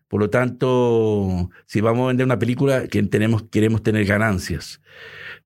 Por 0.08 0.20
lo 0.20 0.30
tanto, 0.30 1.50
si 1.66 1.80
vamos 1.80 2.04
a 2.04 2.08
vender 2.08 2.26
una 2.26 2.38
película, 2.38 2.86
tenemos, 2.86 3.44
queremos 3.50 3.82
tener 3.82 4.04
ganancias. 4.04 4.80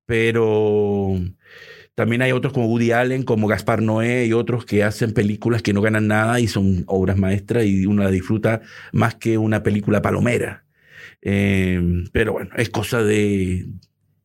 Pero 0.07 1.15
también 1.95 2.23
hay 2.23 2.33
otros 2.33 2.53
como 2.53 2.67
Woody 2.67 2.93
Allen, 2.93 3.23
como 3.25 3.47
Gaspar 3.47 3.83
Noé 3.83 4.27
y 4.27 4.33
otros 4.33 4.65
que 4.65 4.83
hacen 4.85 5.13
películas 5.13 5.63
que 5.63 5.73
no 5.73 5.83
ganan 5.83 6.09
nada 6.09 6.41
y 6.41 6.49
son 6.49 6.85
obras 6.87 7.17
maestras 7.17 7.67
y 7.67 7.87
uno 7.87 8.03
la 8.03 8.11
disfruta 8.11 8.63
más 8.93 9.15
que 9.17 9.39
una 9.39 9.63
película 9.63 10.03
palomera. 10.03 10.65
Em, 11.23 12.05
pero 12.13 12.33
bueno, 12.33 12.51
es 12.57 12.71
cosa 12.71 13.03
de, 13.03 13.67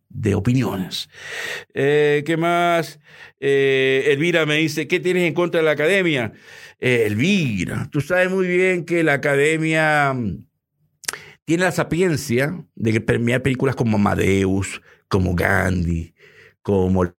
de 0.09 0.35
opiniones. 0.35 1.09
Eh, 1.73 2.23
¿Qué 2.25 2.37
más? 2.37 2.99
Eh, 3.39 4.05
Elvira 4.07 4.45
me 4.45 4.57
dice, 4.57 4.87
¿qué 4.87 4.99
tienes 4.99 5.23
en 5.23 5.33
contra 5.33 5.59
de 5.59 5.65
la 5.65 5.71
academia? 5.71 6.33
Eh, 6.79 7.03
Elvira, 7.07 7.89
tú 7.91 8.01
sabes 8.01 8.31
muy 8.31 8.47
bien 8.47 8.85
que 8.85 9.03
la 9.03 9.13
academia 9.13 10.13
mm, 10.13 10.45
tiene 11.45 11.63
la 11.63 11.71
sapiencia 11.71 12.65
de 12.75 13.01
premiar 13.01 13.41
películas 13.41 13.75
como 13.75 13.97
Amadeus, 13.97 14.81
como 15.07 15.35
Gandhi, 15.35 16.13
como 16.61 17.13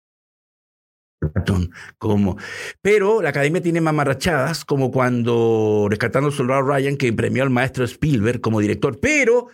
como, 1.99 2.37
pero 2.83 3.23
la 3.23 3.31
academia 3.31 3.63
tiene 3.63 3.81
mamarrachadas, 3.81 4.65
como 4.65 4.91
cuando 4.91 5.87
Rescatando 5.89 6.29
al 6.29 6.35
Soldado 6.35 6.63
Ryan, 6.63 6.97
que 6.97 7.13
premió 7.13 7.43
al 7.43 7.51
maestro 7.51 7.85
Spielberg 7.85 8.41
como 8.41 8.61
director, 8.61 9.01
pero 9.01 9.49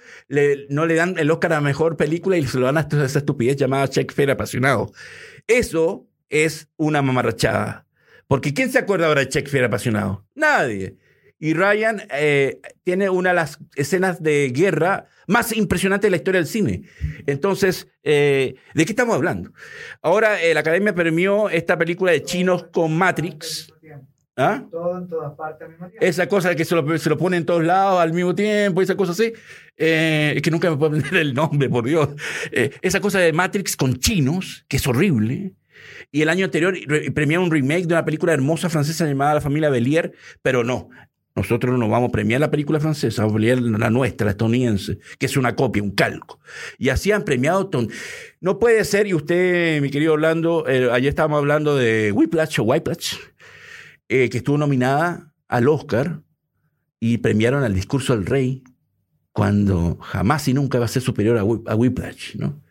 no 0.69 0.87
le 0.87 0.95
dan 0.95 1.17
el 1.19 1.31
Oscar 1.31 1.53
a 1.55 1.61
mejor 1.61 1.97
película 1.97 2.37
y 2.37 2.47
se 2.47 2.59
lo 2.59 2.67
dan 2.67 2.79
a 2.79 3.05
esa 3.05 3.19
estupidez 3.19 3.57
llamada 3.57 3.87
Shakespeare 3.87 4.33
apasionado. 4.33 4.93
Eso 5.47 6.09
es 6.29 6.69
una 6.77 7.03
mamarrachada. 7.03 7.87
Porque 8.27 8.55
¿quién 8.55 8.71
se 8.71 8.79
acuerda 8.79 9.07
ahora 9.07 9.21
de 9.21 9.31
Shakespeare 9.31 9.65
apasionado? 9.67 10.27
Nadie. 10.35 10.97
Y 11.43 11.55
Ryan 11.55 12.05
eh, 12.15 12.61
tiene 12.85 13.11
una 13.11 13.31
de 13.31 13.35
las 13.35 13.59
escenas 13.75 14.23
de 14.23 14.53
guerra 14.55 15.07
más 15.27 15.53
impresionante 15.53 16.07
de 16.07 16.13
la 16.13 16.19
historia 16.19 16.39
del 16.39 16.47
cine. 16.47 16.83
Entonces, 17.27 17.89
eh, 18.05 18.55
¿de 18.75 18.85
qué 18.85 18.93
estamos 18.93 19.17
hablando? 19.17 19.51
Ahora, 20.03 20.41
eh, 20.41 20.55
la 20.55 20.61
Academia 20.61 20.95
premió 20.95 21.51
esta 21.51 21.77
película 21.77 22.13
de 22.13 22.23
chinos 22.23 22.67
con 22.73 22.97
Matrix. 22.97 23.75
¿Ah? 24.37 24.65
Todo 24.71 24.99
en 24.99 25.09
todas 25.09 25.35
partes 25.35 25.63
al 25.63 25.71
mismo 25.71 25.89
tiempo. 25.89 26.07
Esa 26.07 26.29
cosa 26.29 26.55
que 26.55 26.65
se 26.65 26.77
lo, 26.77 26.97
se 26.97 27.11
lo 27.11 27.19
pone 27.19 27.39
en 27.39 27.45
todos 27.45 27.65
lados 27.65 28.01
al 28.01 28.13
mismo 28.13 28.37
tiempo, 28.37 28.81
esa 28.81 28.95
cosa 28.95 29.11
así. 29.11 29.33
Eh, 29.77 30.35
es 30.37 30.43
que 30.43 30.51
nunca 30.53 30.71
me 30.71 30.77
puedo 30.77 30.95
aprender 30.95 31.17
el 31.21 31.35
nombre, 31.35 31.69
por 31.69 31.85
Dios. 31.85 32.11
esa 32.53 33.01
cosa 33.01 33.19
de 33.19 33.33
Matrix 33.33 33.77
con 33.77 33.97
chinos, 33.97 34.65
que 34.69 34.77
es 34.77 34.87
horrible. 34.87 35.55
Y 36.13 36.23
el 36.23 36.29
año 36.29 36.45
anterior 36.45 36.77
premió 37.13 37.43
un 37.43 37.51
remake 37.51 37.87
de 37.87 37.95
una 37.95 38.05
película 38.05 38.33
hermosa 38.33 38.71
francesa 38.71 39.07
llamada 39.07 39.35
La 39.35 39.41
familia 39.41 39.71
Belier, 39.71 40.13
pero 40.41 40.63
no. 40.63 40.89
Nosotros 41.35 41.79
no 41.79 41.89
vamos 41.89 42.11
a 42.11 42.13
premiar 42.13 42.41
la 42.41 42.51
película 42.51 42.79
francesa, 42.79 43.23
vamos 43.23 43.35
a 43.35 43.37
premiar 43.37 43.61
la 43.63 43.91
nuestra, 43.91 44.31
estadounidense, 44.31 44.99
que 45.19 45.27
es 45.27 45.37
una 45.37 45.57
copia, 45.57 45.83
un 45.83 45.93
calco. 45.93 46.41
Y 46.79 46.91
así 46.91 47.11
han 47.11 47.25
premiado. 47.25 47.71
No 48.41 48.59
puede 48.59 48.85
ser, 48.85 49.07
y 49.07 49.15
usted, 49.15 49.81
mi 49.81 49.91
querido 49.91 50.13
Orlando, 50.13 50.69
eh, 50.69 50.91
ayer 50.93 51.09
estábamos 51.09 51.39
hablando 51.39 51.77
de 51.77 52.13
Whiplash 52.13 52.61
o 52.61 52.65
Whiplash, 52.65 53.15
eh, 54.09 54.29
que 54.29 54.39
estuvo 54.39 54.59
nominada 54.59 55.33
al 55.49 55.69
Oscar 55.69 56.21
y 57.01 57.19
premiaron 57.19 57.65
al 57.65 57.75
discurso 57.75 58.15
del 58.15 58.27
rey, 58.27 58.63
cuando 59.33 59.97
jamás 59.97 60.47
y 60.49 60.55
nunca 60.55 60.79
va 60.79 60.85
a 60.85 60.89
ser 60.89 61.01
superior 61.01 61.39
a, 61.39 61.75
Whiplash, 61.75 62.37
¿no? 62.37 62.63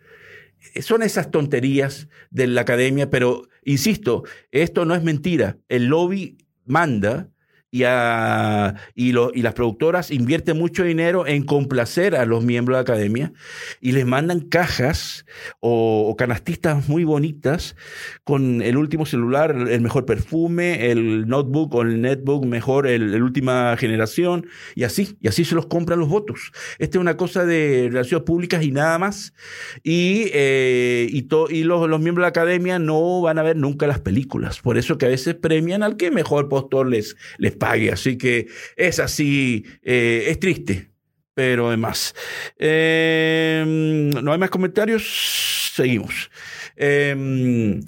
Son 0.82 1.02
esas 1.02 1.32
tonterías 1.32 2.08
de 2.30 2.46
la 2.46 2.62
academia, 2.62 3.10
pero 3.10 3.48
insisto, 3.64 4.24
esto 4.52 4.86
no 4.86 4.94
es 4.94 5.02
mentira. 5.02 5.58
El 5.68 5.86
lobby 5.88 6.38
manda 6.66 7.31
y, 7.72 7.84
y, 7.84 9.10
y, 9.16 9.42
las 9.42 9.54
productoras 9.54 10.12
invierten 10.12 10.58
mucho 10.58 10.84
dinero 10.84 11.26
en 11.26 11.44
complacer 11.44 12.18
a 12.18 12.26
los 12.26 12.44
miembros 12.44 12.76
de 12.76 12.78
la 12.80 12.82
academia 12.82 13.32
y 13.80 13.94
les 13.94 14.06
mandan 14.06 14.42
cajas 14.42 15.26
o, 15.62 16.14
canastistas 16.18 16.90
muy 16.90 17.06
bonitas 17.06 17.78
con 18.26 18.62
el 18.62 18.76
último 18.76 19.06
celular, 19.06 19.56
el 19.70 19.80
mejor 19.80 20.06
perfume, 20.06 20.92
el 20.92 21.28
notebook 21.28 21.74
o 21.76 21.82
el 21.84 22.02
netbook 22.02 22.46
mejor, 22.46 22.88
el, 22.88 23.24
última 23.24 23.78
generación 23.78 24.48
y 24.76 24.84
así, 24.84 25.18
y 25.22 25.30
así 25.30 25.46
se 25.46 25.56
los 25.56 25.68
compran 25.68 26.00
los 26.00 26.10
votos. 26.10 26.52
Esta 26.78 26.98
es 26.98 27.02
una 27.02 27.16
cosa 27.16 27.46
de 27.46 27.88
relaciones 27.90 28.26
públicas 28.26 28.64
y 28.64 28.72
nada 28.72 29.00
más. 29.00 29.34
Y, 29.82 30.26
eh, 30.34 31.08
y, 31.10 31.30
y 31.50 31.64
los, 31.64 31.88
los 31.88 32.00
miembros 32.02 32.24
de 32.24 32.26
la 32.26 32.28
academia 32.28 32.80
no 32.80 33.22
van 33.22 33.40
a 33.40 33.44
ver 33.44 33.56
nunca 33.56 33.88
las 33.88 34.00
películas. 34.00 34.60
Por 34.60 34.78
eso 34.78 34.98
que 34.98 35.06
a 35.06 35.10
veces 35.10 35.36
premian 35.36 35.84
al 35.84 35.96
que 35.96 36.12
mejor 36.12 36.50
postor 36.50 36.88
les, 36.88 37.16
les 37.38 37.61
pague. 37.62 37.92
Así 37.92 38.18
que 38.18 38.48
es 38.76 39.00
así, 39.00 39.64
eh, 39.84 40.26
es 40.28 40.40
triste, 40.40 40.90
pero 41.36 41.68
además. 41.68 42.14
Em, 42.58 44.10
no 44.10 44.34
hay 44.34 44.40
más 44.40 44.50
comentarios, 44.50 45.72
seguimos. 45.76 46.32
Em, 46.76 47.82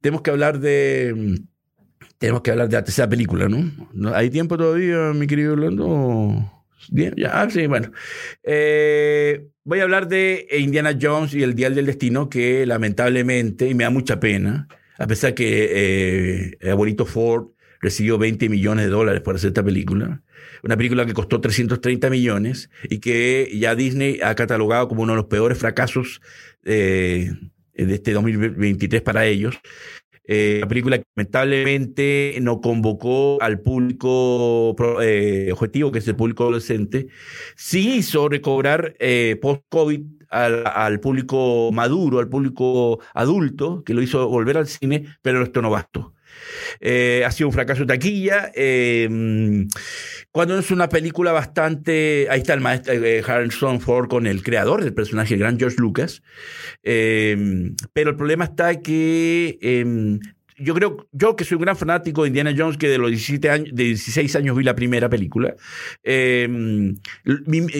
tenemos 0.00 0.22
que 0.22 0.30
hablar 0.30 0.60
de. 0.60 1.40
Tenemos 2.18 2.42
que 2.42 2.50
hablar 2.50 2.68
de 2.68 2.76
la 2.76 2.84
tercera 2.84 3.08
película, 3.08 3.48
¿no? 3.48 4.14
¿Hay 4.14 4.28
tiempo 4.28 4.58
todavía, 4.58 5.12
mi 5.14 5.26
querido 5.26 5.52
Orlando? 5.54 6.52
Bien, 6.90 7.14
ya, 7.16 7.40
ah, 7.40 7.48
sí, 7.48 7.66
bueno. 7.66 7.92
Eh, 8.42 9.46
voy 9.64 9.80
a 9.80 9.84
hablar 9.84 10.08
de 10.08 10.46
Indiana 10.58 10.98
Jones 11.00 11.32
y 11.34 11.42
el 11.44 11.54
Dial 11.54 11.74
del 11.74 11.86
Destino, 11.86 12.28
que 12.28 12.66
lamentablemente, 12.66 13.68
y 13.68 13.74
me 13.74 13.84
da 13.84 13.90
mucha 13.90 14.18
pena, 14.18 14.66
a 14.98 15.06
pesar 15.06 15.34
que 15.34 15.68
eh, 15.70 16.56
el 16.60 16.70
abuelito 16.70 17.06
Ford 17.06 17.50
recibió 17.80 18.18
20 18.18 18.48
millones 18.48 18.86
de 18.86 18.90
dólares 18.90 19.20
por 19.22 19.36
hacer 19.36 19.48
esta 19.48 19.62
película. 19.62 20.22
Una 20.62 20.76
película 20.76 21.06
que 21.06 21.14
costó 21.14 21.40
330 21.40 22.10
millones 22.10 22.70
y 22.88 22.98
que 22.98 23.50
ya 23.54 23.74
Disney 23.74 24.20
ha 24.22 24.34
catalogado 24.34 24.88
como 24.88 25.02
uno 25.02 25.12
de 25.12 25.18
los 25.18 25.26
peores 25.26 25.58
fracasos 25.58 26.20
eh, 26.64 27.30
de 27.74 27.94
este 27.94 28.12
2023 28.12 29.02
para 29.02 29.26
ellos. 29.26 29.58
Eh, 30.24 30.58
la 30.60 30.68
película 30.68 30.98
que 30.98 31.04
lamentablemente 31.16 32.36
no 32.42 32.60
convocó 32.60 33.40
al 33.40 33.60
público 33.60 34.76
eh, 35.00 35.50
objetivo, 35.52 35.90
que 35.90 36.00
es 36.00 36.08
el 36.08 36.16
público 36.16 36.42
adolescente, 36.42 37.06
sí 37.56 37.94
hizo 37.96 38.28
recobrar 38.28 38.94
post-COVID 39.40 40.02
al, 40.28 40.64
al, 40.66 41.00
público 41.00 41.70
maduro, 41.72 42.18
al 42.18 42.28
público 42.28 43.00
adulto, 43.14 43.82
que 43.84 43.94
lo 43.94 44.02
hizo 44.02 44.28
volver 44.28 44.58
al 44.58 44.66
cine, 44.66 45.06
pero 45.22 45.42
esto 45.42 45.62
no 45.62 45.70
bastó. 45.70 46.12
Eh, 46.80 47.22
ha 47.26 47.30
sido 47.30 47.48
un 47.48 47.52
fracaso 47.52 47.86
taquilla. 47.86 48.50
Eh, 48.54 49.66
cuando 50.30 50.58
es 50.58 50.70
una 50.70 50.88
película 50.88 51.32
bastante. 51.32 52.26
Ahí 52.30 52.40
está 52.40 52.54
el 52.54 52.60
maestro 52.60 52.94
eh, 52.94 53.22
Harrison 53.26 53.80
Ford 53.80 54.08
con 54.08 54.26
el 54.26 54.42
creador 54.42 54.82
del 54.82 54.94
personaje, 54.94 55.34
el 55.34 55.40
gran 55.40 55.58
George 55.58 55.76
Lucas. 55.78 56.22
pero 56.82 58.10
el 58.10 58.16
problema 58.16 58.44
está 58.44 58.80
que 58.80 59.58
yo 60.58 60.74
creo, 60.74 61.08
yo 61.12 61.36
que 61.36 61.44
soy 61.44 61.56
un 61.56 61.62
gran 61.62 61.76
fanático 61.76 62.22
de 62.22 62.28
Indiana 62.28 62.54
Jones, 62.56 62.76
que 62.76 62.88
de 62.88 62.98
los 62.98 63.10
17 63.10 63.50
años, 63.50 63.68
de 63.72 63.84
16 63.84 64.36
años 64.36 64.56
vi 64.56 64.64
la 64.64 64.74
primera 64.74 65.08
película, 65.08 65.54
eh, 66.02 66.94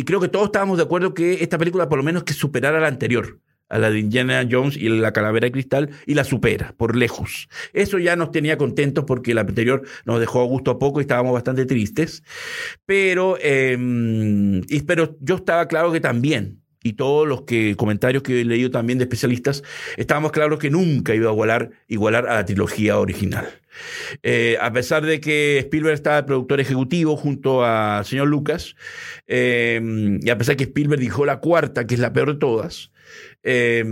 creo 0.06 0.20
que 0.20 0.28
todos 0.28 0.46
estábamos 0.46 0.78
de 0.78 0.84
acuerdo 0.84 1.14
que 1.14 1.42
esta 1.42 1.58
película 1.58 1.88
por 1.88 1.98
lo 1.98 2.04
menos 2.04 2.24
que 2.24 2.32
superara 2.32 2.80
la 2.80 2.88
anterior 2.88 3.40
a 3.68 3.78
la 3.78 3.90
de 3.90 3.98
Indiana 3.98 4.46
Jones 4.50 4.76
y 4.76 4.88
la 4.88 5.12
calavera 5.12 5.46
de 5.46 5.52
cristal 5.52 5.90
y 6.06 6.14
la 6.14 6.24
supera 6.24 6.74
por 6.76 6.96
lejos. 6.96 7.48
Eso 7.72 7.98
ya 7.98 8.16
nos 8.16 8.30
tenía 8.30 8.56
contentos 8.58 9.04
porque 9.04 9.34
la 9.34 9.42
anterior 9.42 9.82
nos 10.04 10.20
dejó 10.20 10.40
a 10.40 10.46
gusto 10.46 10.70
a 10.70 10.78
poco 10.78 11.00
y 11.00 11.02
estábamos 11.02 11.32
bastante 11.32 11.66
tristes. 11.66 12.22
Pero, 12.86 13.36
eh, 13.40 13.76
pero 14.86 15.16
yo 15.20 15.36
estaba 15.36 15.68
claro 15.68 15.92
que 15.92 16.00
también 16.00 16.62
y 16.82 16.94
todos 16.94 17.26
los 17.26 17.42
comentarios 17.76 18.22
que 18.22 18.40
he 18.40 18.44
leído 18.44 18.70
también 18.70 18.98
de 18.98 19.04
especialistas, 19.04 19.62
estábamos 19.96 20.32
claros 20.32 20.58
que 20.58 20.70
nunca 20.70 21.14
iba 21.14 21.28
a 21.28 21.32
igualar, 21.32 21.70
igualar 21.88 22.28
a 22.28 22.34
la 22.36 22.44
trilogía 22.44 22.98
original. 22.98 23.46
Eh, 24.22 24.56
a 24.60 24.72
pesar 24.72 25.04
de 25.04 25.20
que 25.20 25.58
Spielberg 25.58 25.94
estaba 25.94 26.24
productor 26.24 26.60
ejecutivo 26.60 27.16
junto 27.16 27.64
al 27.64 28.04
señor 28.04 28.28
Lucas, 28.28 28.76
eh, 29.26 29.80
y 30.20 30.30
a 30.30 30.38
pesar 30.38 30.54
de 30.54 30.56
que 30.58 30.64
Spielberg 30.64 31.00
dijo 31.00 31.26
la 31.26 31.40
cuarta, 31.40 31.86
que 31.86 31.94
es 31.94 32.00
la 32.00 32.12
peor 32.12 32.34
de 32.34 32.38
todas, 32.38 32.90
eh, 33.42 33.84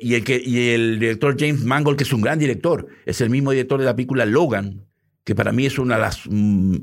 y, 0.00 0.14
el 0.14 0.24
que, 0.24 0.42
y 0.44 0.70
el 0.70 0.98
director 0.98 1.36
James 1.38 1.64
Mangold, 1.64 1.98
que 1.98 2.04
es 2.04 2.12
un 2.12 2.20
gran 2.20 2.38
director, 2.38 2.86
es 3.06 3.20
el 3.20 3.30
mismo 3.30 3.50
director 3.50 3.78
de 3.78 3.86
la 3.86 3.96
película 3.96 4.24
Logan, 4.24 4.86
que 5.24 5.34
para 5.34 5.52
mí 5.52 5.66
es 5.66 5.78
una 5.78 5.96
de 5.96 6.00
las, 6.00 6.20
mm, 6.26 6.76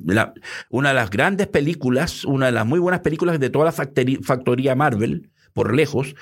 una 0.69 0.89
de 0.89 0.95
las 0.95 1.09
grandes 1.09 1.47
películas, 1.47 2.25
una 2.25 2.47
de 2.47 2.51
las 2.51 2.65
muy 2.65 2.79
buenas 2.79 3.01
películas 3.01 3.39
de 3.39 3.49
toda 3.49 3.65
la 3.65 3.71
factoría 3.71 4.75
Marvel, 4.75 5.31
por 5.55 5.73
lejos, 5.73 6.15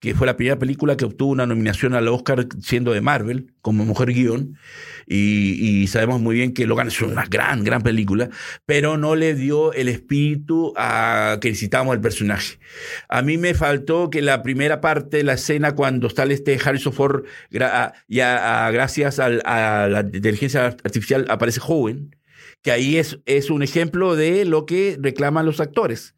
que 0.00 0.12
fue 0.12 0.26
la 0.26 0.36
primera 0.36 0.58
película 0.58 0.96
que 0.96 1.04
obtuvo 1.04 1.30
una 1.30 1.46
nominación 1.46 1.94
al 1.94 2.08
Oscar 2.08 2.48
siendo 2.60 2.92
de 2.92 3.00
Marvel, 3.00 3.54
como 3.62 3.84
mujer 3.84 4.12
guion, 4.12 4.58
y, 5.06 5.86
sabemos 5.86 6.20
muy 6.20 6.34
bien 6.34 6.52
que 6.52 6.66
Logan 6.66 6.88
es 6.88 7.00
una 7.00 7.24
gran, 7.26 7.62
gran 7.62 7.82
película, 7.82 8.28
pero 8.66 8.98
no 8.98 9.14
le 9.14 9.36
dio 9.36 9.72
el 9.72 9.86
espíritu 9.88 10.72
a 10.76 11.38
que 11.40 11.50
necesitábamos 11.50 11.94
el 11.94 12.00
personaje. 12.00 12.58
A 13.08 13.22
mí 13.22 13.38
me 13.38 13.54
faltó 13.54 14.10
que 14.10 14.20
la 14.20 14.42
primera 14.42 14.80
parte 14.80 15.18
de 15.18 15.22
la 15.22 15.34
escena, 15.34 15.76
cuando 15.76 16.10
sale 16.10 16.34
este 16.34 16.58
Harrison 16.62 16.92
Ford, 16.92 17.24
ya 18.08 18.70
gracias 18.72 19.20
a 19.20 19.28
la 19.28 20.00
inteligencia 20.00 20.66
artificial, 20.66 21.24
aparece 21.28 21.60
joven, 21.60 22.16
que 22.62 22.72
ahí 22.72 22.96
es, 22.96 23.20
es 23.26 23.48
un 23.48 23.62
ejemplo 23.62 24.16
de 24.16 24.44
lo 24.44 24.66
que 24.66 24.98
reclaman 25.00 25.46
los 25.46 25.60
actores 25.60 26.16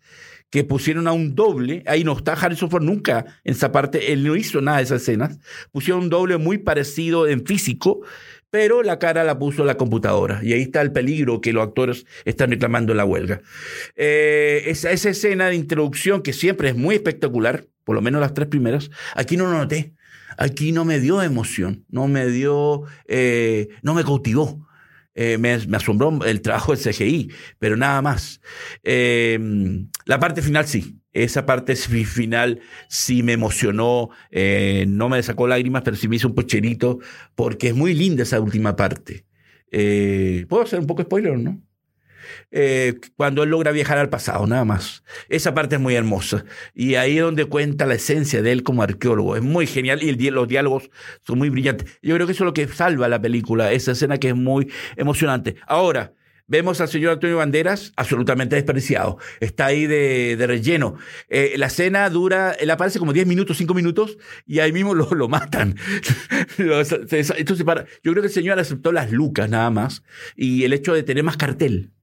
que 0.55 0.63
pusieron 0.63 1.09
a 1.09 1.13
un 1.13 1.35
doble, 1.35 1.83
ahí 1.85 2.05
no 2.05 2.17
está 2.17 2.35
Harrison 2.35 2.71
Ford 2.71 2.85
nunca 2.85 3.25
en 3.43 3.55
esa 3.55 3.73
parte, 3.73 4.13
él 4.13 4.23
no 4.23 4.37
hizo 4.37 4.61
nada 4.61 4.77
de 4.77 4.85
esas 4.85 5.03
escenas, 5.03 5.41
pusieron 5.73 6.05
un 6.05 6.11
doble 6.11 6.37
muy 6.37 6.59
parecido 6.59 7.27
en 7.27 7.45
físico, 7.45 8.03
pero 8.51 8.85
la 8.85 9.01
cara 9.01 9.25
la 9.25 9.37
puso 9.37 9.65
la 9.65 9.77
computadora. 9.77 10.39
Y 10.45 10.53
ahí 10.53 10.63
está 10.63 10.81
el 10.81 10.93
peligro 10.93 11.41
que 11.41 11.53
los 11.53 11.65
actores 11.65 12.07
están 12.25 12.53
reclamando 12.53 12.93
en 12.93 12.99
la 12.99 13.05
huelga. 13.05 13.41
Eh, 13.97 14.63
esa, 14.67 14.93
esa, 14.93 15.11
escena 15.11 15.49
de 15.49 15.57
introducción, 15.57 16.23
que 16.23 16.33
siempre 16.33 16.69
es 16.69 16.77
muy 16.77 16.95
espectacular, 16.95 17.67
por 17.83 17.97
lo 17.97 18.01
menos 18.01 18.21
las 18.21 18.33
tres 18.33 18.47
primeras, 18.47 18.93
aquí 19.17 19.37
no 19.37 19.47
lo 19.47 19.59
noté. 19.59 19.93
Aquí 20.39 20.71
no 20.71 20.85
me 20.85 21.01
dio 21.01 21.21
emoción, 21.21 21.85
no 21.89 22.07
me 22.07 22.29
dio, 22.29 22.85
eh, 23.09 23.71
no 23.83 23.93
me 23.93 24.05
cautivó. 24.05 24.69
Eh, 25.15 25.39
me, 25.39 25.53
asombró 25.53 26.25
el 26.25 26.41
trabajo 26.41 26.75
del 26.75 26.83
CGI, 26.83 27.31
pero 27.59 27.77
nada 27.77 28.03
más. 28.03 28.41
Eh, 28.83 29.39
la 30.07 30.19
parte 30.19 30.43
final 30.43 30.67
sí. 30.67 31.01
Esa 31.13 31.47
parte 31.47 31.77
final 31.77 32.61
sí 32.89 33.23
me 33.23 33.35
emocionó, 33.35 34.11
eh, 34.31 34.85
no 34.89 35.09
me 35.09 35.23
sacó 35.23 35.47
lágrimas, 35.47 35.83
pero 35.83 35.97
sí 35.97 36.09
me 36.09 36.17
hizo 36.17 36.29
un 36.29 36.35
pocherito, 36.35 36.99
porque 37.37 37.69
es 37.69 37.75
muy 37.75 37.95
linda 37.95 38.25
esa 38.25 38.41
última 38.41 38.75
parte. 38.77 39.25
¿Puedo 40.49 40.63
hacer 40.63 40.79
un 40.79 40.87
poco 40.87 41.03
spoiler, 41.03 41.39
no? 41.39 41.61
Eh, 42.51 42.95
cuando 43.17 43.43
él 43.43 43.51
logra 43.51 43.73
viajar 43.73 43.99
al 43.99 44.11
pasado, 44.11 44.47
nada 44.47 44.65
más. 44.65 45.05
Esa 45.29 45.55
parte 45.55 45.77
es 45.77 45.81
muy 45.81 45.95
hermosa. 45.95 46.45
Y 46.75 46.97
ahí 46.97 47.19
es 47.19 47.25
donde 47.25 47.47
cuenta 47.47 47.87
la 47.87 47.95
esencia 47.95 48.43
de 48.43 48.53
él 48.53 48.63
como 48.63 48.83
arqueólogo. 48.83 49.37
Es 49.37 49.43
muy 49.43 49.67
genial 49.67 50.03
y 50.03 50.15
los 50.31 50.49
diálogos 50.49 50.91
son 51.27 51.39
muy 51.39 51.51
brillantes. 51.51 51.99
Yo 52.03 52.15
creo 52.15 52.27
que 52.27 52.33
eso 52.33 52.45
es 52.45 52.47
lo 52.47 52.55
que 52.55 52.69
salva 52.69 53.09
la 53.09 53.21
película, 53.21 53.73
esa 53.73 53.93
escena 53.93 54.19
que 54.19 54.29
es 54.29 54.37
muy 54.37 54.71
emocionante. 54.97 55.57
Ahora, 55.67 56.13
Vemos 56.47 56.79
al 56.83 56.89
señor 56.89 57.13
Antonio 57.13 57.39
Banderas 57.39 57.95
absolutamente 57.97 58.55
despreciado. 58.55 59.17
Está 59.41 59.67
ahí 59.67 59.87
de, 59.87 60.37
relleno. 60.47 60.97
Eh, 61.31 61.55
la 61.57 61.67
escena 61.67 62.09
dura, 62.11 62.53
él 62.53 62.71
aparece 62.71 62.99
como 62.99 63.15
10 63.15 63.27
minutos, 63.27 63.57
5 63.57 63.73
minutos, 63.73 64.19
y 64.45 64.59
ahí 64.59 64.71
mismo 64.71 64.95
lo, 64.95 65.09
lo 65.15 65.29
matan. 65.29 65.77
Esto 66.59 67.57
se 67.57 67.65
para. 67.65 67.87
Yo 68.03 68.13
creo 68.13 68.23
que 68.23 68.27
el 68.27 68.33
señor 68.33 68.59
aceptó 68.59 68.93
las 68.93 69.11
lucas 69.11 69.49
nada 69.49 69.71
más, 69.71 70.03
y 70.37 70.65
el 70.65 70.75
hecho 70.75 70.93
de 70.93 71.03
tener 71.03 71.25
más 71.25 71.39
cartel. 71.39 71.94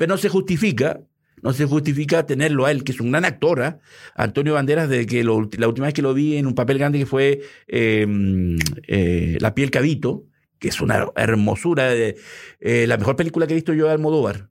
Pero 0.00 0.14
no 0.14 0.16
se 0.16 0.30
justifica, 0.30 1.02
no 1.42 1.52
se 1.52 1.66
justifica 1.66 2.24
tenerlo 2.24 2.64
a 2.64 2.70
él, 2.70 2.84
que 2.84 2.92
es 2.92 3.00
un 3.00 3.10
gran 3.10 3.26
actor, 3.26 3.60
¿ah? 3.60 3.80
Antonio 4.14 4.54
Banderas, 4.54 4.88
de 4.88 5.04
que 5.04 5.22
la 5.22 5.32
última 5.68 5.88
vez 5.88 5.92
que 5.92 6.00
lo 6.00 6.14
vi 6.14 6.38
en 6.38 6.46
un 6.46 6.54
papel 6.54 6.78
grande 6.78 6.98
que 6.98 7.04
fue 7.04 7.42
em, 7.68 8.56
eh, 8.88 9.36
La 9.40 9.54
piel 9.54 9.70
cabito, 9.70 10.24
que 10.58 10.68
es 10.68 10.80
una 10.80 11.06
hermosura, 11.16 11.90
de, 11.90 12.16
eh, 12.60 12.86
la 12.86 12.96
mejor 12.96 13.14
película 13.14 13.46
que 13.46 13.52
he 13.52 13.56
visto 13.56 13.74
yo 13.74 13.88
de 13.88 13.92
Almodóvar, 13.92 14.48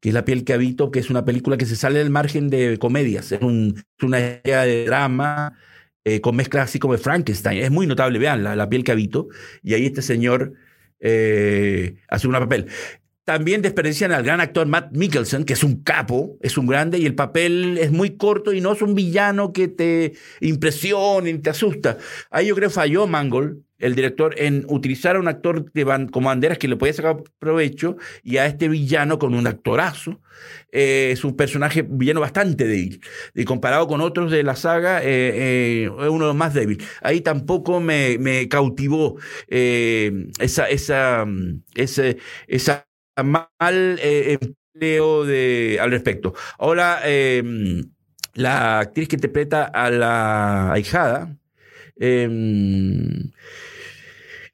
que 0.00 0.08
es 0.08 0.12
La 0.12 0.24
piel 0.24 0.42
que 0.42 0.54
habito, 0.54 0.90
que 0.90 0.98
es 0.98 1.08
una 1.08 1.24
película 1.24 1.56
que 1.56 1.66
se 1.66 1.76
sale 1.76 2.00
del 2.00 2.10
margen 2.10 2.50
de 2.50 2.76
comedias, 2.78 3.30
es, 3.30 3.40
una 3.40 4.18
idea 4.18 4.64
de 4.64 4.86
drama 4.86 5.56
eh, 6.02 6.20
con 6.20 6.34
mezcla 6.34 6.62
así 6.62 6.80
como 6.80 6.94
de 6.94 6.98
Frankenstein, 6.98 7.62
es 7.62 7.70
muy 7.70 7.86
notable, 7.86 8.18
vean, 8.18 8.42
La, 8.42 8.68
piel 8.68 8.82
que 8.82 8.90
habito, 8.90 9.28
y 9.62 9.74
ahí 9.74 9.86
este 9.86 10.02
señor 10.02 10.54
hace 11.00 12.26
un 12.26 12.32
papel. 12.32 12.66
También 13.24 13.62
desperdician 13.62 14.12
al 14.12 14.24
gran 14.24 14.40
actor 14.40 14.66
Matt 14.66 14.92
Mikkelsen, 14.92 15.44
que 15.44 15.52
es 15.52 15.62
un 15.62 15.82
capo, 15.82 16.38
es 16.40 16.56
un 16.56 16.66
grande, 16.66 16.98
y 16.98 17.06
el 17.06 17.14
papel 17.14 17.78
es 17.78 17.92
muy 17.92 18.16
corto 18.16 18.52
y 18.52 18.60
no 18.60 18.72
es 18.72 18.82
un 18.82 18.94
villano 18.94 19.52
que 19.52 19.68
te 19.68 20.14
impresione, 20.40 21.32
te 21.38 21.50
asusta. 21.50 21.98
Ahí 22.30 22.46
yo 22.48 22.54
creo 22.54 22.70
falló 22.70 23.06
Mangold, 23.06 23.62
el 23.78 23.94
director, 23.94 24.34
en 24.38 24.64
utilizar 24.68 25.16
a 25.16 25.20
un 25.20 25.28
actor 25.28 25.70
de 25.72 26.08
como 26.10 26.28
banderas 26.28 26.58
que 26.58 26.68
le 26.68 26.76
podía 26.76 26.92
sacar 26.94 27.22
provecho 27.38 27.96
y 28.22 28.38
a 28.38 28.46
este 28.46 28.68
villano 28.68 29.18
con 29.18 29.34
un 29.34 29.46
actorazo. 29.46 30.20
Eh, 30.72 31.10
es 31.12 31.24
un 31.24 31.36
personaje 31.36 31.82
villano 31.82 32.20
bastante 32.20 32.66
débil. 32.66 33.00
Y 33.34 33.44
comparado 33.44 33.86
con 33.86 34.00
otros 34.00 34.30
de 34.30 34.42
la 34.42 34.56
saga, 34.56 35.02
eh, 35.02 35.04
eh, 35.06 35.84
es 35.84 36.08
uno 36.08 36.24
de 36.24 36.30
los 36.30 36.36
más 36.36 36.54
débiles. 36.54 36.86
Ahí 37.02 37.20
tampoco 37.20 37.80
me, 37.80 38.48
cautivó 38.48 39.18
esa, 39.48 40.68
esa, 40.68 41.24
mm, 41.26 41.62
esa, 41.74 42.04
esa 42.48 42.89
mal 43.22 43.98
eh, 44.02 44.38
empleo 44.40 45.24
de, 45.24 45.78
al 45.80 45.90
respecto. 45.90 46.34
Ahora, 46.58 47.00
em, 47.04 47.82
la 48.34 48.80
actriz 48.80 49.08
que 49.08 49.16
interpreta 49.16 49.64
a 49.64 49.90
la 49.90 50.72
ahijada, 50.72 51.36
em, 51.96 53.32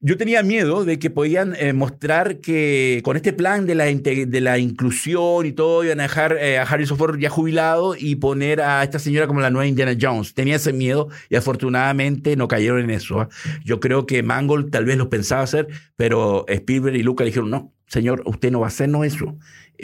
yo 0.07 0.17
tenía 0.17 0.45
miedo 0.45 0.85
de 0.85 1.01
que 1.01 1.11
podían 1.11 1.57
eh, 1.57 1.73
mostrar 1.73 2.39
que 2.39 3.01
con 3.03 3.17
este 3.17 3.33
plan 3.33 3.67
de 3.67 3.75
la, 3.75 3.87
de 3.87 4.41
la 4.41 4.57
inclusión 4.57 5.45
y 5.47 5.51
todo, 5.51 5.83
iban 5.83 5.99
a 5.99 6.05
dejar 6.05 6.37
eh, 6.41 6.59
a 6.59 6.63
Harrison 6.63 6.97
Ford 6.97 7.19
ya 7.19 7.29
jubilado 7.29 7.97
y 7.99 8.15
poner 8.15 8.61
a 8.61 8.85
esta 8.85 9.01
señora 9.01 9.27
como 9.27 9.41
la 9.41 9.51
nueva 9.51 9.67
Indiana 9.67 9.99
Jones. 10.01 10.33
Tenía 10.33 10.55
ese 10.55 10.73
miedo 10.73 11.09
y 11.29 11.35
afortunadamente 11.35 12.37
no 12.37 12.47
cayeron 12.47 12.83
en 12.83 12.91
eso. 12.91 13.23
¿ah? 13.23 13.29
Yo 13.65 13.81
creo 13.81 14.07
que 14.07 14.23
Mangold 14.23 14.71
tal 14.71 14.85
vez 14.85 14.97
lo 14.97 15.11
pensaba 15.11 15.43
hacer, 15.43 15.67
pero 15.97 16.45
Spielberg 16.47 16.95
y 16.95 17.03
Lucas 17.03 17.25
dijeron, 17.25 17.51
no, 17.51 17.73
señor, 17.89 18.23
usted 18.27 18.53
no 18.53 18.61
va 18.61 18.67
a 18.67 18.69
hacernos 18.69 19.05
eso. 19.05 19.37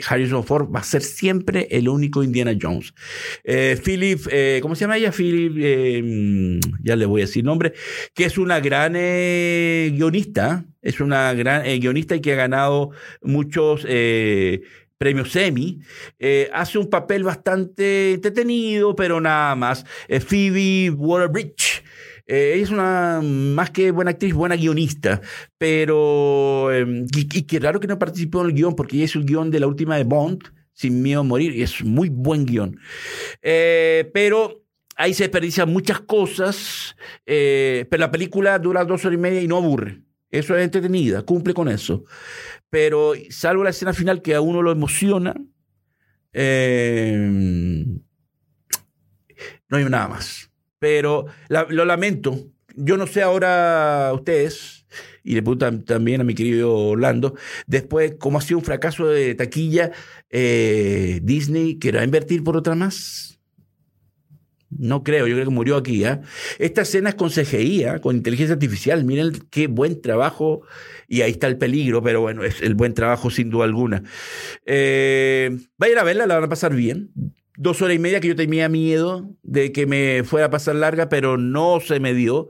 Harrison 0.07 0.43
Ford 0.43 0.73
va 0.73 0.79
a 0.79 0.83
ser 0.83 1.01
siempre 1.01 1.67
el 1.71 1.89
único 1.89 2.23
Indiana 2.23 2.53
Jones. 2.59 2.93
Eh, 3.43 3.79
Philip, 3.83 4.21
eh, 4.31 4.59
¿cómo 4.61 4.75
se 4.75 4.81
llama 4.81 4.97
ella? 4.97 5.11
Philip, 5.11 5.55
eh, 5.59 6.59
ya 6.81 6.95
le 6.95 7.05
voy 7.05 7.21
a 7.21 7.25
decir 7.25 7.43
nombre, 7.43 7.73
que 8.13 8.25
es 8.25 8.37
una 8.37 8.59
gran 8.59 8.93
guionista, 8.93 10.65
es 10.81 10.99
una 10.99 11.33
gran 11.33 11.63
guionista 11.79 12.15
y 12.15 12.21
que 12.21 12.33
ha 12.33 12.37
ganado 12.37 12.91
muchos 13.21 13.85
premios 14.97 15.35
Emmy, 15.35 15.79
hace 16.53 16.77
un 16.77 16.89
papel 16.89 17.23
bastante 17.23 18.13
entretenido, 18.13 18.95
pero 18.95 19.19
nada 19.19 19.55
más. 19.55 19.85
Phoebe 20.07 20.91
Waterbridge 20.91 21.72
eh, 22.25 22.53
ella 22.55 22.63
es 22.63 22.69
una 22.69 23.19
más 23.21 23.71
que 23.71 23.91
buena 23.91 24.11
actriz, 24.11 24.33
buena 24.33 24.55
guionista, 24.55 25.21
pero. 25.57 26.71
Em, 26.71 27.05
y, 27.15 27.43
qué 27.43 27.59
raro 27.59 27.79
que 27.79 27.87
no 27.87 27.99
participó 27.99 28.41
en 28.41 28.47
el 28.47 28.53
guion, 28.53 28.75
porque 28.75 28.95
ella 28.97 29.05
es 29.05 29.15
el 29.15 29.25
guion 29.25 29.51
de 29.51 29.59
la 29.59 29.67
última 29.67 29.97
de 29.97 30.03
Bond, 30.05 30.43
Sin 30.73 31.01
Miedo 31.01 31.21
a 31.21 31.23
Morir, 31.23 31.55
y 31.55 31.63
es 31.63 31.83
muy 31.83 32.09
buen 32.09 32.45
guion. 32.45 32.79
Eh, 33.41 34.09
pero 34.13 34.63
ahí 34.95 35.13
se 35.13 35.23
desperdician 35.23 35.71
muchas 35.71 36.01
cosas, 36.01 36.95
eh, 37.25 37.85
pero 37.89 38.01
la 38.01 38.11
película 38.11 38.59
dura 38.59 38.85
dos 38.85 39.05
horas 39.05 39.17
y 39.17 39.21
media 39.21 39.41
y 39.41 39.47
no 39.47 39.57
aburre. 39.57 40.01
Eso 40.31 40.55
es 40.57 40.63
entretenida, 40.63 41.23
cumple 41.23 41.53
con 41.53 41.69
eso. 41.69 42.05
Pero 42.69 43.13
salvo 43.29 43.63
la 43.63 43.69
escena 43.71 43.93
final 43.93 44.21
que 44.21 44.35
a 44.35 44.41
uno 44.41 44.61
lo 44.61 44.71
emociona, 44.71 45.33
no 46.33 46.41
hay 49.77 49.85
nada 49.85 50.07
más 50.07 50.52
pero 50.83 51.27
lo 51.47 51.85
lamento. 51.85 52.37
yo 52.75 52.97
no 52.97 53.07
sé 53.07 53.21
ahora 53.21 54.11
ustedes, 54.13 54.85
y 55.23 55.33
le 55.33 55.41
pregunto 55.41 55.71
también 55.85 56.19
a 56.19 56.25
mi 56.25 56.35
querido 56.35 56.75
Orlando, 56.75 57.35
después, 57.67 58.15
¿cómo 58.19 58.37
ha 58.37 58.41
sido 58.41 58.57
un 58.57 58.65
fracaso 58.65 59.07
de 59.07 59.33
taquilla? 59.33 59.91
Eh, 60.29 61.21
¿Disney 61.23 61.75
querrá 61.75 62.03
invertir 62.03 62.43
por 62.43 62.57
otra 62.57 62.75
más? 62.75 63.39
No 64.77 65.05
creo, 65.05 65.25
yo 65.25 65.35
creo 65.35 65.45
que 65.45 65.53
murió 65.53 65.77
aquí. 65.77 66.03
¿eh? 66.03 66.19
Esta 66.59 66.81
escena 66.81 67.11
es 67.11 67.15
con 67.15 67.29
CGI, 67.29 67.85
¿eh? 67.85 67.99
con 68.01 68.17
inteligencia 68.17 68.55
artificial. 68.55 69.05
Miren 69.05 69.31
qué 69.51 69.67
buen 69.67 70.01
trabajo. 70.01 70.63
Y 71.07 71.21
ahí 71.21 71.31
está 71.31 71.47
el 71.47 71.57
peligro, 71.57 72.03
pero 72.03 72.19
bueno, 72.19 72.43
es 72.43 72.61
el 72.61 72.75
buen 72.75 72.93
trabajo 72.93 73.29
sin 73.29 73.49
duda 73.49 73.63
alguna. 73.63 74.03
Eh, 74.65 75.49
va 75.81 75.87
a 75.87 75.89
ir 75.89 75.97
a 75.97 76.03
verla, 76.03 76.27
la 76.27 76.35
van 76.35 76.43
a 76.43 76.49
pasar 76.49 76.75
bien. 76.75 77.11
Dos 77.55 77.81
horas 77.81 77.95
y 77.95 77.99
media 77.99 78.19
que 78.19 78.29
yo 78.29 78.35
tenía 78.35 78.67
miedo 78.67 79.29
de 79.43 79.71
que 79.71 79.85
me 79.85 80.23
fuera 80.23 80.47
a 80.47 80.49
pasar 80.49 80.75
larga, 80.75 81.09
pero 81.09 81.37
no 81.37 81.79
se 81.79 81.99
me 81.99 82.13
dio. 82.13 82.49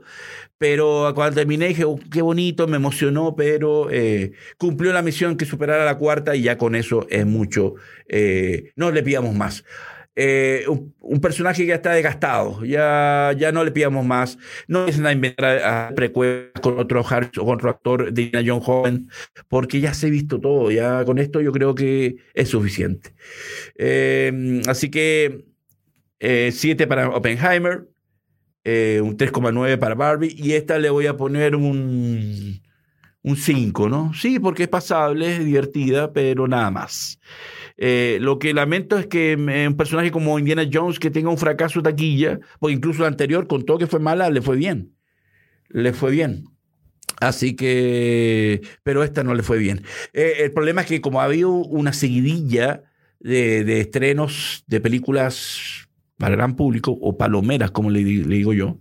Pero 0.56 1.12
cuando 1.14 1.34
terminé 1.36 1.68
dije, 1.68 1.84
oh, 1.84 1.98
qué 2.10 2.22
bonito, 2.22 2.66
me 2.66 2.76
emocionó, 2.76 3.34
pero 3.36 3.90
eh, 3.90 4.32
cumplió 4.56 4.92
la 4.92 5.02
misión 5.02 5.36
que 5.36 5.44
superara 5.44 5.84
la 5.84 5.98
cuarta 5.98 6.34
y 6.36 6.42
ya 6.42 6.56
con 6.56 6.74
eso 6.74 7.06
es 7.10 7.26
mucho. 7.26 7.74
Eh, 8.08 8.72
no 8.76 8.90
le 8.90 9.02
pidamos 9.02 9.34
más. 9.34 9.64
Eh, 10.16 10.64
un, 11.00 11.20
personaje 11.20 11.62
que 11.62 11.68
ya 11.68 11.74
está 11.76 11.92
desgastado, 11.92 12.64
ya, 12.64 13.34
ya 13.36 13.50
no 13.50 13.64
le 13.64 13.72
pidamos 13.72 14.06
más, 14.06 14.38
no 14.68 14.86
es 14.86 15.00
a 15.00 15.12
inventar 15.12 15.58
a, 15.62 15.92
precuelas 15.94 16.52
con 16.60 16.78
otro 16.78 17.00
o 17.00 17.44
con 17.44 17.56
otro 17.56 17.70
actor 17.70 18.12
de 18.12 18.30
John 18.46 18.60
joven, 18.60 19.08
porque 19.48 19.80
ya 19.80 19.92
se 19.92 20.06
ha 20.06 20.10
visto 20.10 20.40
todo, 20.40 20.70
ya 20.70 21.04
con 21.04 21.18
esto 21.18 21.40
yo 21.40 21.50
creo 21.50 21.74
que 21.74 22.16
es 22.32 22.48
suficiente. 22.48 23.14
Eh, 23.76 24.62
así 24.68 24.88
que 24.88 25.44
7 26.20 26.84
eh, 26.84 26.86
para 26.86 27.08
Oppenheimer, 27.08 27.88
un 28.64 29.16
3,9 29.16 29.78
para 29.78 29.96
Barbie, 29.96 30.34
y 30.38 30.52
esta 30.52 30.78
le 30.78 30.90
voy 30.90 31.08
a 31.08 31.16
poner 31.16 31.56
un, 31.56 32.62
un 33.24 33.36
5, 33.36 33.88
¿no? 33.88 34.12
Sí, 34.14 34.38
porque 34.38 34.64
es 34.64 34.68
pasable, 34.68 35.36
es 35.36 35.44
divertida, 35.44 36.12
pero 36.12 36.46
nada 36.46 36.70
más. 36.70 37.18
Eh, 37.78 38.18
lo 38.20 38.38
que 38.38 38.52
lamento 38.52 38.98
es 38.98 39.06
que 39.06 39.34
un 39.66 39.76
personaje 39.76 40.10
como 40.10 40.38
Indiana 40.38 40.68
Jones 40.70 40.98
que 40.98 41.10
tenga 41.10 41.30
un 41.30 41.38
fracaso 41.38 41.82
taquilla, 41.82 42.38
porque 42.60 42.74
incluso 42.74 43.00
la 43.02 43.08
anterior, 43.08 43.46
con 43.46 43.64
todo 43.64 43.78
que 43.78 43.86
fue 43.86 43.98
mala, 43.98 44.28
le 44.30 44.42
fue 44.42 44.56
bien. 44.56 44.94
Le 45.70 45.94
fue 45.94 46.10
bien. 46.10 46.44
Así 47.20 47.56
que, 47.56 48.60
pero 48.82 49.02
esta 49.02 49.24
no 49.24 49.34
le 49.34 49.42
fue 49.42 49.56
bien. 49.56 49.82
Eh, 50.12 50.34
el 50.40 50.52
problema 50.52 50.82
es 50.82 50.86
que 50.86 51.00
como 51.00 51.22
ha 51.22 51.24
habido 51.24 51.50
una 51.50 51.94
seguidilla 51.94 52.82
de, 53.20 53.80
estrenos 53.80 54.64
de 54.66 54.80
películas 54.82 55.88
para 56.18 56.36
gran 56.36 56.56
público, 56.56 56.96
o 57.00 57.16
palomeras, 57.16 57.70
como 57.70 57.90
le, 57.90 58.04
digo 58.04 58.52
yo, 58.52 58.80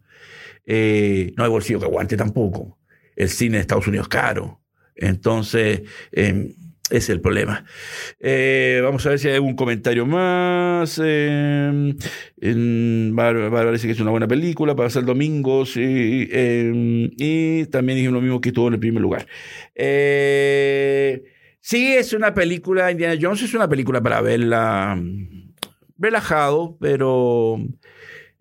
eh, 0.65 1.33
no 1.37 1.45
hay 1.45 1.49
bolsillo 1.49 1.79
que 1.79 1.85
aguante 1.85 2.17
tampoco. 2.17 2.77
El 3.15 3.29
cine 3.29 3.57
de 3.57 3.61
Estados 3.61 3.87
Unidos 3.87 4.07
caro. 4.07 4.61
Entonces, 4.95 5.81
em, 6.11 6.53
es 6.89 7.09
el 7.09 7.21
problema. 7.21 7.65
Eh, 8.19 8.79
vamos 8.83 9.05
a 9.05 9.09
ver 9.09 9.19
si 9.19 9.27
hay 9.27 9.35
algún 9.35 9.55
comentario 9.55 10.05
más. 10.05 11.01
Eh, 11.03 11.95
parece 12.39 13.87
que 13.87 13.93
es 13.93 13.99
una 13.99 14.11
buena 14.11 14.27
película 14.27 14.75
para 14.75 14.87
hacer 14.87 15.03
domingos. 15.05 15.75
Y, 15.77 16.29
em, 16.31 17.09
y 17.17 17.65
también 17.67 17.97
dije 17.97 18.11
lo 18.11 18.21
mismo 18.21 18.41
que 18.41 18.49
estuvo 18.49 18.67
en 18.67 18.75
el 18.75 18.79
primer 18.79 19.01
lugar. 19.01 19.25
Eh, 19.73 21.23
sí, 21.61 21.93
es 21.93 22.13
una 22.13 22.33
película. 22.33 22.91
Indiana 22.91 23.19
Jones 23.19 23.41
es 23.41 23.53
una 23.53 23.67
película 23.67 24.01
para 24.01 24.21
verla 24.21 25.01
relajado, 25.97 26.77
pero 26.79 27.59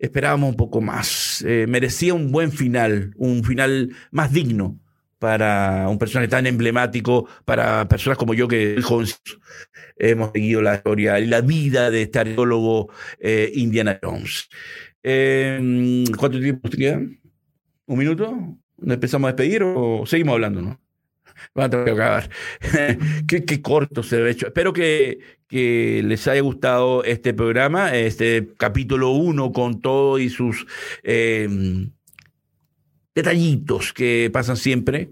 esperábamos 0.03 0.49
un 0.49 0.57
poco 0.57 0.81
más. 0.81 1.43
Eh, 1.47 1.65
merecía 1.67 2.13
un 2.13 2.31
buen 2.31 2.51
final, 2.51 3.13
un 3.17 3.43
final 3.43 3.95
más 4.11 4.31
digno 4.33 4.77
para 5.17 5.87
un 5.87 5.97
personaje 5.97 6.27
tan 6.27 6.45
emblemático, 6.45 7.27
para 7.45 7.87
personas 7.87 8.17
como 8.17 8.33
yo 8.33 8.47
que 8.47 8.75
hemos 9.97 10.31
seguido 10.33 10.61
la 10.61 10.75
historia 10.75 11.19
y 11.21 11.27
la 11.27 11.39
vida 11.39 11.89
de 11.89 12.01
este 12.01 12.19
arqueólogo 12.19 12.89
eh, 13.19 13.49
Indiana 13.55 13.99
Jones. 14.03 14.49
Em, 15.01 16.05
¿Cuánto 16.17 16.39
tiempo 16.39 16.69
te 16.69 16.77
queda? 16.77 17.01
¿Un 17.85 17.97
minuto? 17.97 18.57
¿Nos 18.77 18.95
empezamos 18.95 19.29
a 19.29 19.33
despedir 19.33 19.63
o 19.63 20.05
seguimos 20.05 20.33
hablando? 20.33 20.61
¿no? 20.61 20.81
Van 21.55 21.67
a 21.67 21.69
tener 21.69 21.85
que 21.85 21.91
acabar. 21.91 22.29
qué, 23.27 23.61
corto 23.61 24.03
se 24.03 24.21
ve 24.21 24.31
hecho. 24.31 24.47
Espero 24.47 24.73
que, 24.73 25.19
que, 25.53 26.01
les 26.03 26.27
haya 26.27 26.41
gustado 26.41 27.03
este 27.03 27.33
programa, 27.33 27.95
este 27.95 28.49
capítulo 28.57 29.11
1 29.11 29.51
con 29.51 29.81
todo 29.81 30.17
y 30.17 30.29
sus 30.29 30.65
em, 31.03 31.91
detallitos 33.13 33.93
que 33.93 34.29
pasan 34.33 34.57
siempre. 34.57 35.11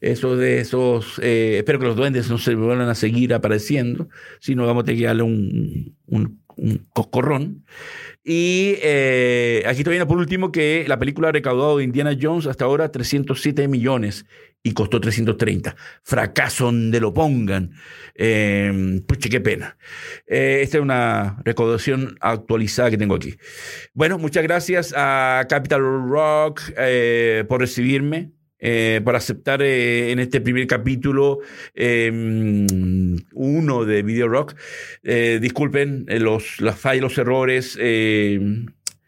Eso 0.00 0.40
esos, 0.40 1.20
eh, 1.22 1.58
espero 1.58 1.78
que 1.78 1.86
los 1.86 1.96
duendes 1.96 2.28
no 2.28 2.38
se 2.38 2.54
vuelvan 2.54 2.88
a 2.88 2.94
seguir 2.94 3.34
apareciendo, 3.34 4.08
sino 4.40 4.66
vamos 4.66 4.82
a 4.82 4.86
tener 4.86 5.00
que 5.00 5.06
darle 5.06 5.22
un, 5.22 6.41
un 6.56 6.86
coscorrón. 6.92 7.64
Y 8.24 8.76
eh, 8.82 9.64
aquí 9.66 9.78
estoy 9.78 9.92
viendo 9.92 10.06
por 10.06 10.18
último 10.18 10.52
que 10.52 10.84
la 10.86 10.98
película 10.98 11.28
ha 11.28 11.32
recaudado 11.32 11.78
de 11.78 11.84
Indiana 11.84 12.16
Jones 12.20 12.46
hasta 12.46 12.64
ahora 12.64 12.90
307 12.90 13.66
millones 13.68 14.24
y 14.62 14.72
costó 14.74 15.00
330. 15.00 15.74
Fracaso 16.02 16.66
donde 16.66 17.00
lo 17.00 17.12
pongan. 17.12 17.72
Eh, 18.14 19.00
pucha, 19.06 19.28
qué 19.28 19.40
pena. 19.40 19.76
Eh, 20.26 20.60
esta 20.62 20.78
es 20.78 20.82
una 20.82 21.38
recaudación 21.44 22.16
actualizada 22.20 22.90
que 22.90 22.98
tengo 22.98 23.16
aquí. 23.16 23.36
Bueno, 23.92 24.18
muchas 24.18 24.42
gracias 24.42 24.94
a 24.96 25.46
Capital 25.48 25.80
Rock 26.08 26.62
eh, 26.76 27.44
por 27.48 27.60
recibirme. 27.60 28.32
Eh, 28.64 29.00
por 29.04 29.16
aceptar 29.16 29.60
eh, 29.60 30.12
en 30.12 30.20
este 30.20 30.40
primer 30.40 30.68
capítulo 30.68 31.40
em, 31.74 32.64
uno 33.32 33.84
de 33.84 34.04
Video 34.04 34.28
Rock. 34.28 34.54
Eh, 35.02 35.40
disculpen 35.42 36.06
los, 36.08 36.60
las 36.60 36.78
fallas, 36.78 37.02
los 37.02 37.18
errores 37.18 37.76
em, 37.80 38.66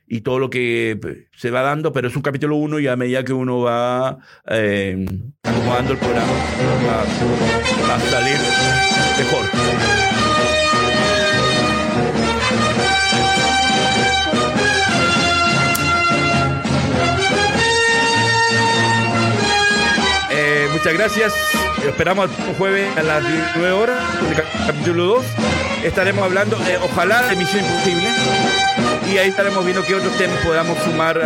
y 0.09 0.23
todo 0.23 0.41
lo 0.41 0.51
que 0.51 1.29
se 1.37 1.53
va 1.53 1.63
dando, 1.63 1.93
pero 1.93 2.09
es 2.09 2.17
un 2.17 2.23
capítulo 2.23 2.57
uno 2.57 2.81
y 2.81 2.89
a 2.89 2.97
medida 2.97 3.23
que 3.23 3.33
uno 3.33 3.61
va 3.61 4.19
em, 4.49 5.07
acomodando 5.45 5.93
el 5.93 5.99
programa 5.99 6.33
va 7.89 7.95
a 7.95 8.01
salir 8.01 8.37
mejor. 9.19 10.24
Muchas 20.85 20.99
gracias. 20.99 21.35
Esperamos 21.83 22.29
el 22.47 22.55
jueves 22.57 22.95
a 22.99 23.03
las 23.03 23.27
19 23.27 23.73
horas, 23.73 23.99
capítulo 24.67 25.07
2. 25.07 25.25
Estaremos 25.83 26.23
hablando, 26.23 26.59
eh, 26.59 26.79
ojalá, 26.83 27.23
de 27.23 27.37
Misión 27.37 27.65
Imposible. 27.65 28.11
Y 29.11 29.17
ahí 29.17 29.31
estaremos 29.31 29.65
viendo 29.65 29.83
qué 29.83 29.95
otros 29.95 30.15
temas 30.19 30.45
podamos 30.45 30.77
sumar 30.81 31.19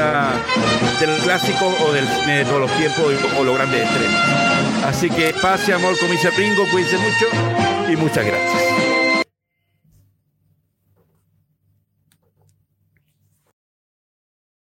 del 1.00 1.16
clásico 1.24 1.74
o 1.84 1.92
del 1.92 2.06
de 2.06 2.44
todos 2.44 2.60
los 2.60 2.76
tiempos 2.76 3.04
o, 3.36 3.42
los 3.42 3.56
grandes 3.56 3.82
estrenos. 3.82 4.20
Así 4.86 5.10
que 5.10 5.34
pase 5.42 5.72
amor 5.72 5.98
con 5.98 6.08
mi 6.08 6.16
Ringo, 6.16 6.64
cuídense 6.70 6.96
mucho 6.98 7.26
y 7.90 7.96
muchas 7.96 8.24
gracias. 8.24 8.87